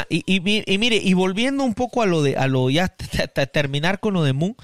y, 0.09 0.23
y, 0.26 0.78
mire, 0.78 0.97
y 0.97 1.13
volviendo 1.13 1.63
un 1.63 1.73
poco 1.73 2.01
a 2.01 2.05
lo 2.05 2.21
de, 2.21 2.38
a 2.38 2.47
lo 2.47 2.69
ya 2.69 2.88
terminar 2.88 3.99
con 3.99 4.13
lo 4.13 4.23
de 4.23 4.34
Moon, 4.34 4.55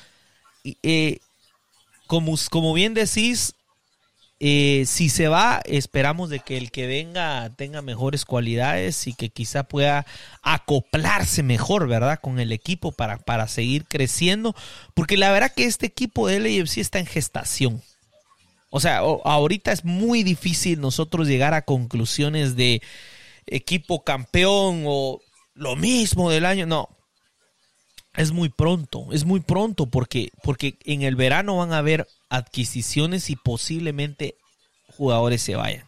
eh, 0.84 1.20
como, 2.08 2.36
como 2.50 2.74
bien 2.74 2.94
decís, 2.94 3.56
eh, 4.44 4.86
si 4.88 5.10
se 5.10 5.28
va, 5.28 5.62
esperamos 5.66 6.32
de 6.32 6.40
que 6.40 6.58
el 6.58 6.72
que 6.72 6.88
venga 6.88 7.52
tenga 7.56 7.84
mejores 7.84 8.26
cualidades 8.26 9.06
y 9.06 9.14
que 9.14 9.30
quizá 9.30 9.64
pueda 9.64 10.08
acoplarse 10.42 11.44
mejor, 11.44 11.88
¿verdad? 11.88 12.20
Con 12.20 12.40
el 12.40 12.52
equipo 12.52 12.92
para, 12.92 13.18
para 13.20 13.48
seguir 13.48 13.86
creciendo. 13.86 14.56
Porque 14.96 15.16
la 15.16 15.32
verdad 15.32 15.54
que 15.56 15.66
este 15.66 15.86
equipo 15.86 16.28
de 16.28 16.40
LAFC 16.40 16.80
está 16.80 16.98
en 16.98 17.06
gestación. 17.06 17.84
O 18.72 18.80
sea, 18.80 19.00
ahorita 19.00 19.74
es 19.74 19.84
muy 19.84 20.24
difícil 20.24 20.80
nosotros 20.80 21.28
llegar 21.28 21.54
a 21.54 21.64
conclusiones 21.64 22.56
de 22.56 22.82
equipo 23.46 24.04
campeón 24.06 24.86
o 24.88 25.22
lo 25.54 25.76
mismo 25.76 26.32
del 26.32 26.46
año. 26.46 26.66
No, 26.66 26.88
es 28.16 28.32
muy 28.32 28.48
pronto, 28.48 29.08
es 29.12 29.26
muy 29.26 29.42
pronto 29.42 29.88
porque, 29.88 30.32
porque 30.42 30.78
en 30.86 31.02
el 31.02 31.18
verano 31.18 31.58
van 31.58 31.74
a 31.74 31.80
haber 31.80 32.08
adquisiciones 32.30 33.30
y 33.30 33.36
posiblemente 33.36 34.36
jugadores 34.88 35.42
se 35.42 35.58
vayan. 35.58 35.86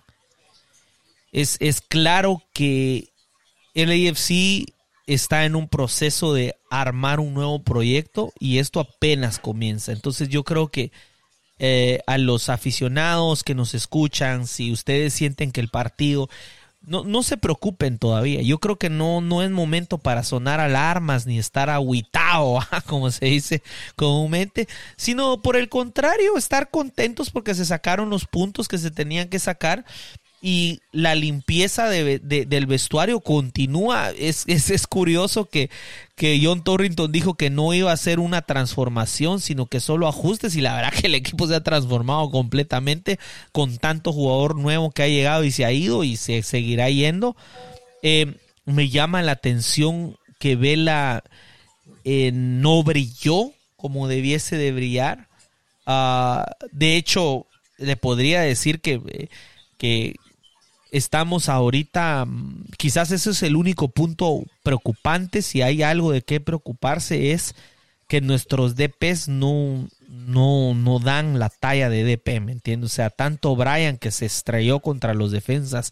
Es, 1.32 1.56
es 1.62 1.80
claro 1.80 2.44
que 2.54 3.14
el 3.74 3.92
AFC 3.92 4.74
está 5.08 5.46
en 5.46 5.56
un 5.56 5.70
proceso 5.70 6.34
de 6.34 6.54
armar 6.70 7.22
un 7.22 7.34
nuevo 7.34 7.64
proyecto 7.64 8.34
y 8.40 8.58
esto 8.58 8.82
apenas 8.82 9.40
comienza. 9.40 9.94
Entonces 9.94 10.28
yo 10.28 10.44
creo 10.44 10.68
que 10.68 10.92
eh, 11.60 11.99
a 12.08 12.18
los 12.18 12.49
aficionados 12.49 13.43
que 13.43 13.56
nos 13.56 13.74
escuchan, 13.74 14.47
si 14.47 14.72
ustedes 14.72 15.14
sienten 15.14 15.51
que 15.51 15.62
el 15.62 15.70
partido 15.70 16.30
no, 16.86 17.04
no 17.04 17.24
se 17.24 17.38
preocupen 17.38 17.97
todavía. 17.97 18.41
Yo 18.41 18.60
creo 18.60 18.78
que 18.78 18.89
no, 18.89 19.22
no 19.22 19.41
es 19.41 19.49
momento 19.49 19.97
para 19.97 20.24
sonar 20.24 20.60
alarmas 20.60 21.26
ni 21.26 21.39
estar 21.39 21.70
aguitado, 21.70 22.60
como 22.88 23.10
se 23.12 23.26
dice 23.26 23.64
comúnmente, 23.95 24.68
sino 24.97 25.41
por 25.41 25.56
el 25.56 25.70
contrario, 25.70 26.38
estar 26.38 26.70
contentos 26.70 27.30
porque 27.30 27.56
se 27.56 27.66
sacaron 27.66 28.10
los 28.10 28.26
puntos 28.26 28.68
que 28.68 28.78
se 28.78 28.91
tenían 28.91 29.30
que 29.30 29.39
sacar 29.39 29.86
y 30.45 30.82
la 30.91 31.16
limpieza 31.16 31.88
de, 31.88 32.20
del 32.20 32.66
vestuario 32.66 33.22
continúa. 33.22 34.12
Es, 34.12 34.43
es, 34.47 34.70
es, 34.72 34.88
curioso 34.88 35.45
que, 35.45 35.70
que 36.16 36.39
John 36.41 36.64
Torrington 36.64 37.11
dijo 37.11 37.34
que 37.34 37.49
no 37.49 37.74
iba 37.74 37.91
a 37.91 37.97
ser 37.97 38.20
una 38.20 38.43
transformación, 38.43 39.39
sino 39.39 39.66
que 39.66 39.80
solo 39.80 40.07
ajustes 40.07 40.55
y 40.55 40.61
la 40.61 40.76
verdad 40.76 40.93
que 40.99 41.07
el 41.07 41.16
equipo 41.16 41.47
se 41.47 41.55
ha 41.55 41.64
transformado 41.64 42.30
completamente 42.30 43.20
con 43.51 43.78
tanto 43.78 44.14
jugador 44.14 44.55
nuevo 44.55 44.91
que 44.91 45.03
ha 45.03 45.07
llegado 45.07 45.43
y 45.43 45.51
se 45.51 45.66
ha 45.66 45.72
ido 45.72 46.03
y 46.03 46.18
se 46.18 46.43
seguirá 46.43 46.89
yendo. 46.89 47.36
Eh, 48.01 48.38
me 48.66 48.89
llama 48.89 49.22
la 49.22 49.34
atención 49.34 50.18
que 50.39 50.55
Vela 50.55 51.24
eh, 52.03 52.32
no 52.34 52.84
brilló 52.84 53.51
como 53.76 54.07
debiese 54.07 54.55
de 54.57 54.72
brillar. 54.72 55.28
Ah, 55.86 56.45
de 56.72 56.95
hecho, 56.95 57.47
le 57.78 57.97
podría 57.97 58.41
decir 58.41 58.80
que, 58.82 59.01
eh, 59.07 59.30
que 59.78 60.16
estamos 60.94 61.50
ahorita, 61.50 62.26
mm, 62.26 62.66
quizás 62.78 63.12
ese 63.12 63.32
es 63.32 63.44
el 63.44 63.56
único 63.56 63.89
punto 63.89 64.44
preocupante, 64.62 65.41
si 65.41 65.62
hay 65.62 65.82
algo 65.84 66.12
de 66.12 66.22
qué 66.22 66.39
preocuparse 66.39 67.32
es 67.32 67.56
que 68.08 68.22
nuestros 68.22 68.76
DPs 68.76 69.28
no, 69.28 69.89
no, 70.08 70.76
no 70.76 71.00
dan 71.00 71.39
la 71.39 71.50
talla 71.50 71.89
de 71.89 72.04
DP, 72.04 72.39
¿me 72.39 72.52
entiendes? 72.52 72.91
O 72.91 72.94
sea, 72.94 73.10
tanto 73.10 73.56
Brian 73.56 73.98
que 73.98 74.12
se 74.12 74.28
estrelló 74.28 74.80
contra 74.82 75.16
los 75.16 75.32
defensas 75.32 75.91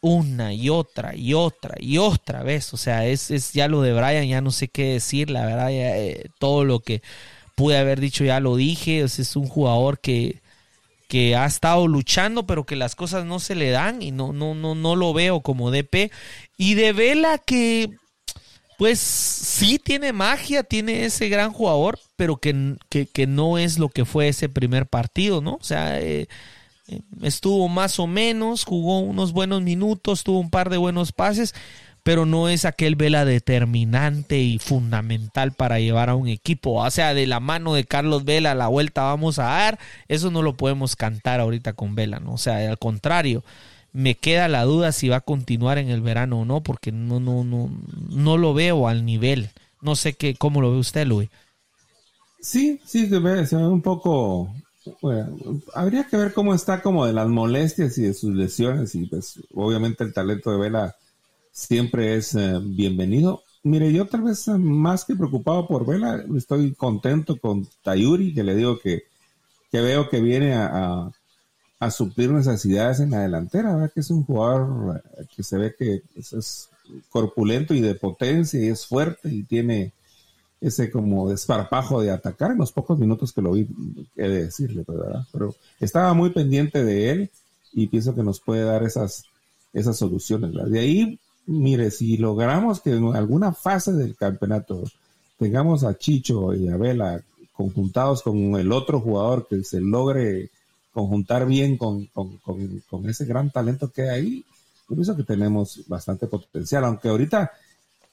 una 0.00 0.52
y 0.52 0.68
otra 0.68 1.14
y 1.16 1.32
otra 1.32 1.76
y 1.80 1.98
otra 1.98 2.42
vez, 2.42 2.74
o 2.74 2.76
sea, 2.76 3.06
es, 3.06 3.30
es 3.30 3.52
ya 3.52 3.68
lo 3.68 3.82
de 3.82 3.94
Brian, 3.94 4.26
ya 4.26 4.40
no 4.40 4.50
sé 4.50 4.68
qué 4.68 4.94
decir, 4.94 5.30
la 5.30 5.46
verdad, 5.46 5.68
eh, 5.70 6.28
todo 6.38 6.64
lo 6.64 6.80
que 6.80 7.02
pude 7.54 7.78
haber 7.78 8.00
dicho 8.00 8.24
ya 8.24 8.40
lo 8.40 8.56
dije, 8.56 9.00
es 9.00 9.36
un 9.36 9.46
jugador 9.46 10.00
que 10.00 10.42
que 11.14 11.36
ha 11.36 11.46
estado 11.46 11.86
luchando, 11.86 12.44
pero 12.44 12.66
que 12.66 12.74
las 12.74 12.96
cosas 12.96 13.24
no 13.24 13.38
se 13.38 13.54
le 13.54 13.70
dan 13.70 14.02
y 14.02 14.10
no, 14.10 14.32
no, 14.32 14.56
no, 14.56 14.74
no 14.74 14.96
lo 14.96 15.14
veo 15.14 15.42
como 15.42 15.70
DP. 15.70 16.10
Y 16.56 16.74
de 16.74 16.92
Vela 16.92 17.38
que, 17.38 17.88
pues 18.78 18.98
sí 18.98 19.78
tiene 19.78 20.12
magia, 20.12 20.64
tiene 20.64 21.04
ese 21.04 21.28
gran 21.28 21.52
jugador, 21.52 22.00
pero 22.16 22.38
que, 22.38 22.74
que, 22.88 23.26
no 23.28 23.58
es 23.58 23.78
lo 23.78 23.90
que 23.90 24.04
fue 24.04 24.26
ese 24.26 24.48
primer 24.48 24.86
partido, 24.86 25.40
¿no? 25.40 25.52
O 25.52 25.62
sea, 25.62 26.00
eh, 26.00 26.26
estuvo 27.22 27.68
más 27.68 28.00
o 28.00 28.08
menos, 28.08 28.64
jugó 28.64 28.98
unos 28.98 29.32
buenos 29.32 29.62
minutos, 29.62 30.24
tuvo 30.24 30.40
un 30.40 30.50
par 30.50 30.68
de 30.68 30.78
buenos 30.78 31.12
pases, 31.12 31.54
pero 32.04 32.26
no 32.26 32.50
es 32.50 32.66
aquel 32.66 32.96
Vela 32.96 33.24
determinante 33.24 34.38
y 34.38 34.58
fundamental 34.58 35.52
para 35.52 35.80
llevar 35.80 36.10
a 36.10 36.14
un 36.14 36.28
equipo. 36.28 36.74
O 36.74 36.90
sea, 36.90 37.14
de 37.14 37.26
la 37.26 37.40
mano 37.40 37.74
de 37.74 37.84
Carlos 37.84 38.24
Vela 38.24 38.54
la 38.54 38.68
vuelta 38.68 39.02
vamos 39.04 39.38
a 39.38 39.44
dar, 39.44 39.78
eso 40.06 40.30
no 40.30 40.42
lo 40.42 40.54
podemos 40.54 40.96
cantar 40.96 41.40
ahorita 41.40 41.72
con 41.72 41.94
Vela, 41.94 42.20
¿no? 42.20 42.34
O 42.34 42.38
sea, 42.38 42.58
al 42.70 42.78
contrario, 42.78 43.42
me 43.94 44.16
queda 44.16 44.48
la 44.48 44.64
duda 44.64 44.92
si 44.92 45.08
va 45.08 45.16
a 45.16 45.20
continuar 45.22 45.78
en 45.78 45.88
el 45.88 46.02
verano 46.02 46.40
o 46.40 46.44
no, 46.44 46.62
porque 46.62 46.92
no, 46.92 47.20
no, 47.20 47.42
no, 47.42 47.70
no 48.10 48.36
lo 48.36 48.52
veo 48.52 48.86
al 48.86 49.06
nivel. 49.06 49.48
No 49.80 49.96
sé 49.96 50.12
qué, 50.12 50.34
cómo 50.34 50.60
lo 50.60 50.72
ve 50.72 50.78
usted, 50.78 51.06
Luis. 51.06 51.30
Sí, 52.38 52.80
sí, 52.84 53.08
se 53.08 53.18
ve, 53.18 53.46
se 53.46 53.56
ve 53.56 53.66
un 53.66 53.80
poco. 53.80 54.54
habría 55.74 56.04
que 56.04 56.18
ver 56.18 56.34
cómo 56.34 56.54
está 56.54 56.82
como 56.82 57.06
de 57.06 57.14
las 57.14 57.28
molestias 57.28 57.96
y 57.96 58.02
de 58.02 58.12
sus 58.12 58.34
lesiones 58.34 58.94
y 58.94 59.06
pues 59.06 59.40
obviamente 59.54 60.04
el 60.04 60.12
talento 60.12 60.50
de 60.50 60.58
Vela 60.58 60.96
siempre 61.54 62.16
es 62.16 62.34
eh, 62.34 62.58
bienvenido. 62.60 63.44
Mire, 63.62 63.92
yo 63.92 64.06
tal 64.06 64.22
vez 64.22 64.48
eh, 64.48 64.58
más 64.58 65.04
que 65.04 65.14
preocupado 65.14 65.66
por 65.68 65.86
Vela, 65.86 66.22
estoy 66.36 66.74
contento 66.74 67.38
con 67.38 67.66
Tayuri, 67.82 68.34
que 68.34 68.42
le 68.42 68.56
digo 68.56 68.78
que, 68.78 69.04
que 69.70 69.80
veo 69.80 70.10
que 70.10 70.20
viene 70.20 70.54
a, 70.54 71.10
a, 71.78 71.90
suplir 71.90 72.30
necesidades 72.32 72.98
en 73.00 73.12
la 73.12 73.20
delantera, 73.20 73.88
que 73.94 74.00
es 74.00 74.10
un 74.10 74.24
jugador 74.24 75.00
eh, 75.16 75.26
que 75.34 75.42
se 75.44 75.56
ve 75.56 75.74
que 75.78 76.02
es, 76.16 76.68
corpulento 77.08 77.72
y 77.72 77.80
de 77.80 77.94
potencia 77.94 78.60
y 78.60 78.68
es 78.68 78.84
fuerte 78.84 79.30
y 79.30 79.44
tiene 79.44 79.92
ese 80.60 80.90
como 80.90 81.30
desparpajo 81.30 82.02
de 82.02 82.10
atacar 82.10 82.50
en 82.50 82.58
los 82.58 82.72
pocos 82.72 82.98
minutos 82.98 83.32
que 83.32 83.40
lo 83.40 83.52
vi, 83.52 83.66
he 84.16 84.28
de 84.28 84.44
decirle, 84.44 84.82
pues, 84.84 84.98
¿verdad? 84.98 85.24
Pero 85.32 85.54
estaba 85.80 86.12
muy 86.12 86.30
pendiente 86.30 86.84
de 86.84 87.10
él 87.10 87.30
y 87.72 87.86
pienso 87.86 88.14
que 88.14 88.22
nos 88.22 88.40
puede 88.40 88.64
dar 88.64 88.82
esas, 88.82 89.24
esas 89.72 89.96
soluciones. 89.96 90.52
De 90.70 90.78
ahí 90.78 91.18
mire, 91.46 91.90
si 91.90 92.16
logramos 92.16 92.80
que 92.80 92.90
en 92.90 93.14
alguna 93.14 93.52
fase 93.52 93.92
del 93.92 94.16
campeonato 94.16 94.82
tengamos 95.38 95.84
a 95.84 95.96
Chicho 95.96 96.54
y 96.54 96.68
a 96.68 96.76
Vela 96.76 97.22
conjuntados 97.52 98.22
con 98.22 98.56
el 98.56 98.72
otro 98.72 99.00
jugador 99.00 99.46
que 99.48 99.62
se 99.62 99.80
logre 99.80 100.50
conjuntar 100.92 101.46
bien 101.46 101.76
con, 101.76 102.08
ese 103.06 103.24
gran 103.24 103.50
talento 103.50 103.90
que 103.90 104.02
hay 104.02 104.08
ahí, 104.08 104.44
yo 104.88 104.94
pienso 104.94 105.16
que 105.16 105.24
tenemos 105.24 105.82
bastante 105.88 106.26
potencial, 106.26 106.84
aunque 106.84 107.08
ahorita 107.08 107.50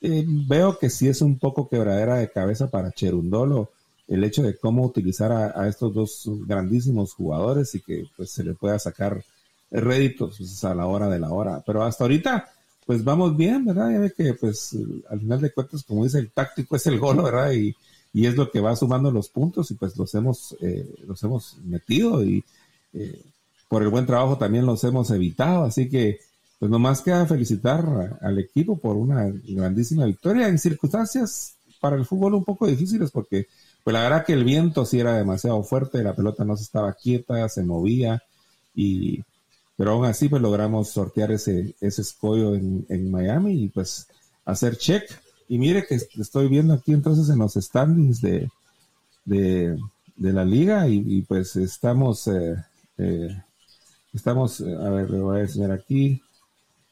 eh, 0.01 0.25
veo 0.27 0.79
que 0.79 0.89
sí 0.89 1.07
es 1.07 1.21
un 1.21 1.37
poco 1.37 1.69
quebradera 1.69 2.15
de 2.15 2.31
cabeza 2.31 2.69
para 2.69 2.91
Cherundolo 2.91 3.69
el 4.07 4.23
hecho 4.23 4.43
de 4.43 4.57
cómo 4.57 4.83
utilizar 4.83 5.31
a, 5.31 5.67
estos 5.69 5.93
dos 5.93 6.23
grandísimos 6.45 7.13
jugadores 7.13 7.73
y 7.75 7.81
que 7.81 8.05
pues 8.17 8.31
se 8.31 8.43
le 8.43 8.53
pueda 8.55 8.77
sacar 8.77 9.23
réditos 9.69 10.35
pues, 10.37 10.63
a 10.65 10.75
la 10.75 10.85
hora 10.85 11.07
de 11.07 11.19
la 11.19 11.29
hora. 11.29 11.63
Pero 11.65 11.83
hasta 11.83 12.03
ahorita 12.03 12.49
pues 12.91 13.05
vamos 13.05 13.37
bien, 13.37 13.63
¿verdad? 13.63 13.89
Ya 13.89 13.99
ve 13.99 14.11
que 14.11 14.33
pues 14.33 14.75
al 15.09 15.21
final 15.21 15.39
de 15.39 15.53
cuentas, 15.53 15.81
como 15.81 16.03
dice 16.03 16.19
el 16.19 16.29
táctico, 16.29 16.75
es 16.75 16.85
el 16.87 16.99
gol, 16.99 17.23
¿verdad? 17.23 17.53
Y, 17.53 17.73
y 18.11 18.25
es 18.25 18.35
lo 18.35 18.51
que 18.51 18.59
va 18.59 18.75
sumando 18.75 19.09
los 19.11 19.29
puntos 19.29 19.71
y 19.71 19.75
pues 19.75 19.95
los 19.95 20.13
hemos, 20.13 20.57
eh, 20.59 20.93
los 21.07 21.23
hemos 21.23 21.57
metido 21.63 22.21
y 22.21 22.43
eh, 22.91 23.23
por 23.69 23.81
el 23.81 23.87
buen 23.87 24.05
trabajo 24.05 24.37
también 24.37 24.65
los 24.65 24.83
hemos 24.83 25.09
evitado, 25.09 25.63
así 25.63 25.87
que 25.87 26.19
pues 26.59 26.69
nomás 26.69 27.01
queda 27.01 27.25
felicitar 27.25 28.19
al 28.19 28.39
equipo 28.39 28.77
por 28.77 28.97
una 28.97 29.31
grandísima 29.47 30.03
victoria 30.03 30.49
en 30.49 30.59
circunstancias 30.59 31.53
para 31.79 31.95
el 31.95 32.05
fútbol 32.05 32.33
un 32.33 32.43
poco 32.43 32.67
difíciles 32.67 33.09
porque 33.09 33.47
pues 33.85 33.93
la 33.93 34.01
verdad 34.01 34.25
que 34.25 34.33
el 34.33 34.43
viento 34.43 34.85
sí 34.85 34.99
era 34.99 35.15
demasiado 35.15 35.63
fuerte, 35.63 36.03
la 36.03 36.13
pelota 36.13 36.43
no 36.43 36.57
se 36.57 36.63
estaba 36.63 36.91
quieta, 36.91 37.47
se 37.47 37.63
movía 37.63 38.21
y 38.75 39.23
pero 39.81 39.93
aún 39.93 40.05
así 40.05 40.29
pues 40.29 40.43
logramos 40.43 40.91
sortear 40.91 41.31
ese, 41.31 41.73
ese 41.81 42.03
escollo 42.03 42.53
en, 42.53 43.09
Miami 43.09 43.63
y 43.63 43.67
pues 43.67 44.05
hacer 44.45 44.77
check. 44.77 45.09
Y 45.47 45.57
mire 45.57 45.87
que 45.87 45.95
estoy 45.95 46.49
viendo 46.49 46.75
aquí 46.75 46.93
entonces 46.93 47.29
en 47.29 47.39
los 47.39 47.55
standings 47.55 48.21
de, 48.21 48.47
de, 49.25 49.79
la 50.17 50.45
liga 50.45 50.87
y, 50.87 51.23
pues 51.23 51.55
estamos, 51.55 52.27
eh, 52.27 52.63
eh, 52.99 53.35
estamos, 54.13 54.61
a 54.61 54.89
ver, 54.91 55.09
le 55.09 55.19
voy 55.19 55.39
a 55.39 55.41
enseñar 55.41 55.71
aquí, 55.71 56.21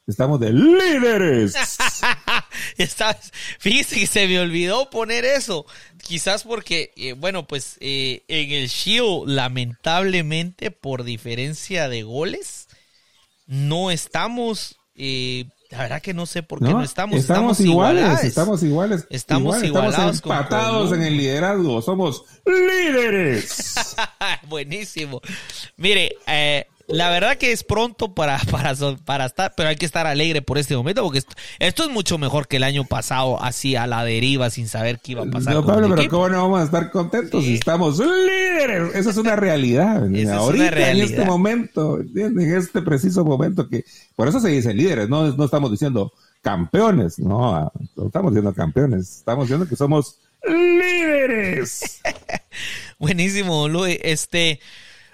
estamos 0.08 0.40
de 0.40 0.52
líderes. 0.52 1.54
fíjese 3.60 4.04
se 4.08 4.26
me 4.26 4.40
olvidó 4.40 4.90
poner 4.90 5.24
eso. 5.24 5.64
Quizás 6.02 6.42
porque, 6.42 6.90
eh, 6.96 7.12
bueno, 7.12 7.46
pues 7.46 7.76
en 7.78 8.20
el 8.28 8.66
Shio, 8.66 9.26
lamentablemente, 9.26 10.72
por 10.72 11.04
diferencia 11.04 11.88
de 11.88 12.02
goles, 12.02 12.66
no 13.50 13.90
estamos, 13.90 14.78
eh, 14.94 15.46
la 15.70 15.78
verdad 15.78 16.00
que 16.00 16.14
no 16.14 16.24
sé 16.24 16.44
por 16.44 16.60
qué 16.60 16.66
no, 16.66 16.84
estamos. 16.84 17.18
Estamos, 17.18 17.58
iguales, 17.58 18.22
estamos 18.22 18.62
iguales. 18.62 19.06
Estamos 19.10 19.60
igualados. 19.64 20.14
Estamos 20.14 20.22
empatados 20.22 20.92
en 20.92 21.02
el 21.02 21.16
liderazgo, 21.16 21.82
somos 21.82 22.24
líderes. 22.46 23.96
Buenísimo. 24.48 25.20
Mire, 25.76 26.16
eh, 26.28 26.68
la 26.92 27.10
verdad 27.10 27.36
que 27.36 27.52
es 27.52 27.64
pronto 27.64 28.14
para, 28.14 28.38
para, 28.50 28.74
para 29.04 29.26
estar, 29.26 29.54
pero 29.56 29.68
hay 29.68 29.76
que 29.76 29.86
estar 29.86 30.06
alegre 30.06 30.42
por 30.42 30.58
este 30.58 30.76
momento, 30.76 31.02
porque 31.02 31.22
esto, 31.58 31.84
es 31.84 31.90
mucho 31.90 32.18
mejor 32.18 32.48
que 32.48 32.56
el 32.56 32.64
año 32.64 32.84
pasado, 32.84 33.42
así 33.42 33.76
a 33.76 33.86
la 33.86 34.04
deriva, 34.04 34.50
sin 34.50 34.68
saber 34.68 35.00
qué 35.00 35.12
iba 35.12 35.22
a 35.22 35.26
pasar. 35.26 35.54
No, 35.54 35.64
Pablo, 35.64 35.94
pero 35.94 36.08
¿cómo 36.10 36.28
no 36.28 36.42
vamos 36.42 36.60
a 36.60 36.64
estar 36.64 36.90
contentos 36.90 37.44
si 37.44 37.54
estamos 37.54 37.98
líderes? 37.98 38.94
Esa 38.94 39.10
es 39.10 39.16
una 39.16 39.36
realidad. 39.36 40.04
Ahorita, 40.32 40.90
en 40.90 41.00
este 41.00 41.24
momento, 41.24 42.00
en 42.00 42.40
este 42.40 42.82
preciso 42.82 43.24
momento, 43.24 43.68
que 43.68 43.84
por 44.16 44.28
eso 44.28 44.40
se 44.40 44.48
dice 44.48 44.74
líderes, 44.74 45.08
no, 45.08 45.30
no 45.32 45.44
estamos 45.44 45.70
diciendo 45.70 46.12
campeones, 46.42 47.18
no, 47.18 47.72
no 47.96 48.06
estamos 48.06 48.32
diciendo 48.32 48.54
campeones, 48.54 49.18
estamos 49.18 49.44
diciendo 49.44 49.68
que 49.68 49.76
somos 49.76 50.18
líderes. 50.46 52.00
Buenísimo, 52.98 53.68
Luis. 53.68 53.98
Este, 54.02 54.60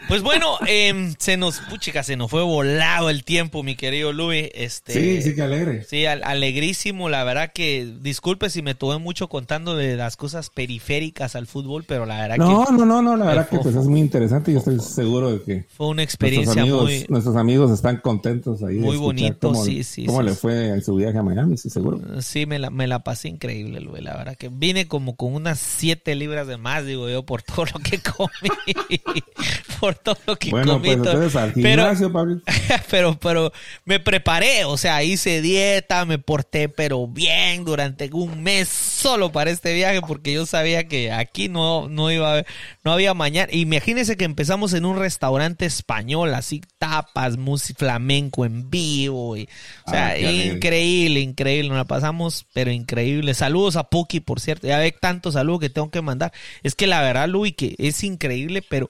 pues 0.09 0.23
bueno, 0.23 0.59
eh, 0.69 1.15
se 1.19 1.37
nos, 1.37 1.61
puchica, 1.61 2.03
se 2.03 2.17
nos 2.17 2.31
fue 2.31 2.43
volado 2.43 3.11
el 3.11 3.25
tiempo, 3.25 3.63
mi 3.63 3.77
querido 3.77 4.13
Luis. 4.13 4.49
Este, 4.55 4.93
sí, 4.93 5.23
sí, 5.23 5.35
que 5.35 5.43
alegre. 5.43 5.85
Sí, 5.85 6.07
alegrísimo. 6.07 7.09
La 7.09 7.25
verdad 7.25 7.53
que, 7.53 7.93
disculpe 8.01 8.51
si 8.51 8.63
me 8.63 8.75
tuve 8.75 8.99
mucho 8.99 9.29
contando 9.29 9.75
de 9.75 9.97
las 9.97 10.17
cosas 10.17 10.51
periféricas 10.51 11.35
al 11.35 11.47
fútbol, 11.47 11.85
pero 11.87 12.07
la 12.07 12.21
verdad 12.21 12.37
no, 12.37 12.65
que. 12.65 12.73
No, 12.73 12.79
no, 12.79 12.87
no, 12.87 13.03
no, 13.03 13.17
la 13.17 13.27
verdad 13.27 13.49
que 13.49 13.59
pues, 13.59 13.75
es 13.75 13.87
muy 13.87 14.01
interesante 14.01 14.51
y 14.51 14.55
yo 14.55 14.59
estoy 14.61 14.79
seguro 14.81 15.33
de 15.33 15.43
que. 15.43 15.65
Fue 15.69 15.89
una 15.89 16.03
experiencia 16.03 16.55
nuestros 16.63 16.63
amigos, 16.63 16.83
muy. 16.85 17.07
Nuestros 17.09 17.37
amigos 17.37 17.71
están 17.73 17.97
contentos 17.99 18.63
ahí. 18.63 18.77
Muy 18.77 18.97
bonito, 18.97 19.55
sí, 19.55 19.83
sí. 19.83 20.07
¿Cómo 20.07 20.21
sí, 20.21 20.27
le 20.27 20.35
fue 20.35 20.69
en 20.69 20.83
su 20.83 20.95
viaje 20.95 21.19
a 21.19 21.23
Miami? 21.23 21.57
Sí, 21.57 21.71
seguro. 21.71 22.01
Sí, 22.23 22.47
me 22.47 22.59
la, 22.59 22.71
me 22.71 22.87
la 22.87 23.01
pasé 23.01 23.29
increíble, 23.29 23.81
Luis. 23.81 24.03
La 24.03 24.17
verdad 24.17 24.37
que 24.37 24.49
vine 24.49 24.87
como 24.87 25.17
con 25.17 25.35
unas 25.35 25.59
siete 25.59 26.15
libras 26.15 26.47
de 26.47 26.57
más, 26.57 26.87
digo 26.87 27.09
yo, 27.09 27.25
por 27.25 27.43
todo 27.43 27.67
lo 27.67 27.81
que 27.81 27.99
comí. 27.99 28.51
por 29.81 29.96
todo 30.03 30.17
lo 30.27 30.37
que 30.37 30.51
bueno, 30.51 30.75
comí. 30.75 30.97
Pues, 30.97 31.37
al 31.37 31.53
gimnasio, 31.53 32.13
pero, 32.13 32.43
pero, 32.91 33.19
pero 33.19 33.53
me 33.85 34.01
preparé, 34.01 34.65
o 34.65 34.77
sea, 34.77 35.03
hice 35.03 35.43
dieta, 35.43 36.05
me 36.05 36.19
porté 36.19 36.69
pero 36.69 37.07
bien 37.07 37.65
durante 37.65 38.09
un 38.13 38.43
mes 38.43 38.69
solo 38.69 39.33
para 39.33 39.51
este 39.51 39.75
viaje 39.75 40.01
porque 40.01 40.33
yo 40.33 40.47
sabía 40.47 40.89
que 40.89 41.13
aquí 41.13 41.49
no, 41.49 41.89
no 41.89 42.11
iba 42.11 42.43
no 42.85 42.93
había 42.93 43.15
mañana. 43.15 43.49
Imagínense 43.53 44.17
que 44.17 44.25
empezamos 44.25 44.73
en 44.73 44.85
un 44.85 44.99
restaurante 44.99 45.67
español, 45.67 46.35
así 46.35 46.63
tapas, 46.79 47.37
música 47.37 47.77
flamenco 47.79 48.45
en 48.45 48.71
vivo. 48.71 49.37
Y, 49.37 49.49
o 49.87 49.91
sea, 49.91 50.07
Ah, 50.07 50.15
qué 50.15 50.47
increíble, 50.47 51.21
increíble. 51.21 51.69
Nos 51.69 51.79
la 51.79 51.85
pasamos, 51.85 52.47
pero 52.53 52.71
increíble. 52.71 53.35
Saludos 53.35 53.77
a 53.77 53.85
Puki, 53.85 54.21
por 54.21 54.41
cierto. 54.41 54.67
Ya 54.67 54.79
ve 54.79 54.93
tantos 54.93 55.35
saludos 55.35 55.61
que 55.61 55.71
tengo 55.71 55.91
que 55.91 56.03
mandar. 56.03 56.33
Es 56.63 56.75
que 56.75 56.87
la 56.87 57.01
verdad, 57.03 57.29
Luis, 57.29 57.55
que 57.55 57.75
es 57.79 58.03
increíble, 58.05 58.63
pero 58.63 58.89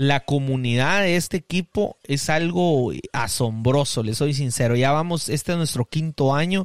la 0.00 0.20
comunidad 0.20 1.02
de 1.02 1.16
este 1.16 1.36
equipo 1.36 1.98
es 2.04 2.30
algo 2.30 2.90
asombroso, 3.12 4.02
les 4.02 4.16
soy 4.16 4.32
sincero. 4.32 4.74
Ya 4.74 4.92
vamos, 4.92 5.28
este 5.28 5.52
es 5.52 5.58
nuestro 5.58 5.84
quinto 5.84 6.34
año 6.34 6.64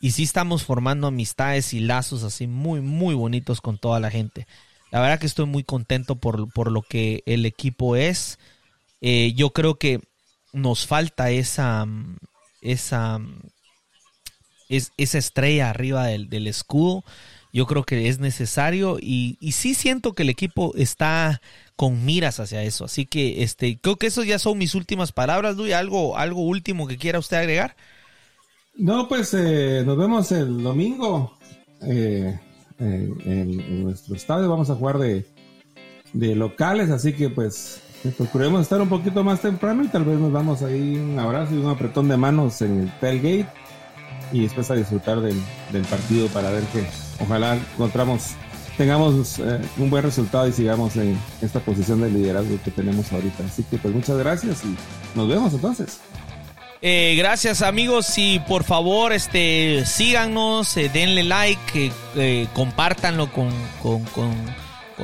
y 0.00 0.10
sí 0.10 0.24
estamos 0.24 0.64
formando 0.64 1.06
amistades 1.06 1.74
y 1.74 1.78
lazos 1.78 2.24
así 2.24 2.48
muy, 2.48 2.80
muy 2.80 3.14
bonitos 3.14 3.60
con 3.60 3.78
toda 3.78 4.00
la 4.00 4.10
gente. 4.10 4.48
La 4.90 4.98
verdad 4.98 5.20
que 5.20 5.26
estoy 5.26 5.46
muy 5.46 5.62
contento 5.62 6.16
por, 6.16 6.52
por 6.52 6.72
lo 6.72 6.82
que 6.82 7.22
el 7.24 7.46
equipo 7.46 7.94
es. 7.94 8.40
Eh, 9.00 9.32
yo 9.36 9.50
creo 9.50 9.78
que 9.78 10.00
nos 10.52 10.84
falta 10.84 11.30
esa, 11.30 11.86
esa, 12.62 13.20
es, 14.68 14.90
esa 14.96 15.18
estrella 15.18 15.70
arriba 15.70 16.06
del, 16.08 16.28
del 16.28 16.48
escudo. 16.48 17.04
Yo 17.52 17.66
creo 17.66 17.84
que 17.84 18.08
es 18.08 18.18
necesario 18.18 18.98
y, 18.98 19.36
y 19.38 19.52
sí 19.52 19.74
siento 19.74 20.14
que 20.14 20.22
el 20.22 20.30
equipo 20.30 20.72
está 20.74 21.42
con 21.76 22.04
miras 22.04 22.40
hacia 22.40 22.62
eso. 22.62 22.86
Así 22.86 23.06
que 23.06 23.42
este, 23.42 23.78
creo 23.78 23.96
que 23.96 24.06
esas 24.06 24.24
ya 24.24 24.38
son 24.38 24.56
mis 24.56 24.74
últimas 24.74 25.12
palabras, 25.12 25.56
Luis. 25.56 25.74
¿Algo, 25.74 26.16
algo 26.16 26.42
último 26.42 26.86
que 26.86 26.96
quiera 26.96 27.18
usted 27.18 27.36
agregar? 27.36 27.76
No, 28.74 29.06
pues 29.06 29.34
eh, 29.34 29.82
nos 29.84 29.98
vemos 29.98 30.32
el 30.32 30.62
domingo 30.62 31.36
eh, 31.82 32.38
eh, 32.78 33.14
en, 33.26 33.82
nuestro 33.84 34.16
estadio. 34.16 34.48
Vamos 34.48 34.70
a 34.70 34.74
jugar 34.74 34.98
de, 34.98 35.26
de 36.14 36.34
locales, 36.34 36.88
así 36.90 37.12
que 37.12 37.28
pues 37.28 37.82
procuremos 38.16 38.62
estar 38.62 38.80
un 38.80 38.88
poquito 38.88 39.22
más 39.22 39.42
temprano 39.42 39.84
y 39.84 39.88
tal 39.88 40.04
vez 40.04 40.18
nos 40.18 40.32
damos 40.32 40.62
ahí 40.62 40.96
un 40.96 41.18
abrazo 41.18 41.54
y 41.54 41.58
un 41.58 41.68
apretón 41.68 42.08
de 42.08 42.16
manos 42.16 42.62
en 42.62 42.80
el 42.80 42.98
tailgate 42.98 43.46
y 44.32 44.42
después 44.42 44.70
a 44.70 44.74
disfrutar 44.74 45.20
del, 45.20 45.36
del 45.70 45.82
partido 45.82 46.26
para 46.28 46.50
ver 46.50 46.64
que 46.64 46.84
ojalá 47.20 47.56
encontramos 47.74 48.34
tengamos 48.76 49.38
eh, 49.38 49.60
un 49.76 49.90
buen 49.90 50.02
resultado 50.02 50.48
y 50.48 50.52
sigamos 50.52 50.96
en 50.96 51.18
esta 51.40 51.60
posición 51.60 52.00
de 52.00 52.10
liderazgo 52.10 52.58
que 52.64 52.70
tenemos 52.70 53.12
ahorita. 53.12 53.44
Así 53.44 53.62
que 53.64 53.78
pues 53.78 53.94
muchas 53.94 54.16
gracias 54.18 54.64
y 54.64 54.74
nos 55.16 55.28
vemos 55.28 55.52
entonces. 55.52 56.00
Eh, 56.84 57.14
gracias 57.16 57.62
amigos 57.62 58.12
y 58.18 58.40
por 58.40 58.64
favor 58.64 59.12
este 59.12 59.84
síganos, 59.86 60.76
eh, 60.76 60.90
denle 60.92 61.22
like, 61.22 61.92
eh, 62.16 62.48
compártanlo 62.54 63.32
con, 63.32 63.50
con, 63.80 64.02
con, 64.06 64.34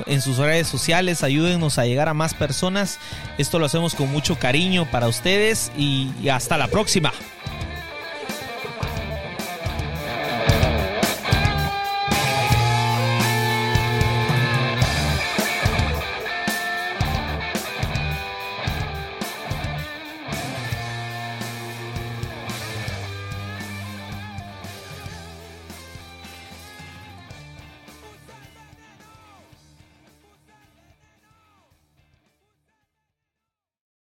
en 0.07 0.21
sus 0.21 0.39
redes 0.39 0.67
sociales, 0.67 1.23
ayúdennos 1.23 1.79
a 1.79 1.87
llegar 1.87 2.09
a 2.09 2.15
más 2.15 2.35
personas. 2.35 2.99
Esto 3.39 3.61
lo 3.61 3.67
hacemos 3.67 3.95
con 3.95 4.11
mucho 4.11 4.41
cariño 4.41 4.91
para 4.91 5.07
ustedes 5.07 5.71
y 5.79 6.29
hasta 6.29 6.59
la 6.59 6.67
próxima. 6.67 7.13